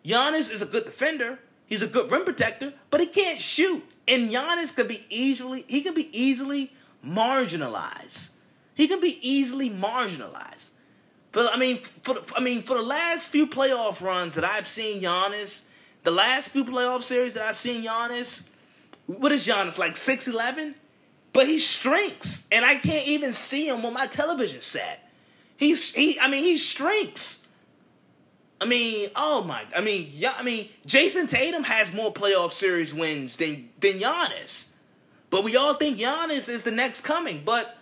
Giannis 0.06 0.50
is 0.50 0.62
a 0.62 0.66
good 0.66 0.86
defender, 0.86 1.38
He's 1.66 1.82
a 1.82 1.86
good 1.86 2.10
rim 2.10 2.24
protector, 2.24 2.72
but 2.88 3.00
he 3.00 3.06
can't 3.06 3.42
shoot. 3.42 3.84
And 4.08 4.30
Giannis 4.30 4.74
could 4.74 4.88
be 4.88 5.04
easily 5.10 5.66
he 5.68 5.82
can 5.82 5.92
be 5.92 6.08
easily 6.18 6.72
marginalized. 7.06 8.30
He 8.74 8.88
can 8.88 9.02
be 9.02 9.18
easily 9.20 9.68
marginalized. 9.68 10.70
But 11.36 11.52
I 11.52 11.58
mean, 11.58 11.80
for 12.00 12.16
I 12.34 12.40
mean, 12.40 12.62
for 12.62 12.78
the 12.78 12.82
last 12.82 13.28
few 13.28 13.46
playoff 13.46 14.00
runs 14.00 14.36
that 14.36 14.44
I've 14.44 14.66
seen 14.66 15.02
Giannis, 15.02 15.64
the 16.02 16.10
last 16.10 16.48
few 16.48 16.64
playoff 16.64 17.02
series 17.02 17.34
that 17.34 17.42
I've 17.42 17.58
seen 17.58 17.84
Giannis, 17.84 18.46
what 19.04 19.32
is 19.32 19.46
Giannis 19.46 19.76
like 19.76 19.98
six 19.98 20.26
eleven? 20.26 20.74
But 21.34 21.46
he 21.46 21.58
shrinks, 21.58 22.46
and 22.50 22.64
I 22.64 22.76
can't 22.76 23.06
even 23.06 23.34
see 23.34 23.68
him 23.68 23.84
on 23.84 23.92
my 23.92 24.06
television 24.06 24.62
set. 24.62 25.10
He's 25.58 25.92
he. 25.92 26.18
I 26.18 26.28
mean, 26.28 26.42
he 26.42 26.56
shrinks. 26.56 27.42
I 28.58 28.64
mean, 28.64 29.10
oh 29.14 29.44
my! 29.44 29.62
I 29.76 29.82
mean, 29.82 30.08
yeah. 30.12 30.32
I 30.38 30.42
mean, 30.42 30.70
Jayson 30.86 31.28
Tatum 31.28 31.64
has 31.64 31.92
more 31.92 32.14
playoff 32.14 32.52
series 32.52 32.94
wins 32.94 33.36
than 33.36 33.68
than 33.80 33.98
Giannis, 33.98 34.68
but 35.28 35.44
we 35.44 35.54
all 35.56 35.74
think 35.74 35.98
Giannis 35.98 36.48
is 36.48 36.62
the 36.62 36.70
next 36.70 37.02
coming. 37.02 37.42
But 37.44 37.76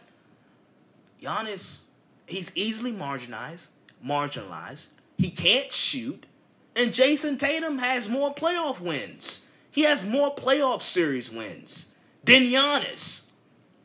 Giannis, 1.22 1.82
he's 2.26 2.50
easily 2.54 2.92
marginalized. 2.92 3.66
Marginalized. 4.04 4.86
He 5.16 5.30
can't 5.30 5.72
shoot, 5.72 6.26
and 6.74 6.92
Jayson 6.92 7.38
Tatum 7.38 7.78
has 7.78 8.08
more 8.08 8.34
playoff 8.34 8.80
wins. 8.80 9.46
He 9.70 9.82
has 9.82 10.04
more 10.04 10.34
playoff 10.34 10.82
series 10.82 11.30
wins 11.30 11.86
than 12.24 12.42
Giannis. 12.44 13.22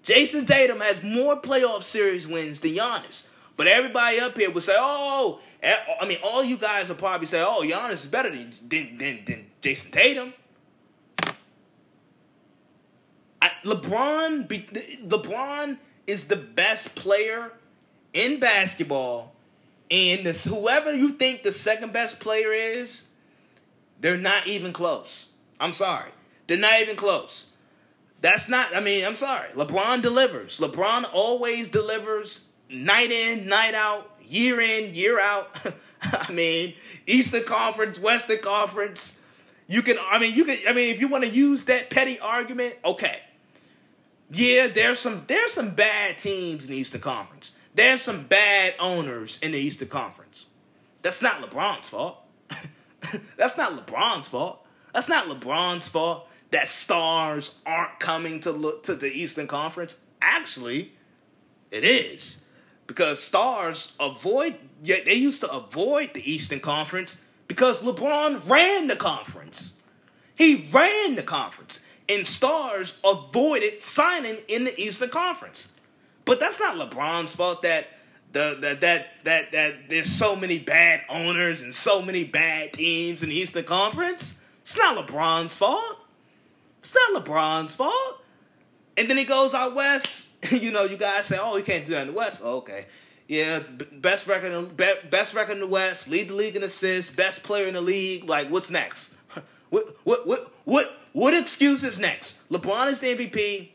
Jayson 0.03 0.47
Tatum 0.47 0.81
has 0.81 1.03
more 1.03 1.41
playoff 1.41 1.85
series 1.85 2.27
wins 2.27 2.61
than 2.61 2.73
Giannis. 2.73 3.25
But 3.57 3.66
everybody 3.66 4.21
up 4.21 4.37
here 4.37 4.51
would 4.51 4.62
say, 4.62 4.77
oh, 4.79 5.41
eh, 5.62 5.75
I 6.01 6.07
mean, 6.07 6.19
all 6.23 6.45
you 6.45 6.57
guys 6.57 6.89
will 6.89 6.97
probably 6.97 7.27
say, 7.27 7.41
oh, 7.41 7.62
Giannis 7.62 7.95
is 7.95 8.07
better 8.07 8.31
than, 8.31 8.55
than, 8.69 8.99
than, 8.99 9.25
than 9.25 9.47
Jayson 9.61 9.91
Tatum. 9.91 10.33
I, 13.43 13.51
LeBron, 13.64 14.47
LeBron 15.09 15.79
is 16.09 16.25
the 16.25 16.37
best 16.37 16.95
player 16.95 17.53
in 18.15 18.41
basketball. 18.41 19.35
And 19.91 20.27
this, 20.27 20.45
whoever 20.45 20.93
you 20.93 21.13
think 21.13 21.43
the 21.43 21.53
second 21.53 21.93
best 21.93 22.19
player 22.19 22.53
is, 22.53 23.03
they're 24.01 24.17
not 24.17 24.47
even 24.47 24.73
close. 24.73 25.27
I'm 25.61 25.75
sorry. 25.75 26.11
They're 26.47 26.57
not 26.57 26.81
even 26.81 26.97
close. 26.97 27.47
That's 28.21 28.49
not, 28.49 28.75
I 28.75 28.81
mean, 28.81 29.05
I'm 29.05 29.17
sorry. 29.17 29.51
LeBron 29.51 30.01
delivers. 30.01 30.59
LeBron 30.59 31.05
always 31.13 31.69
delivers 31.69 32.47
night 32.71 33.13
in, 33.13 33.47
night 33.47 33.75
out, 33.75 34.11
year 34.27 34.61
in, 34.61 34.95
year 34.95 35.21
out. 35.21 35.55
I 36.03 36.33
mean, 36.33 36.75
Eastern 37.07 37.45
Conference, 37.45 37.99
Western 37.99 38.39
Conference. 38.39 39.17
You 39.67 39.83
can, 39.83 39.99
I 40.01 40.19
mean, 40.19 40.35
you 40.35 40.47
can, 40.47 40.57
I 40.67 40.73
mean, 40.73 40.95
if 40.95 41.01
you 41.01 41.09
want 41.09 41.25
to 41.25 41.31
use 41.31 41.65
that 41.65 41.91
petty 41.91 42.19
argument, 42.19 42.77
okay. 42.83 43.21
Yeah, 44.31 44.68
there's 44.68 44.99
some, 44.99 45.24
there's 45.26 45.53
some 45.53 45.70
bad 45.70 46.18
teams 46.18 46.64
in 46.64 46.70
the 46.70 46.76
Eastern 46.76 47.01
Conference. 47.01 47.53
There's 47.74 48.03
some 48.03 48.24
bad 48.24 48.74
owners 48.79 49.39
in 49.43 49.53
the 49.53 49.59
Eastern 49.59 49.89
Conference. 49.89 50.47
That's 51.03 51.22
not 51.22 51.41
LeBron's 51.41 51.89
fault. 51.89 52.18
That's 53.37 53.57
not 53.57 53.87
LeBron's 53.87 54.26
fault. 54.26 54.66
That's 54.93 55.09
not 55.09 55.26
LeBron's 55.26 55.89
fault 55.89 56.29
that 56.51 56.68
stars 56.68 57.55
aren't 57.66 57.99
coming 58.01 58.41
to 58.41 58.53
look 58.53 58.85
to 58.85 58.95
the 58.95 59.11
Eastern 59.11 59.47
Conference. 59.47 59.97
Actually, 60.20 60.93
it 61.70 61.85
is 61.85 62.39
because 62.87 63.22
stars 63.22 63.93
avoid 64.01 64.57
yet 64.83 65.05
they 65.05 65.14
used 65.14 65.43
to 65.43 65.53
avoid 65.53 66.14
the 66.14 66.31
Eastern 66.31 66.61
Conference 66.61 67.18
because 67.47 67.83
LeBron 67.83 68.49
ran 68.49 68.89
the 68.89 68.97
conference. 68.97 69.72
He 70.35 70.68
ran 70.72 71.14
the 71.14 71.22
conference 71.22 71.85
and 72.09 72.27
stars 72.27 72.97
avoided 73.05 73.81
signing 73.81 74.39
in 74.49 74.65
the 74.65 74.81
Eastern 74.81 75.11
Conference. 75.11 75.69
But 76.25 76.41
that's 76.41 76.61
not 76.61 76.77
LeBron's 76.77 77.35
fault 77.35 77.63
that 77.63 77.87
the, 78.33 78.59
that 78.61 78.81
that 78.83 79.07
that 79.25 79.53
that 79.53 79.89
there's 79.89 80.11
so 80.13 80.37
many 80.37 80.59
bad 80.59 81.03
owners 81.09 81.63
and 81.63 81.75
so 81.75 82.03
many 82.03 82.25
bad 82.25 82.75
teams 82.75 83.23
in 83.23 83.31
the 83.31 83.35
Eastern 83.35 83.65
Conference. 83.65 84.37
It's 84.63 84.77
not 84.77 85.07
LeBron's 85.07 85.55
fault. 85.55 85.97
It's 86.83 86.95
not 86.95 87.25
LeBron's 87.25 87.75
fault. 87.75 88.23
And 88.97 89.09
then 89.09 89.17
he 89.17 89.25
goes 89.25 89.55
out 89.55 89.75
west. 89.75 90.27
you 90.51 90.71
know, 90.71 90.85
you 90.85 90.97
guys 90.97 91.27
say, 91.27 91.39
"Oh, 91.41 91.57
he 91.57 91.63
can't 91.63 91.87
do 91.87 91.93
that 91.93 92.03
in 92.03 92.07
the 92.09 92.13
West." 92.13 92.41
Oh, 92.45 92.59
okay, 92.59 92.87
yeah, 93.29 93.61
best 93.93 94.27
record, 94.27 94.77
best 94.77 95.35
record 95.35 95.53
in 95.53 95.61
the 95.61 95.67
West, 95.67 96.09
lead 96.09 96.29
the 96.29 96.35
league 96.35 96.57
in 96.57 96.63
assists, 96.63 97.13
best 97.15 97.43
player 97.43 97.67
in 97.67 97.75
the 97.75 97.81
league. 97.81 98.25
Like, 98.25 98.49
what's 98.49 98.71
next? 98.71 99.13
what, 99.71 99.97
what, 100.05 100.27
what, 100.27 100.53
what, 100.65 100.97
what 101.13 101.35
excuse 101.35 101.83
is 101.83 101.99
next? 101.99 102.37
LeBron 102.51 102.89
is 102.89 103.01
the 103.01 103.09
MVP. 103.09 103.71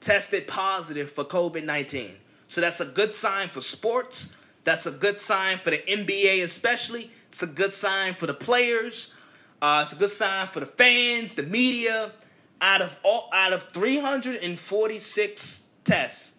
tested 0.00 0.46
positive 0.46 1.11
for 1.12 1.24
COVID 1.24 1.64
19. 1.64 2.14
So 2.48 2.61
that's 2.61 2.80
a 2.80 2.86
good 2.86 3.12
sign 3.12 3.50
for 3.50 3.61
sports. 3.61 4.34
That's 4.64 4.86
a 4.86 4.90
good 4.90 5.18
sign 5.18 5.61
for 5.62 5.70
the 5.70 5.78
NBA, 5.78 6.42
especially. 6.44 7.11
It's 7.28 7.42
a 7.42 7.46
good 7.46 7.72
sign 7.72 8.14
for 8.14 8.26
the 8.26 8.34
players. 8.34 9.12
Uh, 9.61 9.80
it's 9.84 9.92
a 9.92 9.96
good 9.96 10.11
sign 10.11 10.48
for 10.48 10.61
the 10.61 10.66
fans, 10.66 11.34
the 11.34 11.42
media. 11.42 12.12
Out 12.61 12.82
of 12.82 12.96
all, 13.04 13.30
out 13.32 13.52
of 13.52 13.70
346 13.70 15.62
tests, 15.84 16.32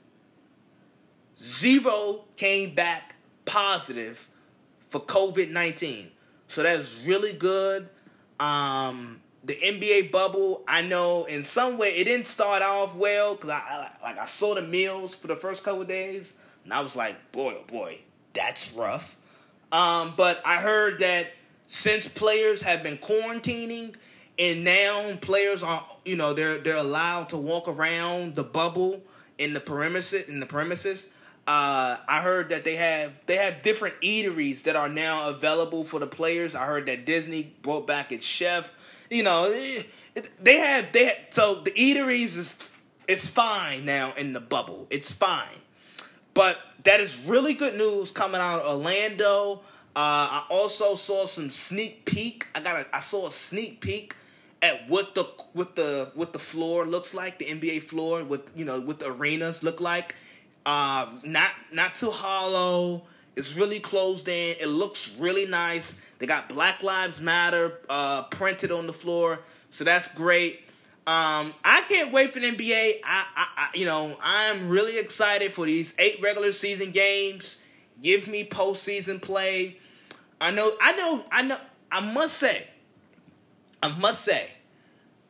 zero 1.42 2.26
came 2.36 2.76
back 2.76 3.16
positive 3.46 4.29
for 4.90 5.00
COVID 5.00 5.52
19. 5.52 6.12
So 6.48 6.64
that 6.64 6.80
is 6.80 7.04
really 7.06 7.34
good. 7.34 7.90
Um, 8.40 9.22
the 9.44 9.56
NBA 9.56 10.12
bubble, 10.12 10.64
I 10.68 10.82
know 10.82 11.26
in 11.26 11.44
some 11.44 11.78
way 11.78 11.96
it 11.96 12.06
didn't 12.06 12.28
start 12.28 12.62
off 12.62 12.96
well 12.96 13.36
because 13.36 13.52
I, 13.52 13.56
I, 14.02 14.04
like 14.04 14.18
I 14.18 14.26
saw 14.26 14.56
the 14.56 14.62
meals 14.62 15.16
for 15.16 15.28
the 15.28 15.36
first 15.36 15.64
couple 15.64 15.84
days 15.86 16.34
and 16.64 16.74
I 16.74 16.82
was 16.82 16.96
like, 16.96 17.32
boy, 17.32 17.56
oh 17.58 17.64
boy, 17.66 18.00
that's 18.34 18.74
rough. 18.74 19.16
Um, 19.72 20.14
but 20.18 20.42
I 20.46 20.58
heard 20.58 21.00
that 21.00 21.28
since 21.68 22.08
players 22.08 22.62
have 22.62 22.84
been 22.84 22.98
quarantining 22.98 23.96
and 24.40 24.64
now 24.64 25.16
players 25.18 25.62
are 25.62 25.86
you 26.06 26.16
know 26.16 26.34
they're 26.34 26.58
they're 26.60 26.78
allowed 26.78 27.30
to 27.30 27.38
walk 27.38 27.68
around 27.68 28.36
the 28.36 28.44
bubble 28.44 29.02
in 29.38 29.54
the 29.54 29.60
premises 29.60 30.28
in 30.28 30.40
the 30.40 30.46
premises 30.46 31.10
uh, 31.50 31.98
I 32.08 32.22
heard 32.22 32.50
that 32.50 32.64
they 32.64 32.76
have 32.76 33.14
they 33.26 33.38
have 33.38 33.64
different 33.64 34.00
eateries 34.02 34.62
that 34.64 34.76
are 34.76 34.88
now 34.88 35.30
available 35.30 35.84
for 35.84 36.00
the 36.00 36.06
players. 36.06 36.54
I 36.54 36.68
heard 36.68 36.86
that 36.86 37.06
Disney 37.08 37.52
brought 37.64 37.88
back 37.88 38.12
its 38.12 38.24
chef. 38.24 38.72
You 39.10 39.24
know, 39.24 39.50
they 39.50 40.60
have 40.60 40.92
they 40.94 41.06
have, 41.06 41.18
so 41.32 41.56
the 41.62 41.72
eateries 41.72 42.38
is 42.38 42.56
is 43.08 43.26
fine 43.26 43.84
now 43.84 44.14
in 44.14 44.34
the 44.34 44.40
bubble. 44.40 44.86
It's 44.92 45.12
fine, 45.12 45.58
but 46.36 46.60
that 46.84 47.02
is 47.02 47.18
really 47.26 47.56
good 47.56 47.76
news 47.76 48.12
coming 48.12 48.40
out 48.40 48.60
of 48.60 48.78
Orlando. 48.78 49.62
Uh, 49.96 50.46
I 50.46 50.46
also 50.52 50.94
saw 50.94 51.26
some 51.26 51.50
sneak 51.50 52.06
peek. 52.06 52.46
I 52.54 52.60
got 52.60 52.82
a, 52.82 52.96
I 52.96 53.00
saw 53.00 53.28
a 53.28 53.32
sneak 53.32 53.82
peek 53.82 54.16
at 54.62 54.88
what 54.88 55.16
the 55.16 55.24
what 55.54 55.76
the 55.76 56.12
what 56.14 56.32
the 56.32 56.38
floor 56.38 56.86
looks 56.86 57.16
like, 57.16 57.40
the 57.40 57.46
NBA 57.46 57.86
floor 57.86 58.24
with 58.24 58.42
you 58.56 58.66
know 58.66 58.80
what 58.80 59.00
the 59.00 59.08
arenas 59.08 59.64
look 59.64 59.82
like. 59.82 60.14
Uh, 60.70 61.10
not 61.24 61.50
not 61.72 61.96
too 61.96 62.12
hollow. 62.12 63.02
It's 63.36 63.56
really 63.56 63.80
closed 63.80 64.28
in. 64.28 64.56
It 64.60 64.68
looks 64.68 65.10
really 65.18 65.48
nice. 65.48 66.00
They 66.20 66.28
got 66.28 66.48
Black 66.48 66.84
Lives 66.84 67.20
Matter 67.20 67.80
uh, 67.90 68.26
printed 68.26 68.72
on 68.72 68.86
the 68.86 68.94
floor, 68.94 69.40
so 69.72 69.84
that's 69.84 70.14
great. 70.14 70.60
Um, 71.08 71.56
I 71.66 71.84
can't 71.90 72.12
wait 72.12 72.34
for 72.34 72.40
the 72.40 72.52
NBA. 72.52 73.00
I, 73.04 73.26
I, 73.36 73.48
I, 73.58 73.70
you 73.74 73.88
know, 73.88 74.16
I'm 74.22 74.70
really 74.70 75.00
excited 75.00 75.54
for 75.54 75.66
these 75.66 75.96
eight 75.98 76.22
regular 76.22 76.52
season 76.52 76.92
games. 76.92 77.58
Give 78.04 78.28
me 78.28 78.48
postseason 78.48 79.20
play. 79.20 79.80
I 80.40 80.52
know, 80.52 80.74
I 80.80 80.92
know, 80.92 81.26
I 81.32 81.42
know. 81.42 81.58
I 81.92 82.00
must 82.02 82.38
say, 82.38 82.68
I 83.82 83.88
must 83.88 84.24
say, 84.24 84.52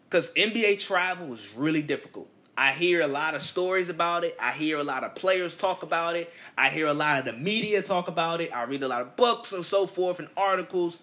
because 0.10 0.34
NBA 0.34 0.82
travel 0.82 1.28
was 1.28 1.54
really 1.56 1.82
difficult. 1.82 2.28
I 2.60 2.74
hear 2.74 3.00
a 3.00 3.08
lot 3.08 3.36
of 3.36 3.42
stories 3.42 3.88
about 3.88 4.26
it. 4.26 4.36
I 4.38 4.52
hear 4.52 4.80
a 4.80 4.84
lot 4.84 5.06
of 5.06 5.16
players 5.16 5.56
talk 5.56 5.82
about 5.82 6.18
it. 6.18 6.30
I 6.58 6.68
hear 6.68 6.88
a 6.88 6.94
lot 6.94 7.20
of 7.20 7.24
the 7.24 7.32
media 7.32 7.82
talk 7.82 8.10
about 8.10 8.42
it. 8.42 8.54
I 8.54 8.64
read 8.64 8.84
a 8.84 8.88
lot 8.90 9.02
of 9.02 9.16
books 9.16 9.54
and 9.54 9.66
so 9.66 9.88
forth 9.88 10.20
and 10.20 10.28
articles. 10.36 10.98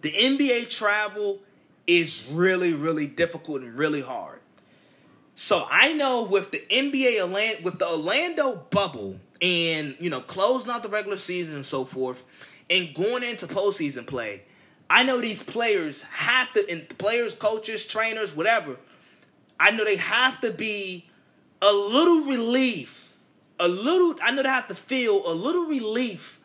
The 0.00 0.10
NBA 0.10 0.68
travel 0.68 1.38
is 1.86 2.26
really, 2.28 2.72
really 2.72 3.06
difficult 3.06 3.62
and 3.62 3.78
really 3.78 4.00
hard. 4.00 4.40
So 5.36 5.64
I 5.70 5.92
know 5.92 6.24
with 6.24 6.50
the 6.50 6.64
NBA 6.68 7.62
with 7.62 7.78
the 7.78 7.88
Orlando 7.88 8.66
bubble 8.70 9.20
and 9.40 9.94
you 10.00 10.10
know 10.10 10.20
closing 10.22 10.72
out 10.72 10.82
the 10.82 10.88
regular 10.88 11.18
season 11.18 11.54
and 11.54 11.64
so 11.64 11.84
forth, 11.84 12.20
and 12.68 12.92
going 12.96 13.22
into 13.22 13.46
postseason 13.46 14.08
play, 14.08 14.42
I 14.90 15.04
know 15.04 15.20
these 15.20 15.40
players 15.40 16.02
have 16.02 16.52
to, 16.54 16.68
and 16.68 16.88
players, 16.98 17.32
coaches, 17.36 17.84
trainers, 17.84 18.34
whatever. 18.34 18.76
I 19.58 19.70
know 19.70 19.84
they 19.84 19.96
have 19.96 20.40
to 20.42 20.50
be 20.50 21.08
a 21.62 21.72
little 21.72 22.24
relief, 22.24 23.12
a 23.58 23.68
little. 23.68 24.16
I 24.22 24.32
know 24.32 24.42
they 24.42 24.48
have 24.48 24.68
to 24.68 24.74
feel 24.74 25.30
a 25.30 25.32
little 25.32 25.66
relief 25.66 26.40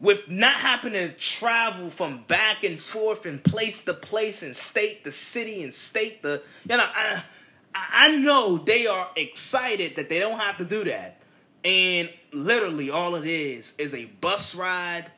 with 0.00 0.28
not 0.28 0.54
having 0.54 0.92
to 0.92 1.12
travel 1.12 1.88
from 1.90 2.24
back 2.26 2.64
and 2.64 2.80
forth 2.80 3.24
and 3.24 3.42
place 3.42 3.80
to 3.82 3.94
place 3.94 4.42
and 4.42 4.56
state 4.56 5.04
to 5.04 5.12
city 5.12 5.62
and 5.62 5.72
state 5.72 6.22
the. 6.22 6.42
You 6.68 6.76
know, 6.76 6.84
I, 6.84 7.22
I 7.74 8.16
know 8.16 8.58
they 8.58 8.86
are 8.86 9.10
excited 9.16 9.96
that 9.96 10.08
they 10.08 10.18
don't 10.18 10.38
have 10.38 10.58
to 10.58 10.64
do 10.64 10.84
that, 10.84 11.20
and 11.64 12.10
literally 12.32 12.90
all 12.90 13.14
it 13.14 13.26
is 13.26 13.72
is 13.78 13.94
a 13.94 14.06
bus 14.06 14.54
ride, 14.54 15.10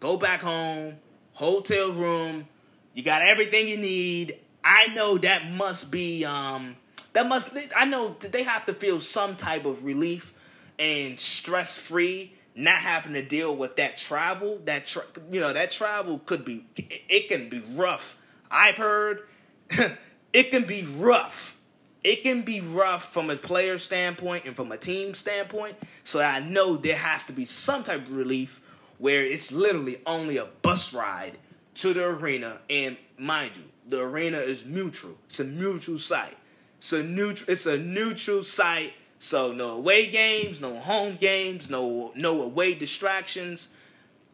go 0.00 0.16
back 0.16 0.40
home, 0.40 0.96
hotel 1.32 1.92
room. 1.92 2.48
You 2.94 3.02
got 3.02 3.22
everything 3.26 3.68
you 3.68 3.76
need. 3.76 4.38
I 4.68 4.88
know 4.88 5.16
that 5.18 5.48
must 5.48 5.92
be 5.92 6.24
um 6.24 6.74
that 7.12 7.28
must 7.28 7.50
I 7.74 7.84
know 7.84 8.16
they 8.18 8.42
have 8.42 8.66
to 8.66 8.74
feel 8.74 9.00
some 9.00 9.36
type 9.36 9.64
of 9.64 9.84
relief 9.84 10.34
and 10.76 11.18
stress 11.20 11.78
free 11.78 12.34
not 12.56 12.80
having 12.80 13.12
to 13.12 13.22
deal 13.22 13.54
with 13.54 13.76
that 13.76 13.96
travel. 13.96 14.60
That 14.64 14.88
tra- 14.88 15.04
you 15.30 15.38
know 15.38 15.52
that 15.52 15.70
travel 15.70 16.18
could 16.18 16.44
be 16.44 16.66
it 16.76 17.28
can 17.28 17.48
be 17.48 17.62
rough. 17.74 18.18
I've 18.50 18.76
heard 18.76 19.28
it 20.32 20.50
can 20.50 20.64
be 20.64 20.82
rough. 20.96 21.56
It 22.02 22.24
can 22.24 22.42
be 22.42 22.60
rough 22.60 23.12
from 23.12 23.30
a 23.30 23.36
player 23.36 23.78
standpoint 23.78 24.46
and 24.46 24.56
from 24.56 24.72
a 24.72 24.76
team 24.76 25.14
standpoint. 25.14 25.76
So 26.02 26.20
i 26.20 26.40
know 26.40 26.76
there 26.76 26.96
has 26.96 27.22
to 27.24 27.32
be 27.32 27.44
some 27.44 27.84
type 27.84 28.00
of 28.00 28.12
relief 28.12 28.60
where 28.98 29.24
it's 29.24 29.52
literally 29.52 30.00
only 30.06 30.38
a 30.38 30.46
bus 30.62 30.92
ride 30.92 31.38
to 31.76 31.94
the 31.94 32.04
arena. 32.04 32.58
And 32.68 32.96
mind 33.16 33.52
you 33.54 33.62
the 33.88 34.00
arena 34.00 34.38
is 34.38 34.64
neutral 34.64 35.14
it's 35.28 35.40
a 35.40 35.44
neutral 35.44 35.98
site 35.98 36.36
it's 36.78 36.92
a 36.92 37.02
neutral 37.02 37.50
it's 37.50 37.66
a 37.66 37.76
neutral 37.76 38.44
site 38.44 38.92
so 39.18 39.52
no 39.52 39.70
away 39.70 40.06
games, 40.06 40.60
no 40.60 40.78
home 40.78 41.16
games, 41.16 41.70
no 41.70 42.12
no 42.14 42.42
away 42.42 42.74
distractions. 42.74 43.68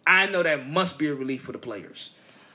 I 0.07 0.27
know 0.27 0.43
that 0.43 0.69
must 0.69 0.99
be 0.99 1.07
a 1.07 1.15
relief 1.15 1.43
for 1.43 1.53
the 1.53 1.59
players. 1.59 2.15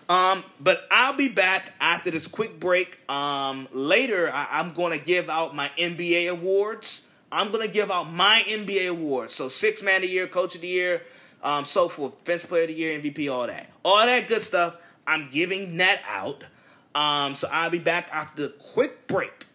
Um, 0.09 0.43
but 0.59 0.87
I'll 0.91 1.15
be 1.15 1.27
back 1.27 1.73
after 1.81 2.11
this 2.11 2.27
quick 2.27 2.59
break. 2.59 2.97
Um, 3.09 3.67
later, 3.73 4.31
I, 4.31 4.59
am 4.59 4.73
going 4.73 4.97
to 4.97 5.03
give 5.03 5.29
out 5.29 5.53
my 5.53 5.69
NBA 5.77 6.29
awards. 6.29 7.05
I'm 7.29 7.51
going 7.51 7.65
to 7.65 7.71
give 7.71 7.91
out 7.91 8.05
my 8.05 8.43
NBA 8.47 8.89
awards. 8.89 9.35
So, 9.35 9.49
six 9.49 9.81
man 9.81 9.97
of 9.97 10.01
the 10.03 10.07
year, 10.07 10.27
coach 10.27 10.55
of 10.55 10.61
the 10.61 10.67
year, 10.67 11.01
um, 11.43 11.65
so 11.65 11.89
forth, 11.89 12.17
defensive 12.19 12.49
player 12.49 12.63
of 12.63 12.69
the 12.69 12.73
year, 12.73 12.97
MVP, 12.99 13.29
all 13.31 13.47
that. 13.47 13.69
All 13.83 14.05
that 14.05 14.29
good 14.29 14.43
stuff. 14.43 14.75
I'm 15.05 15.29
giving 15.29 15.75
that 15.77 16.01
out. 16.07 16.43
Um, 16.97 17.35
so, 17.35 17.47
I'll 17.51 17.69
be 17.69 17.77
back 17.77 18.09
after 18.11 18.47
the 18.47 18.49
quick 18.49 19.05
break. 19.05 19.45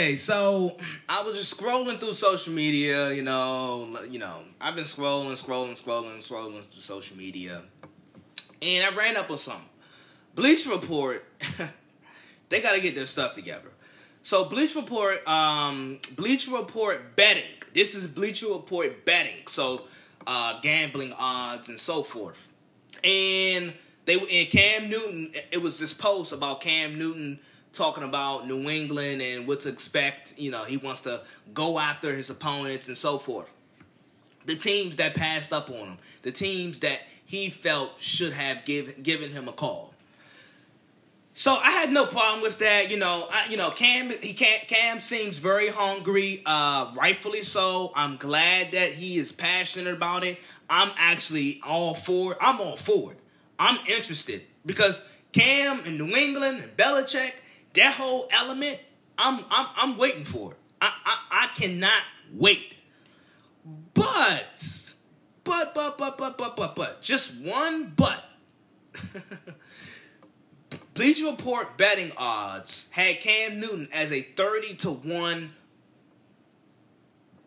Okay, 0.00 0.16
so 0.16 0.78
I 1.10 1.20
was 1.20 1.36
just 1.36 1.54
scrolling 1.54 2.00
through 2.00 2.14
social 2.14 2.54
media, 2.54 3.12
you 3.12 3.20
know, 3.20 3.98
you 4.08 4.18
know, 4.18 4.38
I've 4.58 4.74
been 4.74 4.86
scrolling, 4.86 5.38
scrolling, 5.38 5.78
scrolling, 5.78 6.26
scrolling 6.26 6.64
through 6.68 6.80
social 6.80 7.18
media, 7.18 7.60
and 8.62 8.82
I 8.82 8.96
ran 8.96 9.18
up 9.18 9.30
on 9.30 9.36
something. 9.36 9.68
Bleach 10.34 10.66
Report, 10.66 11.22
they 12.48 12.62
got 12.62 12.72
to 12.72 12.80
get 12.80 12.94
their 12.94 13.04
stuff 13.04 13.34
together. 13.34 13.68
So 14.22 14.46
Bleach 14.46 14.74
Report, 14.74 15.28
um, 15.28 15.98
Bleach 16.16 16.48
Report 16.48 17.14
betting. 17.14 17.44
This 17.74 17.94
is 17.94 18.06
Bleach 18.06 18.40
Report 18.40 19.04
betting. 19.04 19.48
So 19.48 19.82
uh, 20.26 20.60
gambling 20.62 21.12
odds 21.12 21.68
and 21.68 21.78
so 21.78 22.02
forth. 22.04 22.48
And 23.04 23.74
they 24.06 24.14
in 24.14 24.46
Cam 24.46 24.88
Newton, 24.88 25.32
it 25.52 25.60
was 25.60 25.78
this 25.78 25.92
post 25.92 26.32
about 26.32 26.62
Cam 26.62 26.98
Newton 26.98 27.38
talking 27.72 28.04
about 28.04 28.46
New 28.46 28.68
England 28.68 29.22
and 29.22 29.46
what 29.46 29.60
to 29.60 29.68
expect. 29.68 30.38
You 30.38 30.50
know, 30.50 30.64
he 30.64 30.76
wants 30.76 31.02
to 31.02 31.22
go 31.54 31.78
after 31.78 32.14
his 32.14 32.30
opponents 32.30 32.88
and 32.88 32.96
so 32.96 33.18
forth. 33.18 33.50
The 34.46 34.56
teams 34.56 34.96
that 34.96 35.14
passed 35.14 35.52
up 35.52 35.70
on 35.70 35.88
him, 35.88 35.98
the 36.22 36.32
teams 36.32 36.80
that 36.80 37.00
he 37.24 37.50
felt 37.50 37.92
should 38.00 38.32
have 38.32 38.64
give, 38.64 39.02
given 39.02 39.30
him 39.30 39.48
a 39.48 39.52
call. 39.52 39.94
So 41.32 41.54
I 41.54 41.70
had 41.70 41.92
no 41.92 42.06
problem 42.06 42.42
with 42.42 42.58
that. 42.58 42.90
You 42.90 42.96
know, 42.96 43.28
I, 43.30 43.46
you 43.48 43.56
know, 43.56 43.70
Cam 43.70 44.10
he 44.10 44.34
can 44.34 44.60
Cam 44.66 45.00
seems 45.00 45.38
very 45.38 45.68
hungry, 45.68 46.42
uh, 46.44 46.92
rightfully 46.94 47.42
so. 47.42 47.92
I'm 47.94 48.16
glad 48.16 48.72
that 48.72 48.92
he 48.92 49.16
is 49.16 49.30
passionate 49.30 49.94
about 49.94 50.24
it. 50.24 50.38
I'm 50.68 50.90
actually 50.98 51.60
all 51.64 51.94
for. 51.94 52.32
It. 52.32 52.38
I'm 52.40 52.60
all 52.60 52.76
for 52.76 53.12
it. 53.12 53.18
I'm 53.58 53.78
interested 53.86 54.42
because 54.66 55.02
Cam 55.32 55.80
and 55.84 55.98
New 55.98 56.14
England 56.16 56.62
and 56.62 56.76
Belichick, 56.76 57.32
that 57.74 57.94
whole 57.94 58.28
element, 58.32 58.78
I'm 59.18 59.44
I'm 59.50 59.66
I'm 59.76 59.98
waiting 59.98 60.24
for 60.24 60.52
it. 60.52 60.58
I 60.80 60.92
I, 61.04 61.44
I 61.44 61.46
cannot 61.54 62.02
wait. 62.32 62.74
But 63.94 64.46
but 65.44 65.74
but 65.74 65.98
but 65.98 66.18
but 66.18 66.38
but 66.38 66.56
but 66.56 66.76
but 66.76 67.02
just 67.02 67.40
one 67.40 67.92
but. 67.96 68.24
Bleacher 70.94 71.26
Report 71.30 71.76
betting 71.76 72.12
odds 72.16 72.88
had 72.90 73.20
Cam 73.20 73.58
Newton 73.60 73.88
as 73.92 74.12
a 74.12 74.20
30 74.20 74.74
to 74.76 74.90
1. 74.90 75.50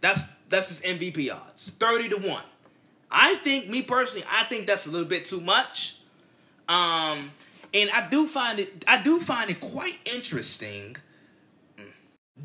That's 0.02 0.24
that's 0.50 0.70
his 0.70 0.82
MVP 0.82 1.32
odds. 1.32 1.72
30 1.80 2.10
to 2.10 2.18
1. 2.18 2.44
I 3.12 3.36
think 3.36 3.70
me 3.70 3.82
personally, 3.84 4.26
I 4.30 4.46
think 4.46 4.66
that's 4.66 4.88
a 4.88 4.90
little 4.90 5.08
bit 5.08 5.26
too 5.26 5.42
much. 5.42 5.98
Um 6.68 7.32
and 7.74 7.90
I 7.92 8.08
do 8.10 8.28
find 8.28 8.60
it 8.60 8.84
I 8.88 9.02
do 9.02 9.20
find 9.20 9.50
it 9.50 9.60
quite 9.60 9.96
interesting 10.06 10.98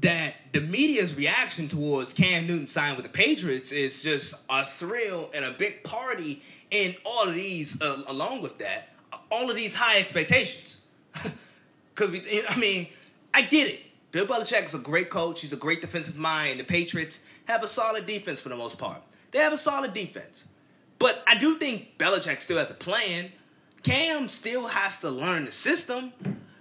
that 0.00 0.34
the 0.52 0.60
media's 0.60 1.14
reaction 1.14 1.68
towards 1.68 2.12
Cam 2.12 2.46
Newton 2.46 2.66
signing 2.66 2.96
with 2.96 3.06
the 3.06 3.12
Patriots 3.12 3.72
is 3.72 4.02
just 4.02 4.34
a 4.48 4.66
thrill 4.66 5.30
and 5.34 5.44
a 5.44 5.52
big 5.52 5.82
party, 5.82 6.42
and 6.70 6.94
all 7.04 7.24
of 7.28 7.34
these, 7.34 7.80
uh, 7.80 8.02
along 8.06 8.42
with 8.42 8.58
that, 8.58 8.90
all 9.30 9.50
of 9.50 9.56
these 9.56 9.74
high 9.74 9.98
expectations. 9.98 10.80
Because 11.94 12.20
I 12.48 12.56
mean, 12.56 12.86
I 13.34 13.42
get 13.42 13.66
it. 13.66 13.80
Bill 14.12 14.24
Belichick 14.24 14.66
is 14.66 14.72
a 14.72 14.78
great 14.78 15.10
coach. 15.10 15.40
He's 15.40 15.52
a 15.52 15.56
great 15.56 15.80
defensive 15.80 16.14
mind. 16.16 16.60
The 16.60 16.64
Patriots 16.64 17.22
have 17.46 17.64
a 17.64 17.66
solid 17.66 18.06
defense 18.06 18.38
for 18.38 18.50
the 18.50 18.56
most 18.56 18.78
part. 18.78 19.02
They 19.32 19.40
have 19.40 19.52
a 19.52 19.58
solid 19.58 19.94
defense, 19.94 20.44
but 21.00 21.24
I 21.26 21.34
do 21.34 21.56
think 21.56 21.98
Belichick 21.98 22.40
still 22.40 22.58
has 22.58 22.70
a 22.70 22.74
plan. 22.74 23.32
Cam 23.82 24.28
still 24.28 24.66
has 24.66 25.00
to 25.00 25.10
learn 25.10 25.44
the 25.44 25.52
system. 25.52 26.12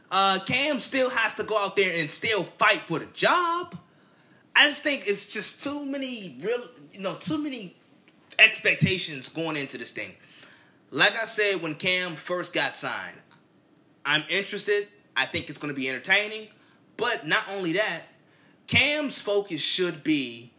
Uh, 0.09 0.39
Cam 0.45 0.79
still 0.79 1.09
has 1.09 1.35
to 1.35 1.43
go 1.43 1.57
out 1.57 1.75
there 1.75 1.93
and 1.93 2.09
still 2.09 2.43
fight 2.43 2.83
for 2.87 2.99
the 2.99 3.05
job. 3.07 3.77
I 4.55 4.69
just 4.69 4.81
think 4.81 5.03
it's 5.07 5.27
just 5.27 5.63
too 5.63 5.85
many 5.85 6.37
real, 6.41 6.63
you 6.91 7.01
know, 7.01 7.15
too 7.15 7.37
many 7.37 7.75
expectations 8.39 9.29
going 9.29 9.57
into 9.57 9.77
this 9.77 9.91
thing. 9.91 10.13
Like 10.89 11.15
I 11.15 11.25
said, 11.25 11.61
when 11.61 11.75
Cam 11.75 12.15
first 12.15 12.53
got 12.53 12.77
signed, 12.77 13.17
I'm 14.05 14.23
interested. 14.29 14.87
I 15.15 15.25
think 15.25 15.49
it's 15.49 15.59
going 15.59 15.73
to 15.73 15.79
be 15.79 15.89
entertaining. 15.89 16.47
But 16.95 17.27
not 17.27 17.43
only 17.49 17.73
that, 17.73 18.03
Cam's 18.67 19.19
focus 19.19 19.61
should 19.61 20.03
be 20.03 20.51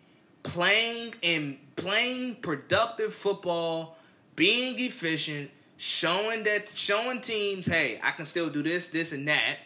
playing 0.42 1.14
and 1.22 1.58
playing 1.76 2.36
productive 2.36 3.14
football, 3.14 3.96
being 4.36 4.78
efficient, 4.78 5.50
showing 5.78 6.44
that 6.44 6.68
showing 6.68 7.22
teams, 7.22 7.64
hey, 7.64 7.98
I 8.02 8.10
can 8.10 8.26
still 8.26 8.50
do 8.50 8.62
this, 8.62 8.88
this, 8.88 9.12
and 9.12 9.26
that, 9.28 9.56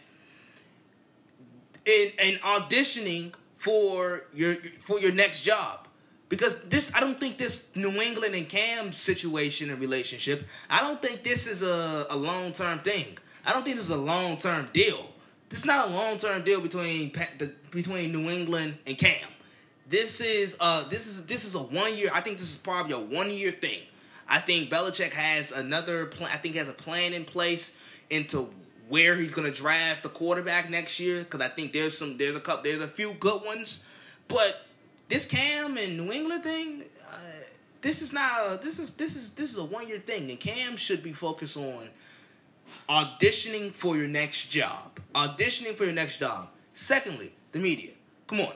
and, 1.85 2.13
and 2.21 2.41
auditioning 2.41 3.33
for 3.59 4.25
your 4.33 4.57
for 4.87 5.01
your 5.01 5.13
next 5.13 5.43
job. 5.43 5.89
Because 6.29 6.59
this, 6.63 6.91
I 6.95 7.01
don't 7.01 7.21
think 7.21 7.37
this 7.37 7.67
New 7.75 8.01
England 8.01 8.35
and 8.35 8.49
Cam 8.49 8.93
situation 8.93 9.69
and 9.69 9.79
relationship. 9.79 10.47
I 10.71 10.81
don't 10.81 11.03
think 11.03 11.23
this 11.23 11.47
is 11.47 11.63
a, 11.63 12.07
a 12.09 12.17
long 12.17 12.53
term 12.53 12.79
thing. 12.79 13.19
I 13.45 13.53
don't 13.53 13.65
think 13.65 13.77
this 13.77 13.87
is 13.87 13.91
a 13.91 13.97
long 13.97 14.39
term 14.39 14.69
deal. 14.73 15.09
This 15.51 15.61
is 15.61 15.67
not 15.67 15.89
a 15.89 15.91
long 15.91 16.19
term 16.19 16.43
deal 16.45 16.61
between 16.61 17.13
the, 17.39 17.53
between 17.71 18.13
New 18.13 18.31
England 18.31 18.79
and 18.87 18.97
Cam. 18.97 19.29
This 19.89 20.21
is 20.23 20.57
uh 20.59 20.89
this 20.89 21.07
is 21.07 21.27
this 21.27 21.45
is 21.45 21.55
a 21.55 21.63
one 21.63 21.97
year. 21.97 22.11
I 22.15 22.23
think 22.23 22.39
this 22.39 22.51
is 22.51 22.57
probably 22.57 22.95
a 22.95 22.99
one 22.99 23.31
year 23.31 23.53
thing. 23.53 23.81
I 24.33 24.39
think 24.39 24.71
Belichick 24.71 25.13
has 25.13 25.53
another 25.53 26.07
plan. 26.07 26.31
I 26.33 26.39
think 26.39 26.55
he 26.55 26.59
has 26.59 26.69
a 26.69 26.73
plan 26.73 27.13
in 27.13 27.27
place 27.27 27.75
into 28.09 28.49
where 28.89 29.15
he's 29.15 29.31
going 29.31 29.53
to 29.53 29.55
draft 29.55 30.03
the 30.03 30.09
quarterback 30.09 30.71
next 30.71 30.99
year 30.99 31.19
because 31.19 31.43
I 31.43 31.49
think 31.49 31.75
there's 31.75 31.99
some 31.99 32.17
there's 32.17 32.35
a 32.35 32.41
couple 32.41 32.65
there's 32.65 32.81
a 32.81 32.89
few 32.89 33.13
good 33.21 33.45
ones, 33.45 33.85
but 34.29 34.63
this 35.11 35.27
Cam 35.27 35.77
and 35.77 35.99
New 35.99 36.11
England 36.11 36.45
thing, 36.45 36.85
uh, 37.13 37.17
this 37.83 38.01
is 38.01 38.15
not 38.15 38.33
a 38.47 38.65
this 38.65 38.79
is 38.79 38.95
this 38.95 39.17
is 39.17 39.35
this 39.35 39.51
is 39.51 39.59
a 39.59 39.65
one 39.65 39.87
year 39.87 39.99
thing, 39.99 40.31
and 40.31 40.41
Cam 40.41 40.79
should 40.79 41.03
be 41.03 41.13
focused 41.13 41.59
on 41.59 41.91
auditioning 42.89 43.71
for 43.71 43.99
your 43.99 44.09
next 44.09 44.47
job, 44.47 44.99
auditioning 45.15 45.77
for 45.77 45.85
your 45.85 45.93
next 45.93 46.17
job. 46.17 46.49
Secondly, 46.73 47.35
the 47.53 47.59
media. 47.59 47.91
Come 48.27 48.41
on, 48.41 48.55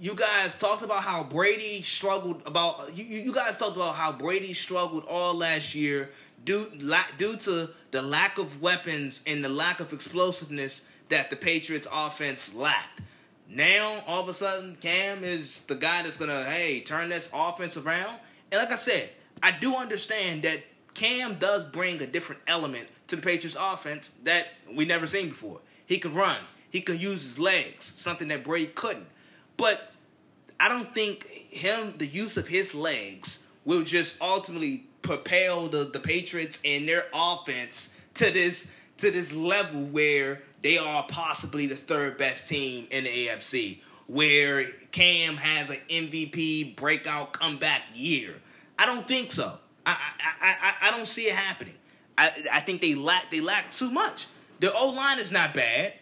you 0.00 0.14
guys 0.14 0.56
talked 0.56 0.82
about 0.82 1.02
how 1.02 1.24
Brady 1.24 1.82
struggled 1.82 2.42
about 2.46 2.96
you. 2.96 3.04
You 3.04 3.32
guys 3.32 3.58
talked 3.58 3.76
about 3.76 3.94
how 3.94 4.12
Brady 4.12 4.54
struggled 4.54 5.04
all 5.04 5.34
last 5.34 5.74
year 5.74 6.10
due 6.44 6.70
due 7.16 7.36
to 7.36 7.70
the 7.90 8.02
lack 8.02 8.38
of 8.38 8.60
weapons 8.60 9.22
and 9.26 9.44
the 9.44 9.48
lack 9.48 9.80
of 9.80 9.92
explosiveness 9.92 10.82
that 11.08 11.30
the 11.30 11.36
Patriots 11.36 11.86
offense 11.90 12.54
lacked. 12.54 13.00
Now 13.48 14.02
all 14.06 14.22
of 14.22 14.28
a 14.28 14.34
sudden 14.34 14.76
Cam 14.80 15.22
is 15.22 15.62
the 15.62 15.74
guy 15.74 16.02
that's 16.02 16.16
gonna 16.16 16.44
hey 16.44 16.80
turn 16.80 17.10
this 17.10 17.28
offense 17.32 17.76
around. 17.76 18.18
And 18.50 18.60
like 18.60 18.72
I 18.72 18.76
said, 18.76 19.10
I 19.42 19.52
do 19.52 19.76
understand 19.76 20.42
that 20.42 20.60
Cam 20.94 21.38
does 21.38 21.64
bring 21.64 22.00
a 22.00 22.06
different 22.06 22.40
element 22.46 22.88
to 23.08 23.16
the 23.16 23.22
Patriots 23.22 23.56
offense 23.58 24.12
that 24.24 24.46
we 24.72 24.84
never 24.84 25.06
seen 25.06 25.28
before. 25.28 25.60
He 25.86 25.98
can 25.98 26.14
run. 26.14 26.38
He 26.70 26.80
can 26.80 26.98
use 26.98 27.22
his 27.22 27.38
legs, 27.38 27.84
something 27.84 28.28
that 28.28 28.42
Brady 28.42 28.72
couldn't. 28.74 29.06
But 29.56 29.92
I 30.58 30.68
don't 30.68 30.94
think 30.94 31.26
him 31.26 31.94
the 31.98 32.06
use 32.06 32.36
of 32.36 32.48
his 32.48 32.74
legs 32.74 33.42
will 33.64 33.82
just 33.82 34.20
ultimately 34.20 34.86
propel 35.02 35.68
the, 35.68 35.84
the 35.84 36.00
Patriots 36.00 36.58
and 36.64 36.88
their 36.88 37.06
offense 37.12 37.92
to 38.14 38.30
this 38.30 38.66
to 38.98 39.10
this 39.10 39.32
level 39.32 39.82
where 39.82 40.42
they 40.62 40.78
are 40.78 41.04
possibly 41.08 41.66
the 41.66 41.76
third 41.76 42.16
best 42.16 42.48
team 42.48 42.86
in 42.90 43.04
the 43.04 43.28
AFC, 43.28 43.80
where 44.06 44.64
Cam 44.92 45.36
has 45.36 45.68
an 45.68 45.78
MVP 45.90 46.76
breakout 46.76 47.32
comeback 47.32 47.82
year. 47.94 48.34
I 48.78 48.86
don't 48.86 49.06
think 49.06 49.32
so. 49.32 49.58
I 49.84 49.96
I, 50.40 50.56
I, 50.62 50.88
I 50.88 50.96
don't 50.96 51.08
see 51.08 51.26
it 51.28 51.34
happening. 51.34 51.74
I, 52.16 52.32
I 52.50 52.60
think 52.60 52.80
they 52.80 52.94
lack 52.94 53.30
they 53.30 53.40
lack 53.40 53.72
too 53.72 53.90
much. 53.90 54.26
The 54.60 54.72
O 54.72 54.90
line 54.90 55.18
is 55.18 55.32
not 55.32 55.52
bad. 55.54 55.94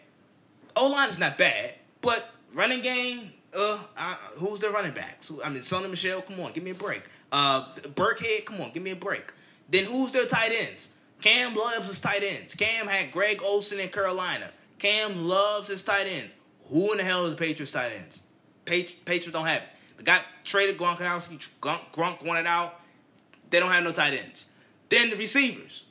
O 0.77 0.87
line 0.89 1.11
is 1.11 1.19
not 1.19 1.39
bad, 1.39 1.75
but 2.01 2.31
running 2.55 2.83
game. 2.83 3.33
Uh, 3.55 3.79
I, 3.97 4.17
who's 4.37 4.61
their 4.61 4.71
running 4.71 4.95
backs? 4.95 5.31
I 5.45 5.51
mean, 5.51 5.63
Sony 5.63 5.91
Michel, 5.91 6.23
Come 6.23 6.41
on, 6.41 6.53
give 6.53 6.65
me 6.65 6.71
a 6.71 6.75
break. 6.75 7.03
Uh, 7.31 7.75
Burkhead, 7.75 8.47
come 8.47 8.61
on, 8.61 8.73
give 8.73 8.83
me 8.83 8.93
a 8.93 8.97
break. 8.97 9.25
Then 9.69 9.85
who's 9.85 10.13
their 10.13 10.27
tight 10.27 10.53
ends? 10.53 10.89
Cam 11.21 11.55
loves 11.55 11.87
his 11.87 12.01
tight 12.01 12.23
ends. 12.23 12.55
Cam 12.55 12.87
had 12.87 13.13
Greg 13.13 13.41
Olsen 13.43 13.79
in 13.79 13.89
Carolina. 13.89 14.51
Cam 14.79 15.25
loves 15.25 15.69
his 15.69 15.83
tight 15.83 16.07
end. 16.07 16.31
Who 16.69 16.91
in 16.93 16.99
the 16.99 17.05
hell 17.05 17.27
is 17.27 17.33
the 17.33 17.37
Patriots 17.37 17.73
tight 17.73 17.93
ends? 17.93 18.23
Patriots 18.65 19.31
don't 19.31 19.47
have 19.47 19.63
it. 19.63 19.69
They 19.99 20.05
got 20.05 20.25
traded 20.45 20.79
Gronkowski. 20.79 21.47
Gronk, 21.61 21.81
Gronk 21.93 22.25
wanted 22.25 22.47
out. 22.47 22.81
They 23.51 23.61
don't 23.61 23.71
have 23.71 23.85
no 23.85 23.93
tight 23.93 24.15
ends. 24.15 24.47
Then 24.89 25.11
the 25.11 25.17
receivers. 25.17 25.85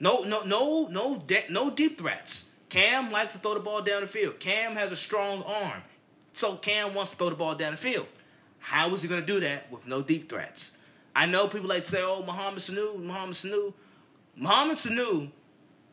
No, 0.00 0.24
no, 0.24 0.42
no, 0.42 0.88
no, 0.88 1.16
de- 1.16 1.46
no 1.48 1.70
deep 1.70 1.98
threats. 1.98 2.50
Cam 2.68 3.12
likes 3.12 3.34
to 3.34 3.38
throw 3.38 3.54
the 3.54 3.60
ball 3.60 3.82
down 3.82 4.00
the 4.00 4.08
field. 4.08 4.40
Cam 4.40 4.74
has 4.74 4.90
a 4.90 4.96
strong 4.96 5.42
arm. 5.42 5.82
So 6.32 6.56
Cam 6.56 6.94
wants 6.94 7.12
to 7.12 7.16
throw 7.16 7.30
the 7.30 7.36
ball 7.36 7.54
down 7.54 7.72
the 7.72 7.78
field. 7.78 8.06
How 8.58 8.94
is 8.94 9.02
he 9.02 9.08
going 9.08 9.20
to 9.20 9.26
do 9.26 9.40
that 9.40 9.70
with 9.70 9.86
no 9.86 10.02
deep 10.02 10.28
threats? 10.28 10.76
I 11.14 11.26
know 11.26 11.48
people 11.48 11.68
like 11.68 11.84
to 11.84 11.90
say, 11.90 12.02
"Oh, 12.02 12.22
Mohamed 12.22 12.62
Sanu, 12.62 12.98
Mohamed 12.98 13.34
Sanu." 13.34 13.74
Mohamed 14.36 14.78
Sanu 14.78 15.30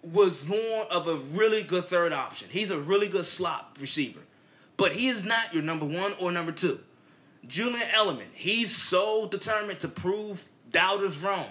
was 0.01 0.45
more 0.45 0.85
of 0.85 1.07
a 1.07 1.17
really 1.17 1.63
good 1.63 1.85
third 1.85 2.13
option. 2.13 2.47
He's 2.49 2.71
a 2.71 2.79
really 2.79 3.09
good 3.09 3.25
slot 3.25 3.75
receiver, 3.79 4.21
but 4.77 4.93
he 4.93 5.09
is 5.09 5.25
not 5.25 5.53
your 5.53 5.63
number 5.63 5.85
one 5.85 6.13
or 6.19 6.31
number 6.31 6.53
two. 6.53 6.79
Julian 7.47 7.87
Edelman, 7.89 8.27
he's 8.33 8.75
so 8.75 9.27
determined 9.27 9.79
to 9.81 9.87
prove 9.87 10.43
doubters 10.71 11.17
wrong. 11.17 11.49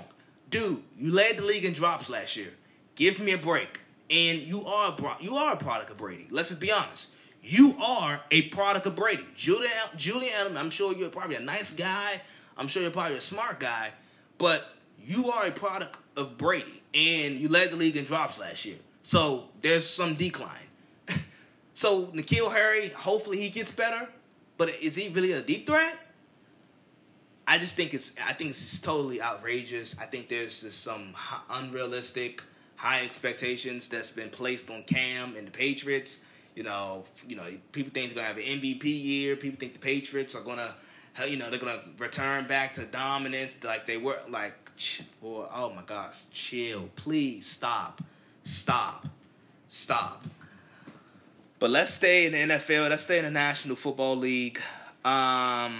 Dude, 0.50 0.82
you 0.98 1.10
led 1.10 1.38
the 1.38 1.42
league 1.42 1.64
in 1.64 1.74
drops 1.74 2.08
last 2.08 2.36
year. 2.36 2.52
Give 2.94 3.18
me 3.18 3.32
a 3.32 3.38
break. 3.38 3.80
And 4.10 4.40
you 4.40 4.64
are 4.64 4.96
a, 4.96 5.22
you 5.22 5.36
are 5.36 5.52
a 5.52 5.56
product 5.56 5.90
of 5.90 5.98
Brady. 5.98 6.26
Let's 6.30 6.48
just 6.48 6.60
be 6.60 6.72
honest. 6.72 7.10
You 7.42 7.76
are 7.80 8.20
a 8.30 8.42
product 8.48 8.86
of 8.86 8.96
Brady. 8.96 9.24
Julian 9.36 10.56
I'm 10.56 10.70
sure 10.70 10.94
you're 10.94 11.08
probably 11.08 11.36
a 11.36 11.40
nice 11.40 11.72
guy. 11.72 12.20
I'm 12.56 12.68
sure 12.68 12.82
you're 12.82 12.90
probably 12.90 13.16
a 13.16 13.22
smart 13.22 13.60
guy, 13.60 13.92
but 14.36 14.74
you 15.06 15.30
are 15.30 15.46
a 15.46 15.52
product 15.52 15.96
of 16.16 16.36
Brady, 16.36 16.82
and 16.92 17.36
you 17.36 17.48
led 17.48 17.70
the 17.70 17.76
league 17.76 17.96
in 17.96 18.04
drops 18.04 18.38
last 18.38 18.64
year. 18.64 18.76
So 19.04 19.44
there's 19.62 19.88
some 19.88 20.16
decline. 20.16 20.66
so 21.74 22.06
N'Keal 22.06 22.52
Harry, 22.52 22.88
hopefully 22.88 23.38
he 23.40 23.48
gets 23.48 23.70
better, 23.70 24.08
but 24.56 24.70
is 24.82 24.96
he 24.96 25.08
really 25.08 25.32
a 25.32 25.40
deep 25.40 25.66
threat? 25.66 25.96
I 27.46 27.56
just 27.56 27.76
think 27.76 27.94
it's 27.94 28.12
I 28.22 28.34
think 28.34 28.50
it's 28.50 28.78
totally 28.80 29.22
outrageous. 29.22 29.96
I 29.98 30.04
think 30.04 30.28
there's 30.28 30.60
just 30.60 30.82
some 30.82 31.14
unrealistic 31.48 32.42
high 32.76 33.04
expectations 33.04 33.88
that's 33.88 34.10
been 34.10 34.28
placed 34.28 34.70
on 34.70 34.82
Cam 34.82 35.34
and 35.34 35.46
the 35.46 35.50
Patriots. 35.50 36.20
You 36.58 36.64
know, 36.64 37.04
you 37.28 37.36
know, 37.36 37.44
people 37.70 37.92
think 37.94 38.08
he's 38.08 38.16
gonna 38.16 38.26
have 38.26 38.36
an 38.36 38.42
MVP 38.42 38.82
year. 38.82 39.36
People 39.36 39.60
think 39.60 39.74
the 39.74 39.78
Patriots 39.78 40.34
are 40.34 40.42
gonna 40.42 40.74
you 41.28 41.36
know 41.36 41.50
they're 41.50 41.60
gonna 41.60 41.82
return 41.98 42.48
back 42.48 42.72
to 42.72 42.84
dominance 42.84 43.54
like 43.62 43.86
they 43.86 43.96
were 43.96 44.18
like 44.28 44.54
boy 45.22 45.46
oh 45.54 45.72
my 45.72 45.82
gosh 45.82 46.16
chill. 46.32 46.88
Please 46.96 47.46
stop. 47.46 48.02
Stop. 48.42 49.06
Stop. 49.68 50.24
But 51.60 51.70
let's 51.70 51.94
stay 51.94 52.26
in 52.26 52.32
the 52.32 52.56
NFL 52.56 52.90
let's 52.90 53.04
stay 53.04 53.18
in 53.20 53.24
the 53.24 53.30
National 53.30 53.76
Football 53.76 54.16
League. 54.16 54.58
Um 55.04 55.78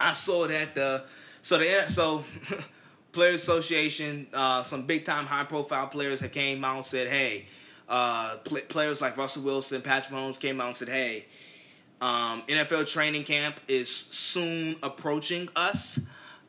I 0.00 0.14
saw 0.14 0.48
that 0.48 0.74
the 0.74 1.04
so 1.42 1.58
the 1.58 1.86
so 1.90 2.24
Players 3.12 3.42
Association 3.42 4.26
uh 4.34 4.64
some 4.64 4.84
big 4.84 5.04
time 5.04 5.26
high 5.26 5.44
profile 5.44 5.86
players 5.86 6.18
that 6.18 6.32
came 6.32 6.64
out 6.64 6.78
and 6.78 6.86
said 6.86 7.06
hey 7.06 7.46
uh 7.88 8.36
pl- 8.38 8.62
players 8.68 9.00
like 9.00 9.16
Russell 9.16 9.42
Wilson 9.42 9.82
Patrick 9.82 10.12
Mahomes 10.12 10.38
came 10.38 10.60
out 10.60 10.68
and 10.68 10.76
said 10.76 10.88
hey 10.88 11.26
um, 12.04 12.42
NFL 12.48 12.88
training 12.88 13.24
camp 13.24 13.60
is 13.66 13.88
soon 13.88 14.76
approaching 14.82 15.48
us, 15.56 15.98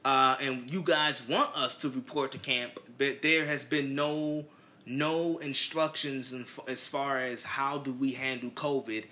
uh, 0.03 0.35
and 0.41 0.69
you 0.69 0.81
guys 0.81 1.25
want 1.27 1.55
us 1.55 1.77
to 1.77 1.89
report 1.89 2.33
to 2.33 2.37
camp, 2.37 2.73
but 2.97 3.21
there 3.21 3.45
has 3.45 3.63
been 3.63 3.95
no 3.95 4.45
no 4.87 5.39
instructions 5.39 6.31
in, 6.31 6.45
as 6.67 6.85
far 6.85 7.19
as 7.19 7.43
how 7.43 7.79
do 7.79 7.91
we 7.91 8.11
handle 8.11 8.51
COVID 8.51 9.05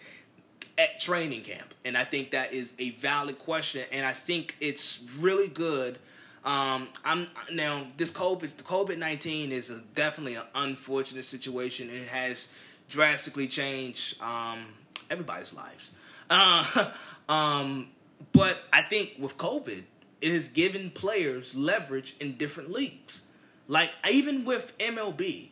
at 0.78 1.00
training 1.00 1.44
camp, 1.44 1.74
and 1.86 1.98
I 1.98 2.04
think 2.04 2.32
that 2.32 2.52
is 2.52 2.74
a 2.78 2.92
valid 2.92 3.40
question, 3.40 3.86
and 3.92 4.06
I 4.06 4.14
think 4.14 4.56
it's 4.60 5.04
really 5.20 5.48
good. 5.48 5.98
Um, 6.46 6.90
I'm 7.06 7.28
now 7.54 7.88
this 7.98 8.12
COVID 8.12 8.52
COVID 8.64 8.98
nineteen 8.98 9.52
is 9.52 9.70
a, 9.70 9.80
definitely 9.96 10.36
an 10.36 10.44
unfortunate 10.56 11.26
situation. 11.26 11.90
It 11.90 12.08
has 12.10 12.48
drastically 12.90 13.48
changed 13.48 14.22
um, 14.22 14.66
everybody's 15.10 15.54
lives. 15.54 15.92
Uh, 16.30 16.92
um, 17.30 17.90
but 18.34 18.58
I 18.72 18.82
think 18.82 19.12
with 19.20 19.38
COVID, 19.38 19.84
it 20.22 20.32
has 20.34 20.48
given 20.50 20.92
players 20.92 21.56
leverage 21.56 22.16
in 22.20 22.38
different 22.38 22.72
leagues. 22.72 23.22
Like 23.68 23.92
even 24.10 24.44
with 24.44 24.78
MLB, 24.78 25.50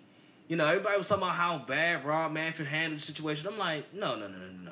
you 0.47 0.57
know, 0.57 0.67
everybody 0.67 0.97
was 0.97 1.07
talking 1.07 1.23
about 1.23 1.35
how 1.35 1.59
bad 1.59 2.05
Rob 2.05 2.33
Manfred 2.33 2.67
handled 2.67 3.01
the 3.01 3.05
situation. 3.05 3.47
I'm 3.47 3.57
like, 3.57 3.93
no, 3.93 4.15
no, 4.15 4.27
no, 4.27 4.37
no, 4.37 4.71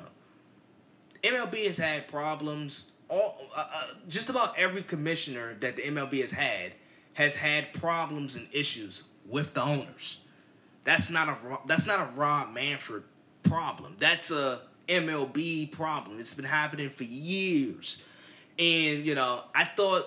MLB 1.22 1.66
has 1.66 1.78
had 1.78 2.08
problems. 2.08 2.90
All 3.10 3.36
uh, 3.56 3.60
uh, 3.60 3.86
just 4.08 4.30
about 4.30 4.58
every 4.58 4.84
commissioner 4.84 5.56
that 5.60 5.76
the 5.76 5.82
MLB 5.82 6.22
has 6.22 6.32
had 6.32 6.72
has 7.14 7.34
had 7.34 7.74
problems 7.74 8.36
and 8.36 8.48
issues 8.52 9.02
with 9.26 9.54
the 9.54 9.62
owners. 9.62 10.20
That's 10.84 11.10
not 11.10 11.28
a 11.28 11.36
that's 11.66 11.86
not 11.86 12.00
a 12.00 12.12
Rob 12.12 12.54
Manfred 12.54 13.04
problem. 13.44 13.96
That's 14.00 14.30
a 14.30 14.62
MLB 14.88 15.72
problem. 15.72 16.20
It's 16.20 16.34
been 16.34 16.46
happening 16.46 16.90
for 16.90 17.04
years. 17.04 18.02
And, 18.58 19.04
you 19.06 19.14
know, 19.16 19.42
I 19.54 19.64
thought 19.64 20.06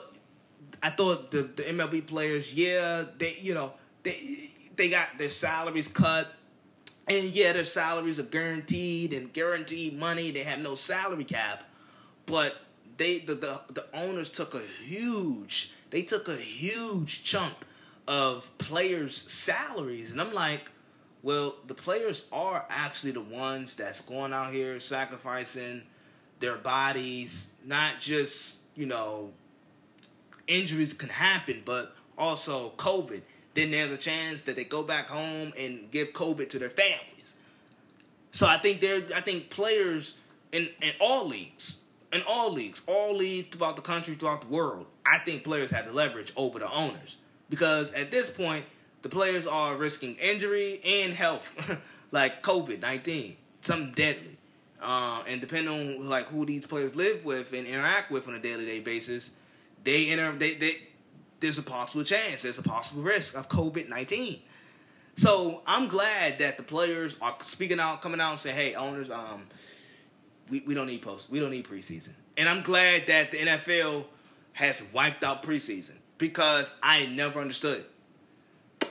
I 0.83 0.91
thought 0.91 1.31
the, 1.31 1.43
the 1.43 1.63
MLB 1.63 2.07
players, 2.07 2.53
yeah, 2.53 3.05
they 3.17 3.37
you 3.41 3.53
know, 3.55 3.73
they 4.03 4.51
they 4.75 4.89
got 4.89 5.17
their 5.19 5.29
salaries 5.31 5.89
cut. 5.89 6.33
and 7.07 7.31
yeah, 7.31 7.53
their 7.53 7.65
salaries 7.65 8.19
are 8.19 8.23
guaranteed 8.23 9.13
and 9.13 9.33
guaranteed 9.33 9.97
money. 9.99 10.31
They 10.31 10.43
have 10.43 10.59
no 10.59 10.75
salary 10.75 11.25
cap, 11.25 11.63
but 12.25 12.55
they 12.97 13.19
the, 13.19 13.35
the 13.35 13.61
the 13.71 13.85
owners 13.93 14.29
took 14.29 14.53
a 14.53 14.61
huge 14.85 15.71
they 15.89 16.01
took 16.01 16.27
a 16.27 16.35
huge 16.35 17.23
chunk 17.23 17.53
of 18.07 18.45
players' 18.57 19.15
salaries, 19.31 20.11
and 20.11 20.19
I'm 20.19 20.33
like, 20.33 20.69
well, 21.21 21.55
the 21.67 21.73
players 21.73 22.25
are 22.31 22.65
actually 22.69 23.11
the 23.11 23.21
ones 23.21 23.75
that's 23.75 24.01
going 24.01 24.33
out 24.33 24.51
here 24.51 24.79
sacrificing 24.79 25.83
their 26.39 26.55
bodies, 26.57 27.51
not 27.65 28.01
just 28.01 28.57
you 28.75 28.85
know 28.85 29.31
injuries 30.47 30.93
can 30.93 31.09
happen, 31.09 31.61
but 31.63 31.95
also 32.17 32.73
COVID. 32.77 33.21
Then 33.55 33.71
there's 33.71 33.91
a 33.91 33.97
chance 33.97 34.41
that 34.43 34.55
they 34.55 34.63
go 34.63 34.81
back 34.81 35.07
home 35.07 35.53
and 35.57 35.89
give 35.91 36.09
COVID 36.09 36.49
to 36.49 36.59
their 36.59 36.71
families. 36.71 37.33
So 38.31 38.47
I 38.47 38.57
think 38.57 38.81
there, 38.81 39.03
I 39.13 39.21
think 39.21 39.51
players 39.51 40.17
in 40.51 40.69
in 40.81 40.93
all 40.99 41.27
leagues 41.27 41.77
in 42.13 42.21
all 42.23 42.53
leagues, 42.53 42.81
all 42.87 43.15
leagues 43.15 43.55
throughout 43.55 43.75
the 43.75 43.81
country, 43.81 44.15
throughout 44.15 44.41
the 44.41 44.47
world, 44.47 44.85
I 45.05 45.19
think 45.19 45.43
players 45.43 45.71
have 45.71 45.85
the 45.85 45.91
leverage 45.91 46.31
over 46.35 46.59
the 46.59 46.71
owners 46.71 47.17
because 47.49 47.91
at 47.91 48.11
this 48.11 48.29
point, 48.29 48.65
the 49.01 49.09
players 49.09 49.45
are 49.45 49.75
risking 49.75 50.15
injury 50.15 50.81
and 50.83 51.13
health, 51.13 51.43
like 52.11 52.41
COVID 52.41 52.81
nineteen, 52.81 53.35
something 53.61 53.93
deadly. 53.93 54.37
Uh, 54.81 55.23
and 55.27 55.39
depending 55.39 55.73
on 55.73 56.09
like 56.09 56.27
who 56.27 56.45
these 56.45 56.65
players 56.65 56.95
live 56.95 57.23
with 57.23 57.53
and 57.53 57.67
interact 57.67 58.11
with 58.11 58.27
on 58.27 58.35
a 58.35 58.39
daily 58.39 58.65
day 58.65 58.79
basis, 58.79 59.29
they 59.83 60.09
enter 60.09 60.35
they, 60.37 60.53
they 60.55 60.77
there's 61.41 61.57
a 61.57 61.63
possible 61.63 62.03
chance, 62.03 62.41
there's 62.41 62.57
a 62.57 62.63
possible 62.63 63.01
risk 63.01 63.35
of 63.35 63.49
COVID 63.49 63.89
nineteen. 63.89 64.39
So 65.17 65.61
I'm 65.67 65.89
glad 65.89 66.39
that 66.39 66.57
the 66.57 66.63
players 66.63 67.15
are 67.21 67.35
speaking 67.43 67.79
out, 67.79 68.01
coming 68.01 68.19
out 68.19 68.31
and 68.31 68.39
saying, 68.39 68.55
"Hey, 68.55 68.73
owners, 68.73 69.11
um, 69.11 69.43
we, 70.49 70.61
we 70.61 70.73
don't 70.73 70.87
need 70.87 71.01
post. 71.01 71.29
We 71.29 71.39
don't 71.39 71.51
need 71.51 71.67
preseason. 71.67 72.09
And 72.37 72.49
I'm 72.49 72.63
glad 72.63 73.07
that 73.07 73.31
the 73.31 73.37
NFL 73.37 74.05
has 74.53 74.81
wiped 74.93 75.23
out 75.23 75.43
preseason 75.43 75.95
because 76.17 76.69
I 76.81 77.05
never 77.05 77.39
understood 77.39 77.79
it. 77.79 77.89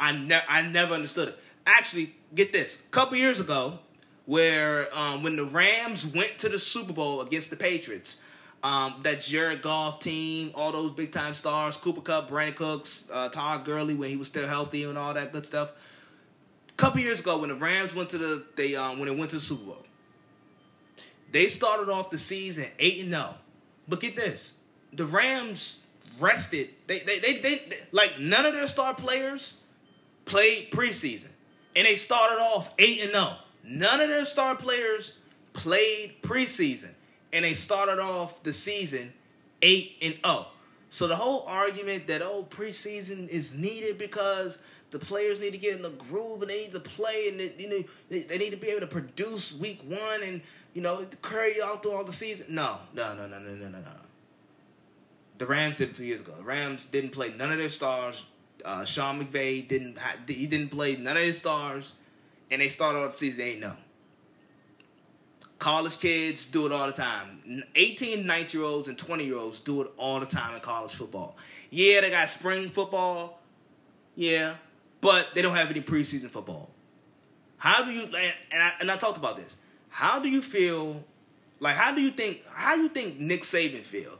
I 0.00 0.12
never 0.12 0.44
I 0.48 0.62
never 0.62 0.94
understood 0.94 1.28
it. 1.28 1.38
Actually, 1.66 2.14
get 2.34 2.52
this. 2.52 2.80
A 2.80 2.90
couple 2.90 3.16
years 3.16 3.38
ago, 3.40 3.78
where 4.26 4.96
um, 4.96 5.22
when 5.22 5.36
the 5.36 5.44
Rams 5.44 6.06
went 6.06 6.38
to 6.38 6.48
the 6.48 6.58
Super 6.58 6.92
Bowl 6.92 7.20
against 7.20 7.50
the 7.50 7.56
Patriots, 7.56 8.18
um, 8.62 9.00
that 9.02 9.20
Jared 9.22 9.62
Goff 9.62 10.00
team, 10.00 10.52
all 10.54 10.72
those 10.72 10.92
big 10.92 11.12
time 11.12 11.34
stars, 11.34 11.76
Cooper 11.76 12.00
Kupp, 12.00 12.30
Brandin 12.30 12.56
Cooks, 12.56 13.04
uh, 13.12 13.28
Todd 13.28 13.64
Gurley 13.64 13.94
when 13.94 14.08
he 14.10 14.16
was 14.16 14.28
still 14.28 14.46
healthy 14.46 14.84
and 14.84 14.96
all 14.96 15.14
that 15.14 15.32
good 15.32 15.46
stuff. 15.46 15.70
A 16.68 16.72
couple 16.74 17.00
years 17.00 17.20
ago, 17.20 17.38
when 17.38 17.48
the 17.48 17.56
Rams 17.56 17.94
went 17.94 18.10
to 18.10 18.18
the 18.18 18.44
they 18.56 18.76
um, 18.76 18.98
when 18.98 19.08
they 19.08 19.14
went 19.14 19.30
to 19.30 19.36
the 19.36 19.42
Super 19.42 19.64
Bowl, 19.64 19.86
they 21.32 21.48
started 21.48 21.88
off 21.90 22.10
the 22.10 22.18
season 22.18 22.66
8 22.78 23.00
and 23.00 23.10
0. 23.10 23.34
But 23.88 24.00
get 24.00 24.14
this. 24.14 24.54
The 24.92 25.06
Rams 25.06 25.80
rested. 26.20 26.70
They, 26.86 27.00
they, 27.00 27.18
they, 27.18 27.38
they, 27.40 27.54
they, 27.68 27.78
like 27.90 28.20
none 28.20 28.46
of 28.46 28.54
their 28.54 28.68
star 28.68 28.94
players 28.94 29.56
played 30.26 30.70
preseason. 30.70 31.28
And 31.74 31.86
they 31.86 31.96
started 31.96 32.40
off 32.40 32.68
8 32.78 33.00
and 33.00 33.10
0. 33.10 33.36
None 33.64 34.00
of 34.00 34.08
their 34.08 34.26
star 34.26 34.54
players 34.54 35.18
played 35.54 36.22
preseason. 36.22 36.90
And 37.32 37.44
they 37.44 37.54
started 37.54 37.98
off 37.98 38.42
the 38.42 38.52
season 38.52 39.12
8 39.62 39.96
and 40.02 40.14
0. 40.24 40.46
So 40.90 41.08
the 41.08 41.16
whole 41.16 41.44
argument 41.46 42.06
that 42.08 42.20
oh 42.20 42.46
preseason 42.50 43.26
is 43.28 43.54
needed 43.54 43.96
because 43.96 44.58
the 44.90 44.98
players 44.98 45.40
need 45.40 45.52
to 45.52 45.58
get 45.58 45.74
in 45.74 45.80
the 45.80 45.88
groove 45.88 46.42
and 46.42 46.50
they 46.50 46.64
need 46.64 46.72
to 46.72 46.80
play 46.80 47.30
and 47.30 47.40
they, 47.40 47.54
you 47.56 47.68
know, 47.68 47.84
they, 48.10 48.20
they 48.20 48.36
need 48.36 48.50
to 48.50 48.58
be 48.58 48.68
able 48.68 48.80
to 48.80 48.86
produce 48.86 49.54
week 49.54 49.80
one 49.88 50.22
and 50.22 50.42
you 50.74 50.82
know, 50.82 51.06
carry 51.22 51.60
out 51.60 51.82
through 51.82 51.92
all 51.92 52.04
the 52.04 52.12
season. 52.12 52.46
No, 52.48 52.78
no, 52.94 53.14
no, 53.14 53.26
no, 53.26 53.38
no, 53.38 53.54
no, 53.54 53.68
no, 53.68 53.78
no. 53.78 53.90
The 55.38 55.46
Rams 55.46 55.78
did 55.78 55.90
it 55.90 55.96
two 55.96 56.04
years 56.04 56.20
ago. 56.20 56.34
The 56.36 56.44
Rams 56.44 56.86
didn't 56.86 57.10
play 57.10 57.32
none 57.36 57.52
of 57.52 57.58
their 57.58 57.68
stars. 57.68 58.22
Uh, 58.64 58.84
Sean 58.84 59.24
McVay 59.24 59.66
didn't. 59.66 59.98
He 60.26 60.46
didn't 60.46 60.70
play 60.70 60.96
none 60.96 61.16
of 61.16 61.22
his 61.22 61.38
stars, 61.38 61.92
and 62.50 62.62
they 62.62 62.68
started 62.68 63.00
off 63.00 63.12
the 63.12 63.18
season 63.18 63.42
eight. 63.42 63.60
No. 63.60 63.74
College 65.58 65.98
kids 66.00 66.46
do 66.46 66.66
it 66.66 66.72
all 66.72 66.86
the 66.86 66.92
time. 66.92 67.64
18, 67.76 68.26
19 68.26 68.60
year 68.60 68.68
olds 68.68 68.88
and 68.88 68.98
20 68.98 69.24
year 69.24 69.36
olds 69.36 69.60
do 69.60 69.82
it 69.82 69.90
all 69.96 70.18
the 70.18 70.26
time 70.26 70.54
in 70.56 70.60
college 70.60 70.92
football. 70.92 71.36
Yeah, 71.70 72.00
they 72.00 72.10
got 72.10 72.28
spring 72.28 72.68
football. 72.68 73.40
Yeah, 74.16 74.54
but 75.00 75.28
they 75.34 75.42
don't 75.42 75.54
have 75.54 75.70
any 75.70 75.80
preseason 75.80 76.30
football. 76.30 76.70
How 77.58 77.84
do 77.84 77.92
you 77.92 78.02
and 78.02 78.34
I, 78.62 78.72
and 78.80 78.90
I 78.90 78.96
talked 78.96 79.18
about 79.18 79.36
this. 79.36 79.54
How 79.92 80.18
do 80.18 80.28
you 80.30 80.40
feel? 80.40 81.04
Like, 81.60 81.76
how 81.76 81.94
do 81.94 82.00
you 82.00 82.10
think? 82.10 82.40
How 82.50 82.76
do 82.76 82.82
you 82.82 82.88
think 82.88 83.20
Nick 83.20 83.42
Saban 83.42 83.84
feel? 83.84 84.18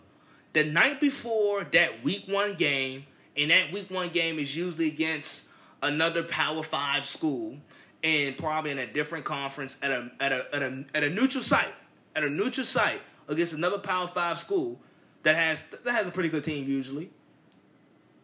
The 0.53 0.65
night 0.65 1.01
before 1.01 1.65
that 1.73 2.05
Week 2.05 2.25
One 2.29 2.55
game, 2.57 3.07
and 3.37 3.51
that 3.51 3.73
Week 3.73 3.91
One 3.91 4.11
game 4.11 4.39
is 4.39 4.55
usually 4.55 4.89
against 4.89 5.49
another 5.83 6.23
Power 6.25 6.63
Five 6.63 7.07
school, 7.07 7.57
and 8.05 8.37
probably 8.37 8.71
in 8.71 8.79
a 8.79 8.87
different 8.87 9.25
conference 9.25 9.79
at 9.83 9.91
a 9.91 10.11
at 10.21 10.31
a 10.31 10.55
at 10.55 10.63
a, 10.63 10.85
at 10.95 11.05
a 11.05 11.11
neutral 11.11 11.43
site, 11.43 11.75
at 12.15 12.23
a 12.23 12.29
neutral 12.29 12.67
site 12.67 13.01
against 13.27 13.55
another 13.55 13.79
Power 13.79 14.09
Five 14.09 14.41
school 14.41 14.79
that 15.23 15.37
has 15.37 15.59
that 15.85 15.93
has 15.93 16.07
a 16.07 16.11
pretty 16.11 16.29
good 16.29 16.45
team 16.45 16.69
usually. 16.69 17.09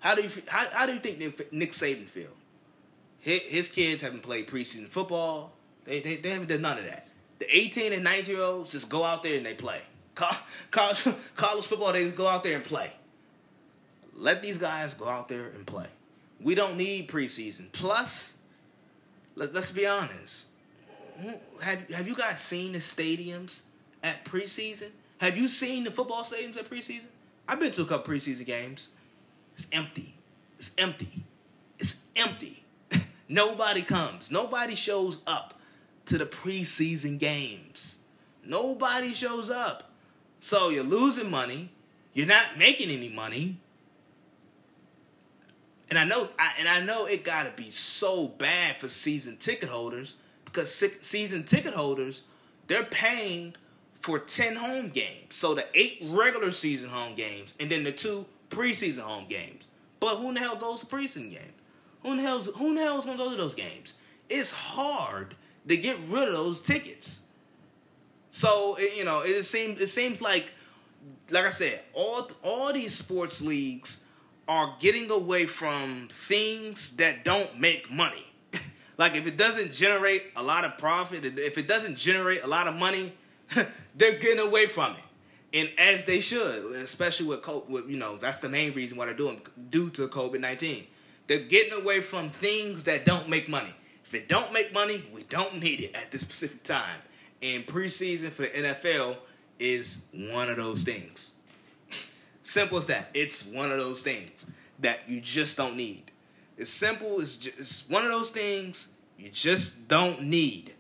How 0.01 0.15
do 0.15 0.23
you 0.23 0.31
how, 0.47 0.69
how 0.71 0.85
do 0.85 0.93
you 0.93 1.01
think 1.01 1.19
Nick, 1.51 1.73
Saban 1.73 2.11
feel? 2.11 2.29
His, 3.21 3.41
his 3.41 3.69
kids 3.69 4.03
haven't 4.03 4.23
played 4.23 4.47
preseason 4.49 4.87
football. 4.87 5.53
They, 5.87 6.01
they 6.03 6.17
they 6.17 6.29
haven't 6.29 6.49
done 6.49 6.61
none 6.61 6.79
of 6.79 6.85
that. 6.85 7.08
The 7.39 7.57
18 7.57 7.93
and 7.93 8.05
19 8.05 8.34
year 8.34 8.45
olds 8.45 8.72
just 8.72 8.89
go 8.89 9.05
out 9.05 9.22
there 9.22 9.36
and 9.36 9.47
they 9.47 9.55
play. 9.55 9.80
College, 10.70 11.07
college 11.36 11.64
football, 11.64 11.93
they 11.93 12.05
just 12.05 12.16
go 12.16 12.26
out 12.26 12.43
there 12.43 12.57
and 12.57 12.64
play. 12.64 12.93
Let 14.14 14.43
these 14.43 14.57
guys 14.57 14.95
go 14.95 15.07
out 15.07 15.28
there 15.28 15.47
and 15.49 15.64
play. 15.66 15.86
We 16.41 16.55
don't 16.55 16.76
need 16.76 17.09
preseason. 17.09 17.70
Plus, 17.72 18.34
let, 19.36 19.55
us 19.55 19.70
be 19.70 19.86
honest. 19.86 20.47
Have, 21.61 21.89
have 21.91 22.09
you 22.09 22.16
guys 22.16 22.41
seen 22.41 22.72
the 22.72 22.78
stadiums 22.78 23.61
at 24.03 24.24
preseason? 24.24 24.91
Have 25.18 25.36
you 25.36 25.49
seen 25.49 25.84
the 25.84 25.91
football 25.91 26.24
stadiums 26.24 26.57
at 26.57 26.68
preseason? 26.68 27.07
I've 27.47 27.61
been 27.61 27.72
to 27.72 27.82
a 27.82 27.86
couple 27.86 28.12
preseason 28.12 28.47
games. 28.47 28.89
It's 29.57 29.66
empty. 29.72 30.14
It's 30.59 30.70
empty. 30.76 31.24
It's 31.78 31.99
empty. 32.14 32.64
Nobody 33.28 33.82
comes. 33.82 34.30
Nobody 34.30 34.74
shows 34.74 35.18
up 35.26 35.58
to 36.09 36.19
the 36.19 36.27
preseason 36.27 37.19
games. 37.19 37.97
Nobody 38.45 39.13
shows 39.13 39.51
up. 39.51 39.91
So 40.41 40.71
you're 40.71 40.85
losing 40.85 41.31
money. 41.31 41.71
You're 42.15 42.27
not 42.27 42.59
making 42.59 42.91
any 42.91 43.09
money. 43.09 43.59
And 45.91 45.99
I 45.99 46.05
know 46.05 46.29
I, 46.39 46.53
and 46.59 46.69
I 46.69 46.81
know 46.81 47.07
it 47.07 47.25
got 47.25 47.45
to 47.45 47.51
be 47.51 47.71
so 47.71 48.29
bad 48.29 48.77
for 48.81 48.89
season 48.89 49.37
ticket 49.37 49.69
holders 49.69 50.15
because 50.45 50.75
season 51.01 51.45
ticket 51.45 51.75
holders 51.75 52.23
they're 52.67 52.85
paying 52.85 53.55
for 54.01 54.19
10 54.19 54.57
home 54.57 54.91
games. 54.91 55.35
So 55.35 55.55
the 55.55 55.65
8 55.75 56.03
regular 56.05 56.53
season 56.53 56.91
home 56.91 57.15
games 57.17 57.55
and 57.59 57.71
then 57.71 57.85
the 57.85 57.93
2 57.93 58.27
preseason 58.51 59.01
home 59.01 59.27
games. 59.29 59.65
But 60.01 60.17
who 60.17 60.29
in 60.29 60.35
the 60.35 60.41
hell 60.41 60.57
goes 60.57 60.81
to 60.81 60.87
preseason 60.87 61.31
games? 61.31 61.53
Who 62.03 62.13
in 62.13 62.17
the 62.19 62.23
hell's 62.23 62.47
who 62.47 62.69
in 62.69 62.75
the 62.77 62.83
hell's 62.83 63.05
going 63.05 63.19
to 63.19 63.25
go 63.25 63.31
to 63.31 63.37
those 63.37 63.55
games? 63.55 63.95
It's 64.29 64.51
hard 64.51 65.35
to 65.69 65.77
get 65.77 65.97
rid 66.09 66.29
of 66.29 66.35
those 66.35 66.61
tickets. 66.61 67.21
So 68.31 68.79
you 68.79 69.05
know, 69.05 69.21
it 69.21 69.45
seems 69.45 69.81
it 69.81 69.89
seems 69.89 70.21
like, 70.21 70.51
like 71.31 71.45
I 71.45 71.51
said, 71.51 71.81
all 71.93 72.31
all 72.43 72.73
these 72.73 72.95
sports 72.95 73.41
leagues 73.41 74.01
are 74.47 74.75
getting 74.81 75.11
away 75.11 75.47
from 75.47 76.09
things 76.29 76.97
that 76.97 77.25
don't 77.25 77.61
make 77.61 77.91
money. 77.91 78.27
like 78.97 79.14
if 79.14 79.27
it 79.27 79.37
doesn't 79.37 79.73
generate 79.73 80.25
a 80.37 80.43
lot 80.43 80.64
of 80.64 80.79
profit, 80.79 81.25
if 81.25 81.59
it 81.59 81.69
doesn't 81.69 81.97
generate 81.97 82.43
a 82.43 82.47
lot 82.47 82.66
of 82.66 82.75
money, 82.75 83.12
they're 83.95 84.19
getting 84.19 84.39
away 84.39 84.66
from 84.66 84.93
it. 84.93 85.03
And 85.51 85.71
as 85.79 86.05
they 86.05 86.21
should, 86.21 86.73
especially 86.77 87.27
with, 87.27 87.47
with 87.69 87.89
you 87.89 87.97
know, 87.97 88.19
that's 88.19 88.41
the 88.41 88.49
main 88.49 88.75
reason 88.75 88.97
why 88.99 89.07
they're 89.07 89.14
doing 89.14 89.41
due 89.71 89.91
to 89.91 90.09
COVID 90.09 90.41
nineteen. 90.41 90.87
They're 91.27 91.41
getting 91.41 91.75
away 91.75 92.01
from 92.01 92.31
things 92.31 92.85
that 92.85 93.05
don't 93.05 93.29
make 93.29 93.51
money. 93.51 93.75
If 94.09 94.15
it 94.15 94.27
don't 94.27 94.55
make 94.55 94.73
money, 94.73 95.05
we 95.13 95.25
don't 95.25 95.61
need 95.61 95.81
it 95.81 95.95
at 95.95 96.11
this 96.11 96.23
specific 96.23 96.63
time. 96.63 96.97
And 97.43 97.67
preseason 97.67 98.33
for 98.33 98.43
the 98.43 98.49
NFL 98.49 99.19
is 99.59 99.99
one 100.13 100.49
of 100.49 100.57
those 100.57 100.83
things. 100.83 101.33
simple 102.43 102.79
as 102.79 102.87
that. 102.87 103.11
It's 103.13 103.45
one 103.45 103.71
of 103.71 103.77
those 103.77 104.01
things 104.01 104.47
that 104.79 105.07
you 105.11 105.21
just 105.21 105.59
don't 105.59 105.77
need. 105.77 106.11
It's 106.57 106.71
simple. 106.71 107.21
It's 107.21 107.37
just 107.37 107.59
it's 107.59 107.89
one 107.91 108.07
of 108.07 108.11
those 108.11 108.31
things 108.31 108.89
you 109.19 109.29
just 109.29 109.89
don't 109.89 110.23
need. 110.23 110.73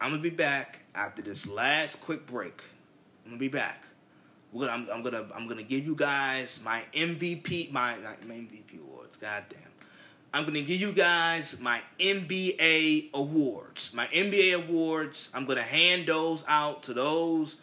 I'm 0.00 0.12
gonna 0.12 0.22
be 0.22 0.30
back 0.30 0.82
after 0.94 1.20
this 1.20 1.48
last 1.48 2.00
quick 2.00 2.28
break. 2.28 2.62
I'm 3.24 3.32
gonna 3.32 3.40
be 3.40 3.48
back. 3.48 3.82
Gonna, 4.52 4.70
I'm, 4.70 4.88
I'm 4.88 5.02
gonna 5.02 5.26
I'm 5.34 5.48
gonna 5.48 5.64
give 5.64 5.84
you 5.84 5.96
guys 5.96 6.60
my 6.64 6.84
MVP 6.94 7.72
my, 7.72 7.96
my 7.96 8.34
MVP 8.34 8.80
awards. 8.80 9.16
God 9.16 9.42
damn. 9.48 9.73
I'm 10.34 10.42
going 10.42 10.54
to 10.54 10.62
give 10.62 10.80
you 10.80 10.90
guys 10.90 11.60
my 11.60 11.80
NBA 12.00 13.10
awards. 13.14 13.92
My 13.94 14.08
NBA 14.08 14.66
awards, 14.66 15.30
I'm 15.32 15.46
going 15.46 15.58
to 15.58 15.62
hand 15.62 16.08
those 16.08 16.42
out 16.48 16.82
to 16.82 16.92
those 16.92 17.56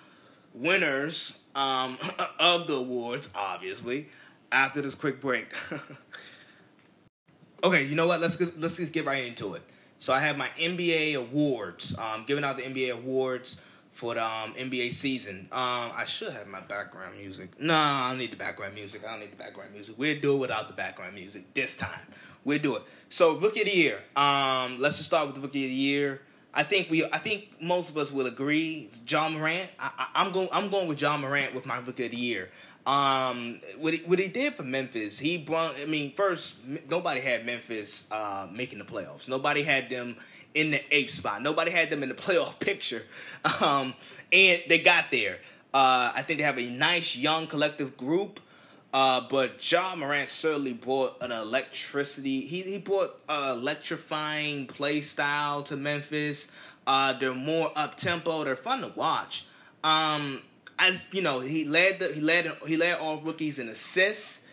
winners 0.53 1.37
um, 1.53 1.97
of 2.39 2.67
the 2.67 2.75
awards, 2.75 3.27
obviously, 3.35 4.07
after 4.53 4.81
this 4.81 4.95
quick 4.95 5.19
break. 5.19 5.53
okay, 7.65 7.83
you 7.83 7.95
know 7.95 8.07
what? 8.07 8.21
Let's 8.21 8.37
get, 8.37 8.57
let's 8.57 8.77
just 8.77 8.93
get 8.93 9.05
right 9.05 9.25
into 9.25 9.55
it. 9.55 9.63
So 9.99 10.13
I 10.13 10.21
have 10.21 10.37
my 10.37 10.47
NBA 10.57 11.15
awards, 11.15 11.93
um, 11.97 12.23
giving 12.25 12.45
out 12.45 12.55
the 12.55 12.63
NBA 12.63 12.93
awards 12.93 13.59
for 13.91 14.13
the 14.13 14.25
um, 14.25 14.53
NBA 14.53 14.93
season. 14.93 15.49
Um, 15.51 15.91
I 15.93 16.05
should 16.07 16.31
have 16.31 16.47
my 16.47 16.61
background 16.61 17.17
music. 17.17 17.59
No, 17.59 17.75
I 17.75 18.11
don't 18.11 18.17
need 18.17 18.31
the 18.31 18.37
background 18.37 18.75
music. 18.75 19.03
I 19.05 19.11
don't 19.11 19.19
need 19.19 19.33
the 19.33 19.35
background 19.35 19.73
music. 19.73 19.95
We'll 19.97 20.21
do 20.21 20.35
it 20.35 20.37
without 20.37 20.69
the 20.69 20.73
background 20.73 21.15
music 21.15 21.53
this 21.53 21.75
time. 21.75 21.99
We'll 22.43 22.59
do 22.59 22.75
it. 22.75 22.83
So 23.09 23.37
rookie 23.37 23.61
of 23.61 23.67
the 23.67 23.75
year. 23.75 23.99
Um, 24.15 24.79
let's 24.79 24.97
just 24.97 25.09
start 25.09 25.27
with 25.27 25.35
the 25.35 25.41
rookie 25.41 25.65
of 25.65 25.69
the 25.69 25.75
year. 25.75 26.21
I 26.53 26.63
think 26.63 26.89
we. 26.89 27.05
I 27.05 27.17
think 27.17 27.61
most 27.61 27.89
of 27.89 27.97
us 27.97 28.11
will 28.11 28.25
agree. 28.25 28.85
It's 28.87 29.01
Ja 29.07 29.29
Morant. 29.29 29.69
I, 29.79 30.07
am 30.15 30.31
going. 30.31 30.49
I'm 30.51 30.69
going 30.69 30.87
with 30.87 30.99
Ja 30.99 31.17
Morant 31.17 31.55
with 31.55 31.65
my 31.65 31.77
rookie 31.77 32.05
of 32.05 32.11
the 32.11 32.17
year. 32.17 32.49
Um, 32.85 33.61
what 33.77 33.93
he, 33.93 33.99
what 33.99 34.19
he 34.19 34.27
did 34.27 34.55
for 34.55 34.63
Memphis, 34.63 35.19
he 35.19 35.37
brought. 35.37 35.75
I 35.79 35.85
mean, 35.85 36.13
first 36.13 36.55
nobody 36.89 37.21
had 37.21 37.45
Memphis 37.45 38.07
uh, 38.11 38.47
making 38.51 38.79
the 38.79 38.85
playoffs. 38.85 39.27
Nobody 39.27 39.63
had 39.63 39.89
them 39.89 40.17
in 40.53 40.71
the 40.71 40.81
eighth 40.93 41.13
spot. 41.13 41.41
Nobody 41.41 41.71
had 41.71 41.89
them 41.89 42.03
in 42.03 42.09
the 42.09 42.15
playoff 42.25 42.59
picture, 42.59 43.03
um, 43.61 43.93
and 44.33 44.61
they 44.67 44.79
got 44.79 45.05
there. 45.11 45.37
Uh, 45.73 46.11
I 46.13 46.23
think 46.23 46.39
they 46.39 46.43
have 46.43 46.59
a 46.59 46.69
nice 46.69 47.15
young 47.15 47.47
collective 47.47 47.95
group. 47.95 48.41
Uh, 48.93 49.21
but 49.29 49.71
Ja 49.71 49.95
Morant 49.95 50.29
certainly 50.29 50.73
brought 50.73 51.17
an 51.21 51.31
electricity. 51.31 52.41
He 52.41 52.61
he 52.63 52.77
brought 52.77 53.17
an 53.29 53.57
electrifying 53.57 54.67
play 54.67 55.01
style 55.01 55.63
to 55.63 55.77
Memphis. 55.77 56.51
Uh, 56.85 57.13
they're 57.17 57.33
more 57.33 57.71
up 57.75 57.95
tempo. 57.95 58.43
They're 58.43 58.55
fun 58.55 58.81
to 58.81 58.89
watch. 58.89 59.45
Um, 59.83 60.41
as 60.77 61.07
you 61.13 61.21
know, 61.21 61.39
he 61.39 61.63
led 61.63 61.99
the 61.99 62.09
he 62.09 62.19
led 62.19 62.51
he 62.65 62.75
led 62.75 62.97
all 62.99 63.21
rookies 63.21 63.59
in 63.59 63.69
assists. 63.69 64.45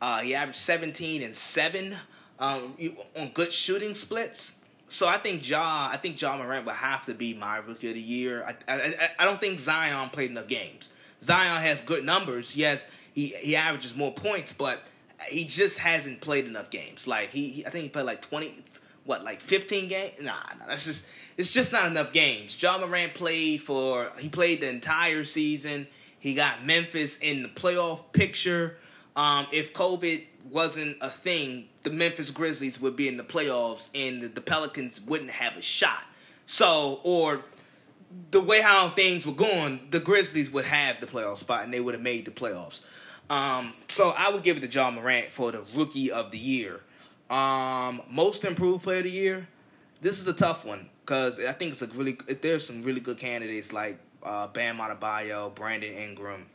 Uh, 0.00 0.20
he 0.20 0.34
averaged 0.34 0.58
17 0.58 1.22
and 1.22 1.34
seven 1.34 1.94
um, 2.38 2.76
on 3.16 3.30
good 3.32 3.52
shooting 3.52 3.94
splits. 3.94 4.54
So 4.88 5.08
I 5.08 5.18
think 5.18 5.48
Ja, 5.48 5.88
I 5.90 5.96
think 5.96 6.20
Ja 6.20 6.36
Morant 6.36 6.66
will 6.66 6.72
have 6.72 7.06
to 7.06 7.14
be 7.14 7.34
my 7.34 7.56
rookie 7.58 7.88
of 7.88 7.94
the 7.94 8.00
year. 8.00 8.44
I, 8.44 8.72
I, 8.72 9.10
I 9.18 9.24
don't 9.24 9.40
think 9.40 9.58
Zion 9.58 10.10
played 10.10 10.30
enough 10.30 10.46
games. 10.46 10.90
Zion 11.22 11.62
has 11.62 11.80
good 11.80 12.04
numbers. 12.04 12.54
Yes, 12.54 12.86
he 13.14 13.28
he 13.28 13.56
averages 13.56 13.96
more 13.96 14.12
points, 14.12 14.52
but 14.52 14.82
he 15.28 15.44
just 15.44 15.78
hasn't 15.78 16.20
played 16.20 16.44
enough 16.44 16.70
games. 16.70 17.06
Like 17.06 17.30
he, 17.30 17.48
he 17.48 17.66
I 17.66 17.70
think 17.70 17.84
he 17.84 17.88
played 17.88 18.06
like 18.06 18.20
twenty, 18.20 18.62
what 19.04 19.24
like 19.24 19.40
fifteen 19.40 19.88
games? 19.88 20.14
Nah, 20.20 20.34
nah, 20.58 20.66
that's 20.66 20.84
just 20.84 21.06
it's 21.36 21.50
just 21.50 21.72
not 21.72 21.86
enough 21.86 22.12
games. 22.12 22.60
Ja 22.60 22.78
Morant 22.78 23.14
played 23.14 23.62
for 23.62 24.10
he 24.18 24.28
played 24.28 24.60
the 24.60 24.68
entire 24.68 25.24
season. 25.24 25.86
He 26.18 26.34
got 26.34 26.64
Memphis 26.64 27.18
in 27.18 27.42
the 27.42 27.48
playoff 27.48 28.12
picture. 28.12 28.76
Um, 29.16 29.46
if 29.52 29.72
COVID 29.72 30.24
wasn't 30.50 30.96
a 31.00 31.10
thing, 31.10 31.68
the 31.84 31.90
Memphis 31.90 32.30
Grizzlies 32.30 32.80
would 32.80 32.96
be 32.96 33.06
in 33.08 33.16
the 33.16 33.22
playoffs, 33.22 33.86
and 33.94 34.22
the, 34.22 34.28
the 34.28 34.40
Pelicans 34.40 35.00
wouldn't 35.00 35.30
have 35.30 35.56
a 35.56 35.62
shot. 35.62 36.02
So, 36.46 37.00
or 37.04 37.42
the 38.30 38.40
way 38.40 38.60
how 38.60 38.90
things 38.90 39.26
were 39.26 39.34
going, 39.34 39.80
the 39.90 40.00
Grizzlies 40.00 40.50
would 40.50 40.64
have 40.64 41.00
the 41.00 41.06
playoff 41.06 41.38
spot, 41.38 41.64
and 41.64 41.72
they 41.72 41.80
would 41.80 41.94
have 41.94 42.02
made 42.02 42.24
the 42.24 42.30
playoffs. 42.30 42.82
Um, 43.30 43.72
so 43.88 44.14
I 44.16 44.30
would 44.30 44.42
give 44.42 44.56
it 44.56 44.60
to 44.60 44.68
Ja 44.68 44.90
Morant 44.90 45.30
for 45.30 45.52
the 45.52 45.62
rookie 45.74 46.10
of 46.12 46.30
the 46.30 46.38
year. 46.38 46.80
Um, 47.30 48.02
most 48.10 48.44
improved 48.44 48.84
player 48.84 48.98
of 48.98 49.04
the 49.04 49.10
year. 49.10 49.48
This 50.00 50.20
is 50.20 50.26
a 50.26 50.32
tough 50.32 50.64
one 50.64 50.88
because 51.04 51.40
I 51.40 51.52
think 51.52 51.72
it's 51.72 51.82
a 51.82 51.86
really 51.86 52.18
there's 52.42 52.66
some 52.66 52.82
really 52.82 53.00
good 53.00 53.18
candidates 53.18 53.72
like 53.72 53.98
uh, 54.22 54.48
Bam 54.48 54.78
Adebayo, 54.78 55.54
Brandon 55.54 55.94
Ingram, 55.94 56.46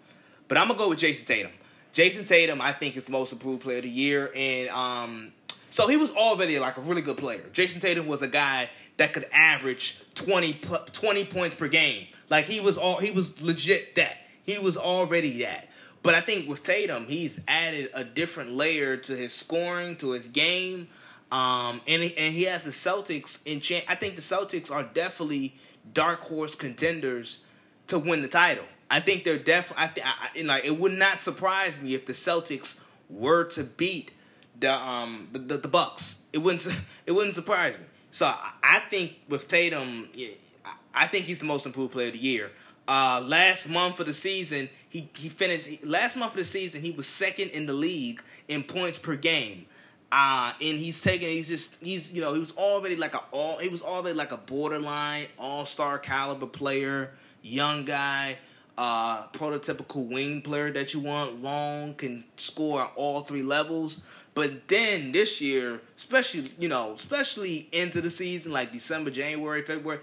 but 0.47 0.57
I'm 0.57 0.67
gonna 0.67 0.77
go 0.77 0.89
with 0.89 0.99
Jayson 0.99 1.25
Tatum. 1.25 1.51
Jayson 1.93 2.25
Tatum, 2.25 2.61
I 2.61 2.73
think, 2.73 2.95
is 2.95 3.05
the 3.05 3.11
most 3.11 3.31
improved 3.31 3.63
player 3.63 3.77
of 3.77 3.83
the 3.83 3.89
year, 3.89 4.31
and 4.35 4.69
um, 4.69 5.31
so 5.71 5.87
he 5.87 5.97
was 5.97 6.11
already 6.11 6.59
like 6.59 6.77
a 6.77 6.81
really 6.81 7.01
good 7.01 7.17
player. 7.17 7.43
Jayson 7.51 7.81
Tatum 7.81 8.07
was 8.07 8.21
a 8.21 8.27
guy 8.27 8.69
that 8.97 9.13
could 9.13 9.27
average 9.31 9.99
20, 10.15 10.61
20 10.91 11.25
points 11.25 11.55
per 11.55 11.67
game. 11.67 12.07
Like 12.29 12.45
he 12.45 12.59
was 12.59 12.77
all 12.77 12.97
he 12.97 13.11
was 13.11 13.41
legit 13.41 13.95
that. 13.95 14.17
He 14.43 14.59
was 14.59 14.77
already 14.77 15.41
that. 15.41 15.68
But 16.01 16.15
I 16.15 16.21
think 16.21 16.47
with 16.47 16.63
Tatum, 16.63 17.07
he's 17.07 17.41
added 17.47 17.89
a 17.93 18.03
different 18.03 18.51
layer 18.51 18.97
to 18.97 19.15
his 19.15 19.33
scoring, 19.33 19.97
to 19.97 20.11
his 20.11 20.27
game. 20.27 20.87
Um, 21.31 21.81
and 21.87 22.01
and 22.03 22.33
he 22.33 22.43
has 22.43 22.63
the 22.63 22.71
Celtics 22.71 23.39
in. 23.45 23.61
I 23.87 23.95
think 23.95 24.15
the 24.15 24.21
Celtics 24.21 24.71
are 24.71 24.83
definitely 24.83 25.55
dark 25.93 26.21
horse 26.21 26.55
contenders 26.55 27.43
to 27.87 27.99
win 27.99 28.21
the 28.21 28.27
title. 28.27 28.65
I 28.89 28.99
think 28.99 29.23
they're 29.23 29.37
definitely. 29.37 29.83
I, 29.83 29.87
th- 29.87 30.07
I, 30.07 30.41
like 30.41 30.65
it 30.65 30.79
would 30.79 30.93
not 30.93 31.21
surprise 31.21 31.79
me 31.79 31.93
if 31.93 32.05
the 32.05 32.13
Celtics 32.13 32.79
were 33.09 33.43
to 33.45 33.63
beat 33.63 34.11
the 34.59 34.73
um 34.73 35.27
the, 35.31 35.39
the, 35.39 35.57
the 35.57 35.67
Bucks. 35.67 36.21
It 36.33 36.39
wouldn't 36.39 36.65
it 37.05 37.11
wouldn't 37.11 37.35
surprise 37.35 37.75
me. 37.75 37.85
So 38.11 38.25
I, 38.25 38.53
I 38.63 38.79
think 38.89 39.13
with 39.27 39.47
Tatum, 39.47 40.09
I 40.93 41.07
think 41.07 41.25
he's 41.25 41.39
the 41.39 41.45
most 41.45 41.65
improved 41.65 41.91
player 41.91 42.07
of 42.07 42.13
the 42.13 42.19
year. 42.19 42.51
Uh, 42.87 43.21
last 43.23 43.69
month 43.69 43.99
of 43.99 44.07
the 44.07 44.13
season, 44.15 44.67
he 44.89 45.09
he 45.15 45.29
finished. 45.29 45.85
Last 45.85 46.17
month 46.17 46.33
of 46.33 46.39
the 46.39 46.45
season, 46.45 46.81
he 46.81 46.91
was 46.91 47.07
second 47.07 47.51
in 47.51 47.67
the 47.67 47.73
league 47.73 48.21
in 48.47 48.63
points 48.63 48.97
per 48.97 49.15
game. 49.15 49.65
Uh, 50.11 50.53
and 50.59 50.79
he's 50.79 50.99
taking. 50.99 51.29
He's 51.29 51.47
just. 51.47 51.75
He's 51.79 52.11
you 52.11 52.21
know. 52.21 52.33
He 52.33 52.39
was 52.39 52.51
already 52.51 52.95
like 52.95 53.13
a 53.13 53.21
all. 53.31 53.59
He 53.59 53.69
was 53.69 53.83
already 53.83 54.17
like 54.17 54.31
a 54.31 54.37
borderline 54.37 55.27
all 55.37 55.65
star 55.67 55.99
caliber 55.99 56.47
player, 56.47 57.11
young 57.41 57.85
guy. 57.85 58.37
Uh, 58.77 59.27
prototypical 59.33 60.07
wing 60.07 60.41
player 60.41 60.71
that 60.71 60.93
you 60.93 61.01
want, 61.01 61.43
long, 61.43 61.93
can 61.95 62.23
score 62.37 62.81
at 62.83 62.91
all 62.95 63.23
three 63.23 63.43
levels. 63.43 63.99
But 64.33 64.69
then 64.69 65.11
this 65.11 65.41
year, 65.41 65.81
especially 65.97 66.49
you 66.57 66.69
know, 66.69 66.93
especially 66.93 67.67
into 67.73 67.99
the 67.99 68.09
season, 68.09 68.53
like 68.53 68.71
December, 68.71 69.11
January, 69.11 69.63
February, 69.63 69.99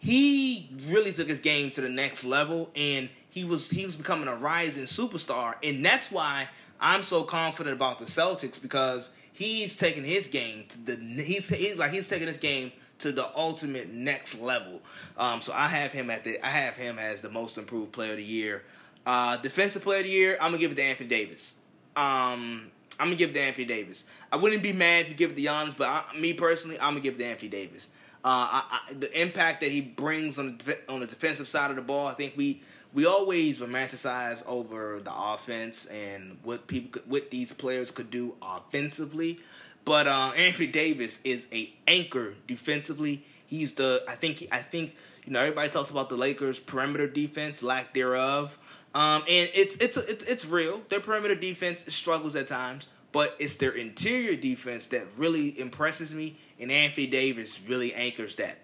he 0.00 0.68
really 0.88 1.12
took 1.12 1.28
his 1.28 1.38
game 1.38 1.70
to 1.70 1.80
the 1.80 1.88
next 1.88 2.24
level 2.24 2.68
and 2.74 3.08
he 3.36 3.44
was 3.44 3.68
he 3.68 3.84
was 3.84 3.94
becoming 3.94 4.28
a 4.28 4.34
rising 4.34 4.84
superstar 4.84 5.56
and 5.62 5.84
that's 5.84 6.10
why 6.10 6.48
I'm 6.80 7.02
so 7.02 7.22
confident 7.22 7.76
about 7.76 7.98
the 7.98 8.06
Celtics 8.06 8.60
because 8.60 9.10
he's 9.34 9.76
taking 9.76 10.04
his 10.04 10.26
game 10.26 10.64
to 10.70 10.96
the 10.96 11.22
he's, 11.22 11.46
he's 11.46 11.76
like 11.76 11.92
he's 11.92 12.08
taking 12.08 12.28
his 12.28 12.38
game 12.38 12.72
to 13.00 13.12
the 13.12 13.28
ultimate 13.36 13.92
next 13.92 14.40
level. 14.40 14.80
Um, 15.18 15.42
so 15.42 15.52
I 15.52 15.68
have 15.68 15.92
him 15.92 16.08
at 16.08 16.24
the 16.24 16.42
I 16.42 16.48
have 16.48 16.76
him 16.76 16.98
as 16.98 17.20
the 17.20 17.28
most 17.28 17.58
improved 17.58 17.92
player 17.92 18.12
of 18.12 18.16
the 18.16 18.24
year. 18.24 18.62
Uh, 19.04 19.36
defensive 19.36 19.82
player 19.82 19.98
of 19.98 20.04
the 20.04 20.10
year, 20.10 20.38
I'm 20.40 20.52
gonna 20.52 20.58
give 20.58 20.72
it 20.72 20.76
to 20.76 20.82
Anthony 20.82 21.10
Davis. 21.10 21.52
Um, 21.94 22.70
I'm 22.98 23.08
gonna 23.08 23.16
give 23.16 23.30
it 23.30 23.34
to 23.34 23.42
Anthony 23.42 23.66
Davis. 23.66 24.04
I 24.32 24.36
wouldn't 24.36 24.62
be 24.62 24.72
mad 24.72 25.04
if 25.04 25.08
you 25.10 25.14
give 25.14 25.32
it 25.32 25.36
to 25.36 25.42
Giannis, 25.42 25.76
but 25.76 25.88
I, 25.88 26.18
me 26.18 26.32
personally, 26.32 26.80
I'm 26.80 26.92
gonna 26.92 27.00
give 27.00 27.16
it 27.16 27.18
to 27.18 27.26
Anthony 27.26 27.50
Davis. 27.50 27.86
Uh, 28.24 28.48
I, 28.50 28.80
I, 28.88 28.94
the 28.94 29.20
impact 29.20 29.60
that 29.60 29.70
he 29.70 29.82
brings 29.82 30.38
on 30.38 30.58
the 30.64 30.78
on 30.90 31.00
the 31.00 31.06
defensive 31.06 31.48
side 31.48 31.68
of 31.68 31.76
the 31.76 31.82
ball, 31.82 32.06
I 32.06 32.14
think 32.14 32.32
we 32.34 32.62
we 32.92 33.06
always 33.06 33.58
romanticize 33.58 34.46
over 34.46 35.00
the 35.02 35.12
offense 35.14 35.86
and 35.86 36.38
what 36.42 36.66
people 36.66 37.02
what 37.06 37.30
these 37.30 37.52
players 37.52 37.90
could 37.90 38.10
do 38.10 38.34
offensively. 38.42 39.40
But 39.84 40.06
uh, 40.06 40.32
Anthony 40.36 40.68
Davis 40.68 41.20
is 41.22 41.46
a 41.52 41.72
anchor 41.86 42.34
defensively. 42.46 43.24
He's 43.46 43.74
the 43.74 44.02
I 44.08 44.16
think 44.16 44.46
I 44.50 44.62
think 44.62 44.96
you 45.24 45.32
know 45.32 45.40
everybody 45.40 45.68
talks 45.68 45.90
about 45.90 46.08
the 46.08 46.16
Lakers 46.16 46.58
perimeter 46.58 47.06
defense, 47.06 47.62
lack 47.62 47.94
thereof. 47.94 48.56
Um, 48.94 49.22
and 49.28 49.50
it's 49.54 49.76
it's 49.76 49.96
it's 49.96 50.24
it's 50.24 50.46
real. 50.46 50.80
Their 50.88 51.00
perimeter 51.00 51.34
defense 51.34 51.84
struggles 51.94 52.34
at 52.34 52.46
times, 52.46 52.88
but 53.12 53.36
it's 53.38 53.56
their 53.56 53.72
interior 53.72 54.36
defense 54.36 54.86
that 54.88 55.06
really 55.16 55.58
impresses 55.60 56.14
me 56.14 56.38
and 56.58 56.72
Anthony 56.72 57.06
Davis 57.06 57.60
really 57.68 57.94
anchors 57.94 58.36
that. 58.36 58.58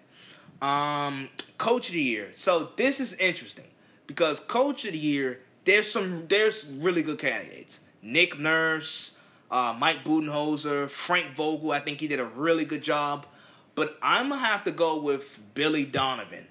Um, 0.65 1.29
Coach 1.57 1.89
of 1.89 1.93
the 1.93 2.01
Year. 2.01 2.31
So 2.35 2.69
this 2.77 2.99
is 2.99 3.13
interesting 3.13 3.65
because 4.07 4.39
Coach 4.39 4.85
of 4.85 4.93
the 4.93 4.97
Year, 4.97 5.39
there's 5.65 5.91
some 5.91 6.27
there's 6.27 6.65
really 6.65 7.03
good 7.03 7.19
candidates. 7.19 7.79
Nick 8.01 8.37
Nurse, 8.37 9.15
uh, 9.49 9.75
Mike 9.77 10.03
Budenholzer, 10.03 10.89
Frank 10.89 11.35
Vogel. 11.35 11.71
I 11.71 11.79
think 11.79 11.99
he 11.99 12.07
did 12.07 12.19
a 12.19 12.25
really 12.25 12.65
good 12.65 12.83
job. 12.83 13.25
But 13.75 13.97
I'm 14.01 14.29
gonna 14.29 14.41
have 14.41 14.63
to 14.65 14.71
go 14.71 15.01
with 15.01 15.39
Billy 15.53 15.85
Donovan. 15.85 16.45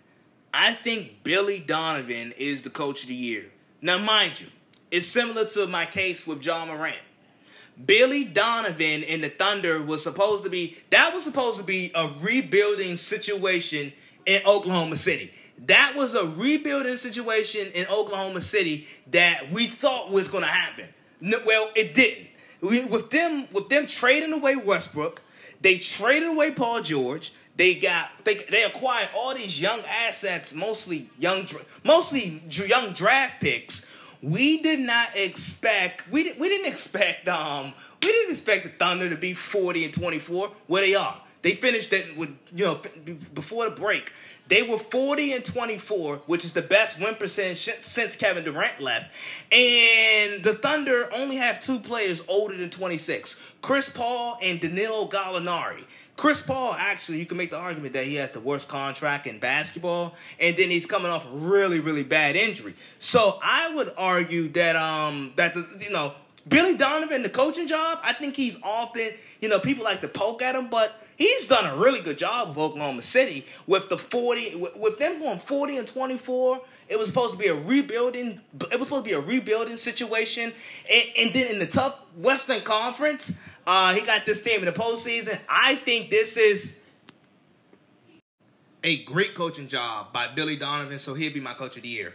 I 0.52 0.74
think 0.74 1.24
Billy 1.24 1.58
Donovan 1.60 2.32
is 2.36 2.62
the 2.62 2.70
Coach 2.70 3.02
of 3.02 3.08
the 3.08 3.14
Year. 3.14 3.46
Now, 3.80 3.98
mind 3.98 4.40
you, 4.40 4.48
it's 4.90 5.06
similar 5.06 5.46
to 5.50 5.66
my 5.66 5.86
case 5.86 6.26
with 6.26 6.44
Ja 6.44 6.66
Morant. 6.66 6.96
Billy 7.86 8.24
Donovan 8.24 9.02
and 9.04 9.24
the 9.24 9.30
Thunder 9.30 9.80
was 9.82 10.02
supposed 10.02 10.44
to 10.44 10.50
be 10.50 10.78
that 10.90 11.14
was 11.14 11.24
supposed 11.24 11.58
to 11.58 11.64
be 11.64 11.90
a 11.94 12.10
rebuilding 12.20 12.96
situation 12.96 13.92
in 14.26 14.42
Oklahoma 14.44 14.96
City. 14.96 15.32
That 15.66 15.94
was 15.96 16.14
a 16.14 16.26
rebuilding 16.26 16.96
situation 16.96 17.68
in 17.72 17.86
Oklahoma 17.86 18.42
City 18.42 18.86
that 19.10 19.52
we 19.52 19.66
thought 19.66 20.10
was 20.10 20.28
going 20.28 20.42
to 20.42 20.48
happen. 20.48 20.88
Well, 21.44 21.70
it 21.76 21.94
didn't. 21.94 22.28
We, 22.60 22.84
with 22.84 23.10
them 23.10 23.48
with 23.52 23.68
them 23.68 23.86
trading 23.86 24.32
away 24.32 24.56
Westbrook, 24.56 25.20
They 25.60 25.78
traded 25.78 26.28
away 26.28 26.50
Paul 26.50 26.82
George. 26.82 27.32
They 27.56 27.74
got 27.74 28.10
they 28.24 28.36
they 28.50 28.64
acquired 28.64 29.10
all 29.14 29.34
these 29.34 29.60
young 29.60 29.80
assets, 29.80 30.54
mostly 30.54 31.08
young 31.18 31.46
mostly 31.84 32.42
young 32.50 32.92
draft 32.92 33.40
picks. 33.40 33.86
We 34.22 34.62
did 34.62 34.80
not 34.80 35.16
expect 35.16 36.10
we 36.10 36.32
we 36.34 36.48
didn't 36.48 36.72
expect 36.72 37.28
um 37.28 37.74
we 38.02 38.10
didn't 38.10 38.32
expect 38.32 38.64
the 38.64 38.70
Thunder 38.70 39.10
to 39.10 39.16
be 39.16 39.34
40 39.34 39.84
and 39.84 39.94
24 39.94 40.50
where 40.66 40.82
they 40.82 40.94
are. 40.94 41.20
They 41.42 41.54
finished 41.54 41.90
that 41.90 42.16
with 42.16 42.30
you 42.54 42.64
know 42.64 42.80
before 43.34 43.68
the 43.68 43.76
break. 43.76 44.12
They 44.52 44.62
were 44.62 44.76
40 44.76 45.32
and 45.32 45.42
24, 45.42 46.16
which 46.26 46.44
is 46.44 46.52
the 46.52 46.60
best 46.60 47.00
win 47.00 47.14
percentage 47.14 47.70
since 47.80 48.14
Kevin 48.16 48.44
Durant 48.44 48.82
left. 48.82 49.10
And 49.50 50.44
the 50.44 50.52
Thunder 50.52 51.10
only 51.10 51.36
have 51.36 51.58
two 51.58 51.78
players 51.78 52.20
older 52.28 52.54
than 52.54 52.68
26, 52.68 53.40
Chris 53.62 53.88
Paul 53.88 54.38
and 54.42 54.60
Danilo 54.60 55.08
Gallinari. 55.08 55.84
Chris 56.18 56.42
Paul, 56.42 56.74
actually, 56.74 57.18
you 57.18 57.24
can 57.24 57.38
make 57.38 57.48
the 57.48 57.56
argument 57.56 57.94
that 57.94 58.04
he 58.04 58.16
has 58.16 58.32
the 58.32 58.40
worst 58.40 58.68
contract 58.68 59.26
in 59.26 59.38
basketball, 59.38 60.16
and 60.38 60.54
then 60.54 60.68
he's 60.68 60.84
coming 60.84 61.10
off 61.10 61.24
a 61.24 61.30
really, 61.34 61.80
really 61.80 62.02
bad 62.02 62.36
injury. 62.36 62.74
So 62.98 63.38
I 63.42 63.74
would 63.74 63.94
argue 63.96 64.50
that 64.50 64.76
um 64.76 65.32
that 65.36 65.54
the, 65.54 65.66
you 65.80 65.88
know 65.88 66.12
Billy 66.46 66.76
Donovan, 66.76 67.22
the 67.22 67.30
coaching 67.30 67.68
job, 67.68 68.00
I 68.02 68.12
think 68.12 68.36
he's 68.36 68.58
often 68.62 69.12
you 69.40 69.48
know 69.48 69.60
people 69.60 69.82
like 69.82 70.02
to 70.02 70.08
poke 70.08 70.42
at 70.42 70.54
him, 70.54 70.68
but 70.68 71.02
he's 71.22 71.46
done 71.46 71.66
a 71.66 71.76
really 71.76 72.00
good 72.00 72.18
job 72.18 72.50
of 72.50 72.58
Oklahoma 72.58 73.02
City 73.02 73.46
with 73.66 73.88
the 73.88 73.96
40 73.96 74.56
with 74.76 74.98
them 74.98 75.20
going 75.20 75.38
40 75.38 75.78
and 75.78 75.86
24 75.86 76.60
it 76.88 76.98
was 76.98 77.08
supposed 77.08 77.32
to 77.32 77.38
be 77.38 77.46
a 77.46 77.54
rebuilding 77.54 78.40
it 78.70 78.78
was 78.78 78.88
supposed 78.88 79.04
to 79.04 79.10
be 79.10 79.14
a 79.14 79.20
rebuilding 79.20 79.76
situation. 79.76 80.52
And, 80.90 81.04
and 81.16 81.34
then 81.34 81.52
in 81.52 81.58
the 81.60 81.66
tough 81.66 81.94
western 82.16 82.62
conference 82.62 83.32
uh, 83.66 83.94
he 83.94 84.00
got 84.00 84.26
this 84.26 84.42
team 84.42 84.58
in 84.58 84.64
the 84.64 84.72
postseason. 84.72 85.38
I 85.48 85.76
think 85.76 86.10
this 86.10 86.36
is 86.36 86.80
a 88.82 89.04
great 89.04 89.36
coaching 89.36 89.68
job 89.68 90.12
by 90.12 90.26
billy 90.26 90.56
donovan 90.56 90.98
so 90.98 91.14
he'll 91.14 91.32
be 91.32 91.40
my 91.40 91.54
coach 91.54 91.76
of 91.76 91.84
the 91.84 91.88
year 91.88 92.14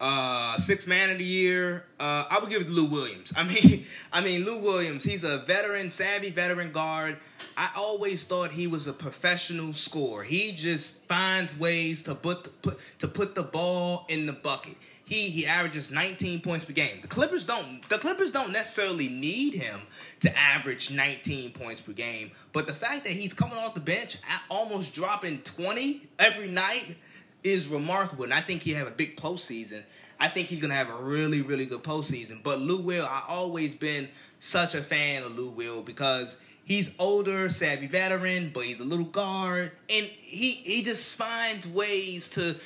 uh, 0.00 0.58
six 0.58 0.86
man 0.86 1.10
of 1.10 1.18
the 1.18 1.24
year. 1.24 1.84
Uh, 1.98 2.24
I 2.30 2.38
would 2.40 2.50
give 2.50 2.62
it 2.62 2.66
to 2.66 2.70
Lou 2.70 2.86
Williams. 2.86 3.32
I 3.36 3.44
mean, 3.44 3.86
I 4.12 4.20
mean 4.20 4.44
Lou 4.44 4.58
Williams. 4.58 5.04
He's 5.04 5.24
a 5.24 5.38
veteran, 5.38 5.90
savvy 5.90 6.30
veteran 6.30 6.72
guard. 6.72 7.18
I 7.56 7.70
always 7.74 8.24
thought 8.24 8.50
he 8.50 8.66
was 8.66 8.86
a 8.86 8.92
professional 8.92 9.72
scorer. 9.72 10.22
He 10.22 10.52
just 10.52 11.02
finds 11.06 11.58
ways 11.58 12.04
to 12.04 12.14
put 12.14 12.62
put 12.62 12.78
to 13.00 13.08
put 13.08 13.34
the 13.34 13.42
ball 13.42 14.06
in 14.08 14.26
the 14.26 14.32
bucket. 14.32 14.76
He 15.04 15.30
he 15.30 15.46
averages 15.46 15.90
19 15.90 16.42
points 16.42 16.66
per 16.66 16.72
game. 16.72 17.00
The 17.00 17.08
Clippers 17.08 17.44
don't 17.44 17.86
the 17.88 17.98
Clippers 17.98 18.30
don't 18.30 18.52
necessarily 18.52 19.08
need 19.08 19.54
him 19.54 19.80
to 20.20 20.38
average 20.38 20.90
19 20.90 21.52
points 21.52 21.80
per 21.80 21.92
game, 21.92 22.30
but 22.52 22.66
the 22.66 22.74
fact 22.74 23.04
that 23.04 23.12
he's 23.12 23.32
coming 23.32 23.56
off 23.56 23.74
the 23.74 23.80
bench 23.80 24.18
almost 24.50 24.92
dropping 24.92 25.38
20 25.40 26.02
every 26.18 26.48
night 26.48 26.96
is 27.48 27.66
remarkable, 27.66 28.24
and 28.24 28.34
I 28.34 28.42
think 28.42 28.62
he 28.62 28.74
have 28.74 28.86
a 28.86 28.92
big 28.92 29.16
postseason. 29.16 29.82
I 30.20 30.28
think 30.28 30.48
he's 30.48 30.60
gonna 30.60 30.74
have 30.74 30.90
a 30.90 31.02
really, 31.02 31.42
really 31.42 31.66
good 31.66 31.82
postseason. 31.82 32.42
But 32.42 32.60
Lou 32.60 32.80
Will, 32.80 33.04
I 33.04 33.22
always 33.28 33.74
been 33.74 34.08
such 34.40 34.74
a 34.74 34.82
fan 34.82 35.22
of 35.22 35.36
Lou 35.36 35.48
Will 35.48 35.82
because 35.82 36.36
he's 36.68 36.90
older, 36.98 37.48
savvy 37.50 37.86
veteran, 37.86 38.50
but 38.52 38.64
he's 38.64 38.78
a 38.78 38.84
little 38.84 39.06
guard, 39.06 39.72
and 39.88 40.06
he 40.06 40.52
he 40.52 40.84
just 40.84 41.02
finds 41.02 41.66
ways 41.66 42.28
to 42.30 42.56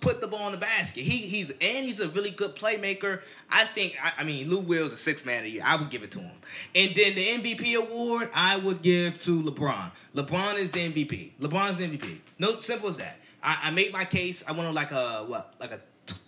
put 0.00 0.20
the 0.20 0.26
ball 0.26 0.46
in 0.46 0.52
the 0.52 0.58
basket. 0.58 1.02
He 1.02 1.18
he's 1.18 1.50
and 1.60 1.86
he's 1.86 2.00
a 2.00 2.08
really 2.08 2.30
good 2.30 2.56
playmaker. 2.56 3.20
I 3.48 3.66
think 3.66 3.94
I, 4.02 4.12
I 4.18 4.24
mean 4.24 4.50
Lou 4.50 4.58
Will's 4.58 4.92
a 4.92 4.98
six 4.98 5.24
man 5.24 5.38
of 5.38 5.44
the 5.44 5.50
year. 5.52 5.62
I 5.64 5.76
would 5.76 5.90
give 5.90 6.02
it 6.02 6.10
to 6.12 6.18
him. 6.18 6.36
And 6.74 6.94
then 6.94 7.14
the 7.14 7.26
MVP 7.28 7.74
award 7.76 8.30
I 8.34 8.56
would 8.56 8.82
give 8.82 9.22
to 9.22 9.42
LeBron. 9.42 9.90
LeBron 10.14 10.58
is 10.58 10.70
the 10.72 10.80
MVP. 10.80 11.32
LeBron's 11.40 11.78
the 11.78 11.84
MVP. 11.84 12.18
No 12.38 12.60
simple 12.60 12.90
as 12.90 12.98
that. 12.98 13.18
I, 13.44 13.58
I 13.64 13.70
made 13.70 13.92
my 13.92 14.04
case. 14.04 14.42
I 14.48 14.52
went 14.52 14.66
on 14.66 14.74
like 14.74 14.90
a 14.90 15.24
what, 15.28 15.54
like 15.60 15.70
a 15.70 15.80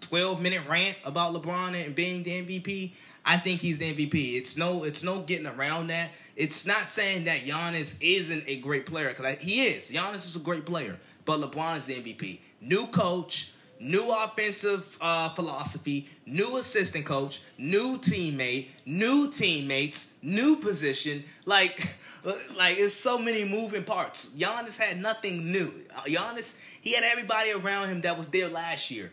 twelve 0.02 0.40
minute 0.40 0.62
rant 0.68 0.96
about 1.04 1.34
LeBron 1.34 1.84
and 1.84 1.94
being 1.94 2.22
the 2.22 2.30
MVP. 2.30 2.92
I 3.24 3.38
think 3.38 3.60
he's 3.60 3.78
the 3.78 3.92
MVP. 3.92 4.36
It's 4.36 4.56
no, 4.56 4.84
it's 4.84 5.02
no 5.02 5.22
getting 5.22 5.46
around 5.46 5.88
that. 5.88 6.10
It's 6.36 6.64
not 6.64 6.88
saying 6.88 7.24
that 7.24 7.44
Giannis 7.44 7.96
isn't 8.00 8.44
a 8.46 8.58
great 8.60 8.86
player 8.86 9.08
because 9.08 9.38
he 9.40 9.66
is. 9.66 9.90
Giannis 9.90 10.26
is 10.26 10.36
a 10.36 10.40
great 10.40 10.64
player, 10.64 10.96
but 11.24 11.40
LeBron 11.40 11.78
is 11.78 11.86
the 11.86 11.94
MVP. 11.94 12.38
New 12.60 12.86
coach, 12.86 13.50
new 13.80 14.12
offensive 14.12 14.96
uh, 15.00 15.30
philosophy, 15.30 16.08
new 16.24 16.58
assistant 16.58 17.04
coach, 17.04 17.40
new 17.58 17.98
teammate, 17.98 18.68
new 18.84 19.32
teammates, 19.32 20.14
new 20.22 20.56
position. 20.56 21.24
Like, 21.46 21.88
like 22.56 22.78
it's 22.78 22.94
so 22.94 23.18
many 23.18 23.44
moving 23.44 23.82
parts. 23.82 24.30
Giannis 24.36 24.76
had 24.78 25.00
nothing 25.00 25.50
new. 25.50 25.72
Giannis 26.06 26.54
he 26.86 26.92
had 26.92 27.02
everybody 27.02 27.50
around 27.50 27.88
him 27.88 28.02
that 28.02 28.16
was 28.16 28.28
there 28.28 28.48
last 28.48 28.92
year. 28.92 29.10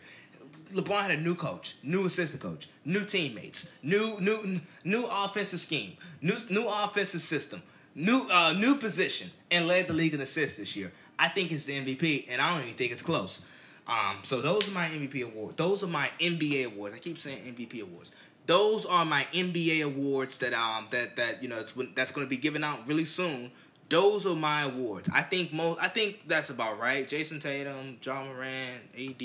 LeBron 0.72 1.02
had 1.02 1.10
a 1.10 1.16
new 1.16 1.34
coach, 1.34 1.74
new 1.82 2.06
assistant 2.06 2.40
coach, 2.40 2.68
new 2.84 3.04
teammates, 3.04 3.68
new 3.82 4.16
new 4.20 4.60
new 4.84 5.06
offensive 5.06 5.60
scheme, 5.60 5.96
new 6.22 6.36
new 6.50 6.68
offensive 6.68 7.20
system, 7.20 7.64
new 7.96 8.30
uh, 8.30 8.52
new 8.52 8.76
position, 8.76 9.28
and 9.50 9.66
led 9.66 9.88
the 9.88 9.92
league 9.92 10.14
in 10.14 10.20
assists 10.20 10.56
this 10.56 10.76
year. 10.76 10.92
I 11.18 11.28
think 11.28 11.50
it's 11.50 11.64
the 11.64 11.72
MVP, 11.72 12.26
and 12.28 12.40
I 12.40 12.54
don't 12.54 12.62
even 12.62 12.78
think 12.78 12.92
it's 12.92 13.02
close. 13.02 13.42
Um, 13.88 14.18
so 14.22 14.40
those 14.40 14.68
are 14.68 14.70
my 14.70 14.88
MVP 14.88 15.24
awards. 15.24 15.56
Those 15.56 15.82
are 15.82 15.88
my 15.88 16.12
NBA 16.20 16.66
awards. 16.66 16.94
I 16.94 16.98
keep 16.98 17.18
saying 17.18 17.56
MVP 17.56 17.82
awards. 17.82 18.12
Those 18.46 18.86
are 18.86 19.04
my 19.04 19.26
NBA 19.34 19.84
awards 19.84 20.38
that 20.38 20.54
um 20.54 20.86
that 20.92 21.16
that 21.16 21.42
you 21.42 21.48
know 21.48 21.64
that's 21.96 22.12
going 22.12 22.24
to 22.24 22.30
be 22.30 22.36
given 22.36 22.62
out 22.62 22.86
really 22.86 23.04
soon 23.04 23.50
those 23.88 24.26
are 24.26 24.34
my 24.34 24.62
awards. 24.62 25.08
I 25.12 25.22
think 25.22 25.52
most. 25.52 25.80
I 25.80 25.88
think 25.88 26.26
that's 26.26 26.50
about 26.50 26.78
right. 26.78 27.06
Jayson 27.08 27.40
Tatum, 27.40 27.98
Ja 28.02 28.24
Morant, 28.24 28.80
AD, 28.98 29.18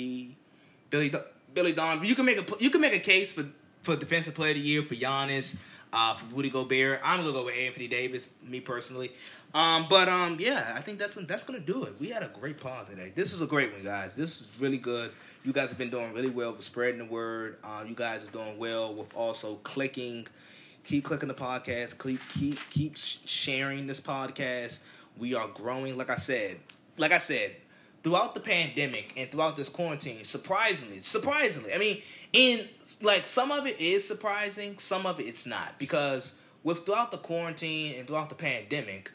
Billy 0.90 1.14
Billy 1.54 1.72
Don. 1.72 2.04
You 2.04 2.14
can 2.14 2.24
make 2.24 2.38
a 2.38 2.62
you 2.62 2.70
can 2.70 2.80
make 2.80 2.94
a 2.94 3.00
case 3.00 3.32
for 3.32 3.46
for 3.82 3.96
defensive 3.96 4.34
player 4.34 4.50
of 4.50 4.56
the 4.56 4.60
year 4.60 4.82
for 4.82 4.94
Giannis, 4.94 5.56
uh, 5.92 6.14
for 6.14 6.26
Rudy 6.34 6.50
Gobert. 6.50 7.00
I'm 7.02 7.20
gonna 7.20 7.32
go 7.32 7.44
with 7.46 7.54
Anthony 7.56 7.88
Davis, 7.88 8.26
me 8.42 8.60
personally. 8.60 9.12
Um, 9.52 9.86
but 9.88 10.08
um, 10.08 10.36
yeah, 10.38 10.74
I 10.76 10.80
think 10.80 10.98
that's 10.98 11.14
that's 11.22 11.42
gonna 11.42 11.60
do 11.60 11.84
it. 11.84 11.94
We 11.98 12.08
had 12.08 12.22
a 12.22 12.28
great 12.28 12.60
pod 12.60 12.88
today. 12.88 13.12
This 13.14 13.32
is 13.32 13.40
a 13.40 13.46
great 13.46 13.72
one, 13.72 13.82
guys. 13.82 14.14
This 14.14 14.40
is 14.40 14.46
really 14.58 14.78
good. 14.78 15.12
You 15.44 15.52
guys 15.52 15.70
have 15.70 15.78
been 15.78 15.90
doing 15.90 16.12
really 16.12 16.30
well 16.30 16.52
with 16.52 16.62
spreading 16.62 16.98
the 16.98 17.06
word. 17.06 17.56
Um, 17.64 17.88
you 17.88 17.94
guys 17.94 18.22
are 18.22 18.30
doing 18.30 18.58
well 18.58 18.94
with 18.94 19.14
also 19.14 19.56
clicking 19.62 20.26
keep 20.84 21.04
clicking 21.04 21.28
the 21.28 21.34
podcast. 21.34 22.02
Keep 22.02 22.20
keep 22.30 22.58
keep 22.70 22.96
sharing 22.96 23.86
this 23.86 24.00
podcast. 24.00 24.80
We 25.16 25.34
are 25.34 25.48
growing. 25.48 25.96
Like 25.96 26.10
I 26.10 26.16
said, 26.16 26.58
like 26.96 27.12
I 27.12 27.18
said, 27.18 27.56
throughout 28.02 28.34
the 28.34 28.40
pandemic 28.40 29.12
and 29.16 29.30
throughout 29.30 29.56
this 29.56 29.68
quarantine, 29.68 30.24
surprisingly, 30.24 31.02
surprisingly, 31.02 31.72
I 31.72 31.78
mean, 31.78 32.02
in 32.32 32.68
like 33.02 33.28
some 33.28 33.50
of 33.52 33.66
it 33.66 33.80
is 33.80 34.06
surprising, 34.06 34.78
some 34.78 35.06
of 35.06 35.20
it 35.20 35.26
it's 35.26 35.46
not 35.46 35.78
because 35.78 36.34
with 36.62 36.84
throughout 36.84 37.10
the 37.10 37.18
quarantine 37.18 37.98
and 37.98 38.06
throughout 38.06 38.28
the 38.28 38.34
pandemic, 38.34 39.10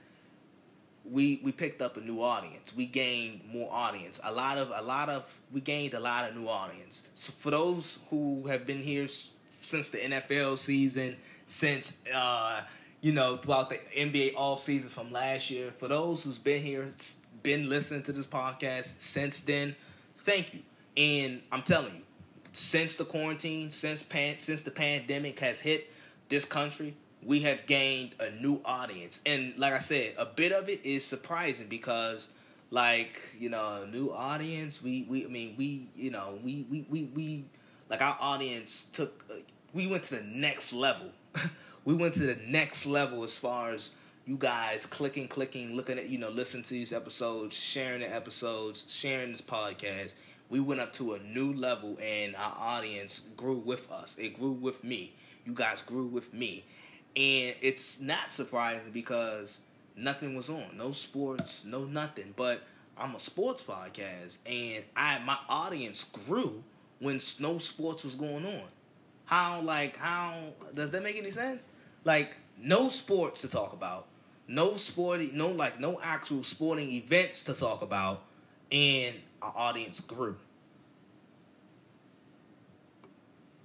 we 1.10 1.40
we 1.44 1.52
picked 1.52 1.82
up 1.82 1.98
a 1.98 2.02
new 2.02 2.22
audience. 2.22 2.76
We 2.76 2.86
gained 2.86 3.42
more 3.52 3.72
audience. 3.72 4.20
A 4.24 4.32
lot 4.32 4.58
of 4.58 4.72
a 4.74 4.82
lot 4.82 5.10
of 5.10 5.42
we 5.52 5.62
gained 5.62 5.94
a 5.94 6.00
lot 6.00 6.30
of 6.30 6.36
new 6.36 6.48
audience. 6.48 7.04
So 7.14 7.32
for 7.32 7.52
those 7.52 8.00
who 8.10 8.48
have 8.48 8.66
been 8.66 8.82
here 8.82 9.08
since 9.08 9.90
the 9.90 9.98
NFL 9.98 10.58
season 10.60 11.16
since 11.48 11.98
uh, 12.14 12.62
you 13.02 13.12
know 13.12 13.38
throughout 13.38 13.70
the 13.70 13.80
NBA 13.98 14.34
off 14.36 14.62
season 14.62 14.90
from 14.90 15.12
last 15.12 15.50
year. 15.50 15.72
For 15.78 15.88
those 15.88 16.24
who's 16.24 16.38
been 16.40 16.62
here, 16.62 16.88
been 17.44 17.70
listening 17.70 18.04
to 18.04 18.12
this 18.12 18.26
podcast 18.26 19.00
since 19.02 19.42
then, 19.42 19.76
thank 20.20 20.54
you. 20.54 20.62
And 20.98 21.42
I'm 21.52 21.62
telling 21.64 21.96
you, 21.96 22.02
since 22.54 22.96
the 22.96 23.06
quarantine, 23.06 23.70
since 23.72 24.04
pan, 24.04 24.38
since 24.38 24.62
the 24.62 24.72
pandemic 24.72 25.40
has 25.40 25.60
hit 25.60 25.90
this 26.30 26.46
country, 26.46 26.96
we 27.24 27.42
have 27.42 27.66
gained 27.66 28.16
a 28.20 28.30
new 28.32 28.62
audience. 28.66 29.20
And 29.26 29.54
like 29.58 29.74
I 29.74 29.80
said, 29.80 30.14
a 30.18 30.26
bit 30.26 30.52
of 30.52 30.70
it 30.70 30.82
is 30.86 31.04
surprising 31.06 31.68
because 31.68 32.28
like, 32.72 33.20
you 33.38 33.50
know, 33.50 33.84
a 33.84 33.88
new 33.88 34.10
audience, 34.12 34.82
we 34.82 35.06
we 35.10 35.26
I 35.26 35.28
mean, 35.28 35.56
we, 35.58 35.88
you 35.96 36.12
know, 36.12 36.40
we 36.44 36.66
we 36.70 36.86
we, 36.90 37.04
we 37.14 37.46
like 37.90 38.02
our 38.02 38.18
audience 38.20 38.88
took 38.94 39.24
uh, 39.30 39.36
we 39.74 39.88
went 39.88 40.04
to 40.06 40.16
the 40.16 40.24
next 40.24 40.74
level 40.74 41.08
we 41.86 41.94
went 41.94 42.14
to 42.16 42.22
the 42.22 42.38
next 42.48 42.86
level 42.86 43.24
as 43.24 43.36
far 43.36 43.72
as 43.72 43.92
you 44.26 44.38
guys 44.38 44.86
clicking, 44.86 45.28
clicking, 45.28 45.76
looking 45.76 45.98
at, 46.00 46.10
you 46.10 46.18
know, 46.18 46.30
listening 46.30 46.64
to 46.64 46.70
these 46.70 46.92
episodes, 46.94 47.56
sharing 47.56 48.02
the 48.02 48.14
episodes, 48.14 48.86
sharing 48.88 49.32
this 49.32 49.42
podcast. 49.42 50.14
We 50.50 50.60
went 50.60 50.82
up 50.82 50.94
to 50.94 51.14
a 51.16 51.20
new 51.20 51.54
level 51.54 51.98
and 52.02 52.36
our 52.36 52.56
audience 52.58 53.22
grew 53.36 53.58
with 53.58 53.92
us. 53.92 54.16
It 54.20 54.38
grew 54.40 54.52
with 54.52 54.84
me. 54.84 55.14
You 55.46 55.54
guys 55.54 55.82
grew 55.82 56.06
with 56.06 56.34
me. 56.34 56.66
And 57.16 57.56
it's 57.62 58.00
not 58.02 58.32
surprising 58.32 58.92
because 58.92 59.60
nothing 59.96 60.36
was 60.36 60.50
on. 60.50 60.78
No 60.78 60.92
sports, 60.92 61.64
no 61.66 61.86
nothing. 61.86 62.34
But 62.36 62.64
I'm 62.98 63.16
a 63.16 63.20
sports 63.20 63.64
podcast 63.64 64.38
and 64.46 64.84
I 64.96 65.20
my 65.20 65.38
audience 65.50 66.04
grew 66.06 66.64
when 67.00 67.20
no 67.40 67.58
sports 67.58 68.04
was 68.04 68.16
going 68.16 68.46
on. 68.46 68.64
How 69.26 69.62
like 69.62 69.98
how 69.98 70.54
does 70.74 70.92
that 70.92 71.04
make 71.04 71.18
any 71.18 71.32
sense? 71.32 71.68
Like 72.04 72.36
no 72.58 72.90
sports 72.90 73.42
to 73.42 73.48
talk 73.48 73.74
about, 73.74 74.08
no 74.48 74.78
sporting, 74.78 75.36
no 75.36 75.50
like 75.50 75.80
no 75.80 76.00
actual 76.02 76.44
sporting 76.44 76.92
events 76.92 77.44
to 77.44 77.54
talk 77.54 77.82
about, 77.82 78.24
and 78.72 79.16
our 79.42 79.54
audience 79.56 80.00
grew. 80.00 80.36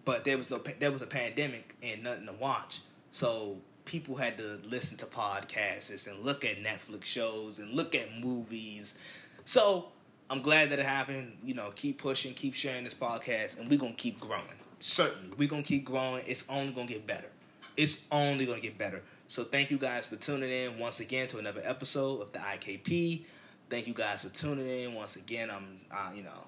But 0.04 0.24
there 0.24 0.38
was 0.38 0.48
no 0.50 0.58
there 0.78 0.90
was 0.90 1.02
a 1.02 1.06
pandemic 1.06 1.74
and 1.82 2.02
nothing 2.02 2.26
to 2.26 2.32
watch, 2.32 2.80
so 3.12 3.58
people 3.84 4.16
had 4.16 4.38
to 4.38 4.58
listen 4.64 4.96
to 4.96 5.06
podcasts 5.06 6.06
and 6.06 6.24
look 6.24 6.44
at 6.44 6.62
Netflix 6.62 7.04
shows 7.04 7.58
and 7.58 7.72
look 7.72 7.94
at 7.94 8.18
movies. 8.18 8.94
So 9.44 9.88
I'm 10.30 10.42
glad 10.42 10.70
that 10.70 10.78
it 10.78 10.86
happened. 10.86 11.36
You 11.44 11.54
know, 11.54 11.70
keep 11.74 12.00
pushing, 12.00 12.32
keep 12.32 12.54
sharing 12.54 12.84
this 12.84 12.94
podcast, 12.94 13.58
and 13.58 13.68
we're 13.68 13.78
gonna 13.78 13.92
keep 13.92 14.18
growing. 14.20 14.46
Certainly, 14.80 15.36
we're 15.36 15.48
gonna 15.48 15.62
keep 15.62 15.84
growing. 15.84 16.24
It's 16.26 16.44
only 16.48 16.72
gonna 16.72 16.86
get 16.86 17.06
better. 17.06 17.28
It's 17.76 18.00
only 18.10 18.46
gonna 18.46 18.60
get 18.60 18.78
better. 18.78 19.02
So 19.28 19.44
thank 19.44 19.70
you 19.70 19.76
guys 19.78 20.06
for 20.06 20.16
tuning 20.16 20.50
in 20.50 20.78
once 20.78 21.00
again 21.00 21.28
to 21.28 21.38
another 21.38 21.60
episode 21.64 22.22
of 22.22 22.32
the 22.32 22.38
IKP. 22.38 23.22
Thank 23.68 23.86
you 23.86 23.94
guys 23.94 24.22
for 24.22 24.30
tuning 24.30 24.66
in 24.66 24.94
once 24.94 25.16
again. 25.16 25.50
I'm, 25.50 25.80
uh, 25.92 26.10
you 26.16 26.22
know, 26.22 26.46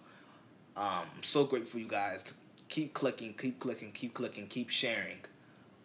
um, 0.77 1.05
I'm 1.15 1.23
so 1.23 1.45
grateful 1.45 1.73
for 1.73 1.79
you 1.79 1.87
guys 1.87 2.23
to 2.25 2.35
keep 2.69 2.95
clicking, 2.95 3.35
keep 3.35 3.61
clicking, 3.61 3.93
keep 3.93 4.15
clicking, 4.15 4.47
keep 4.47 4.71
sharing. 4.71 5.19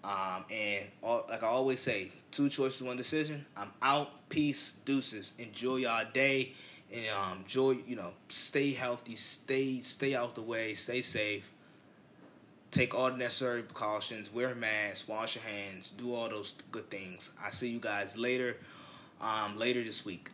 Um, 0.04 0.46
and 0.50 0.86
all, 1.04 1.26
like 1.30 1.44
I 1.44 1.48
always 1.48 1.82
say, 1.82 2.12
two 2.32 2.48
choices, 2.50 2.82
one 2.82 2.96
decision. 2.96 3.46
I'm 3.58 3.72
out. 3.82 4.30
Peace, 4.30 4.72
deuces. 4.86 5.34
Enjoy 5.38 5.78
y'all 5.78 6.06
day, 6.14 6.54
and 6.94 7.08
um, 7.10 7.38
enjoy. 7.40 7.78
You 7.86 7.98
know, 7.98 8.12
stay 8.30 8.72
healthy, 8.72 9.18
stay 9.18 9.82
stay 9.82 10.16
out 10.16 10.34
the 10.34 10.42
way, 10.42 10.76
stay 10.76 11.02
safe 11.02 11.44
take 12.78 12.94
all 12.94 13.10
the 13.10 13.18
necessary 13.18 13.64
precautions, 13.64 14.32
wear 14.32 14.52
a 14.52 14.56
mask, 14.56 15.10
wash 15.10 15.36
your 15.36 15.44
hands, 15.44 15.90
do 15.98 16.14
all 16.14 16.30
those 16.30 16.54
good 16.72 16.88
things. 16.92 17.32
I 17.44 17.50
see 17.50 17.70
you 17.70 17.80
guys 17.80 18.16
later, 18.16 18.58
um, 19.20 19.58
later 19.58 19.84
this 19.84 20.06
week. 20.06 20.30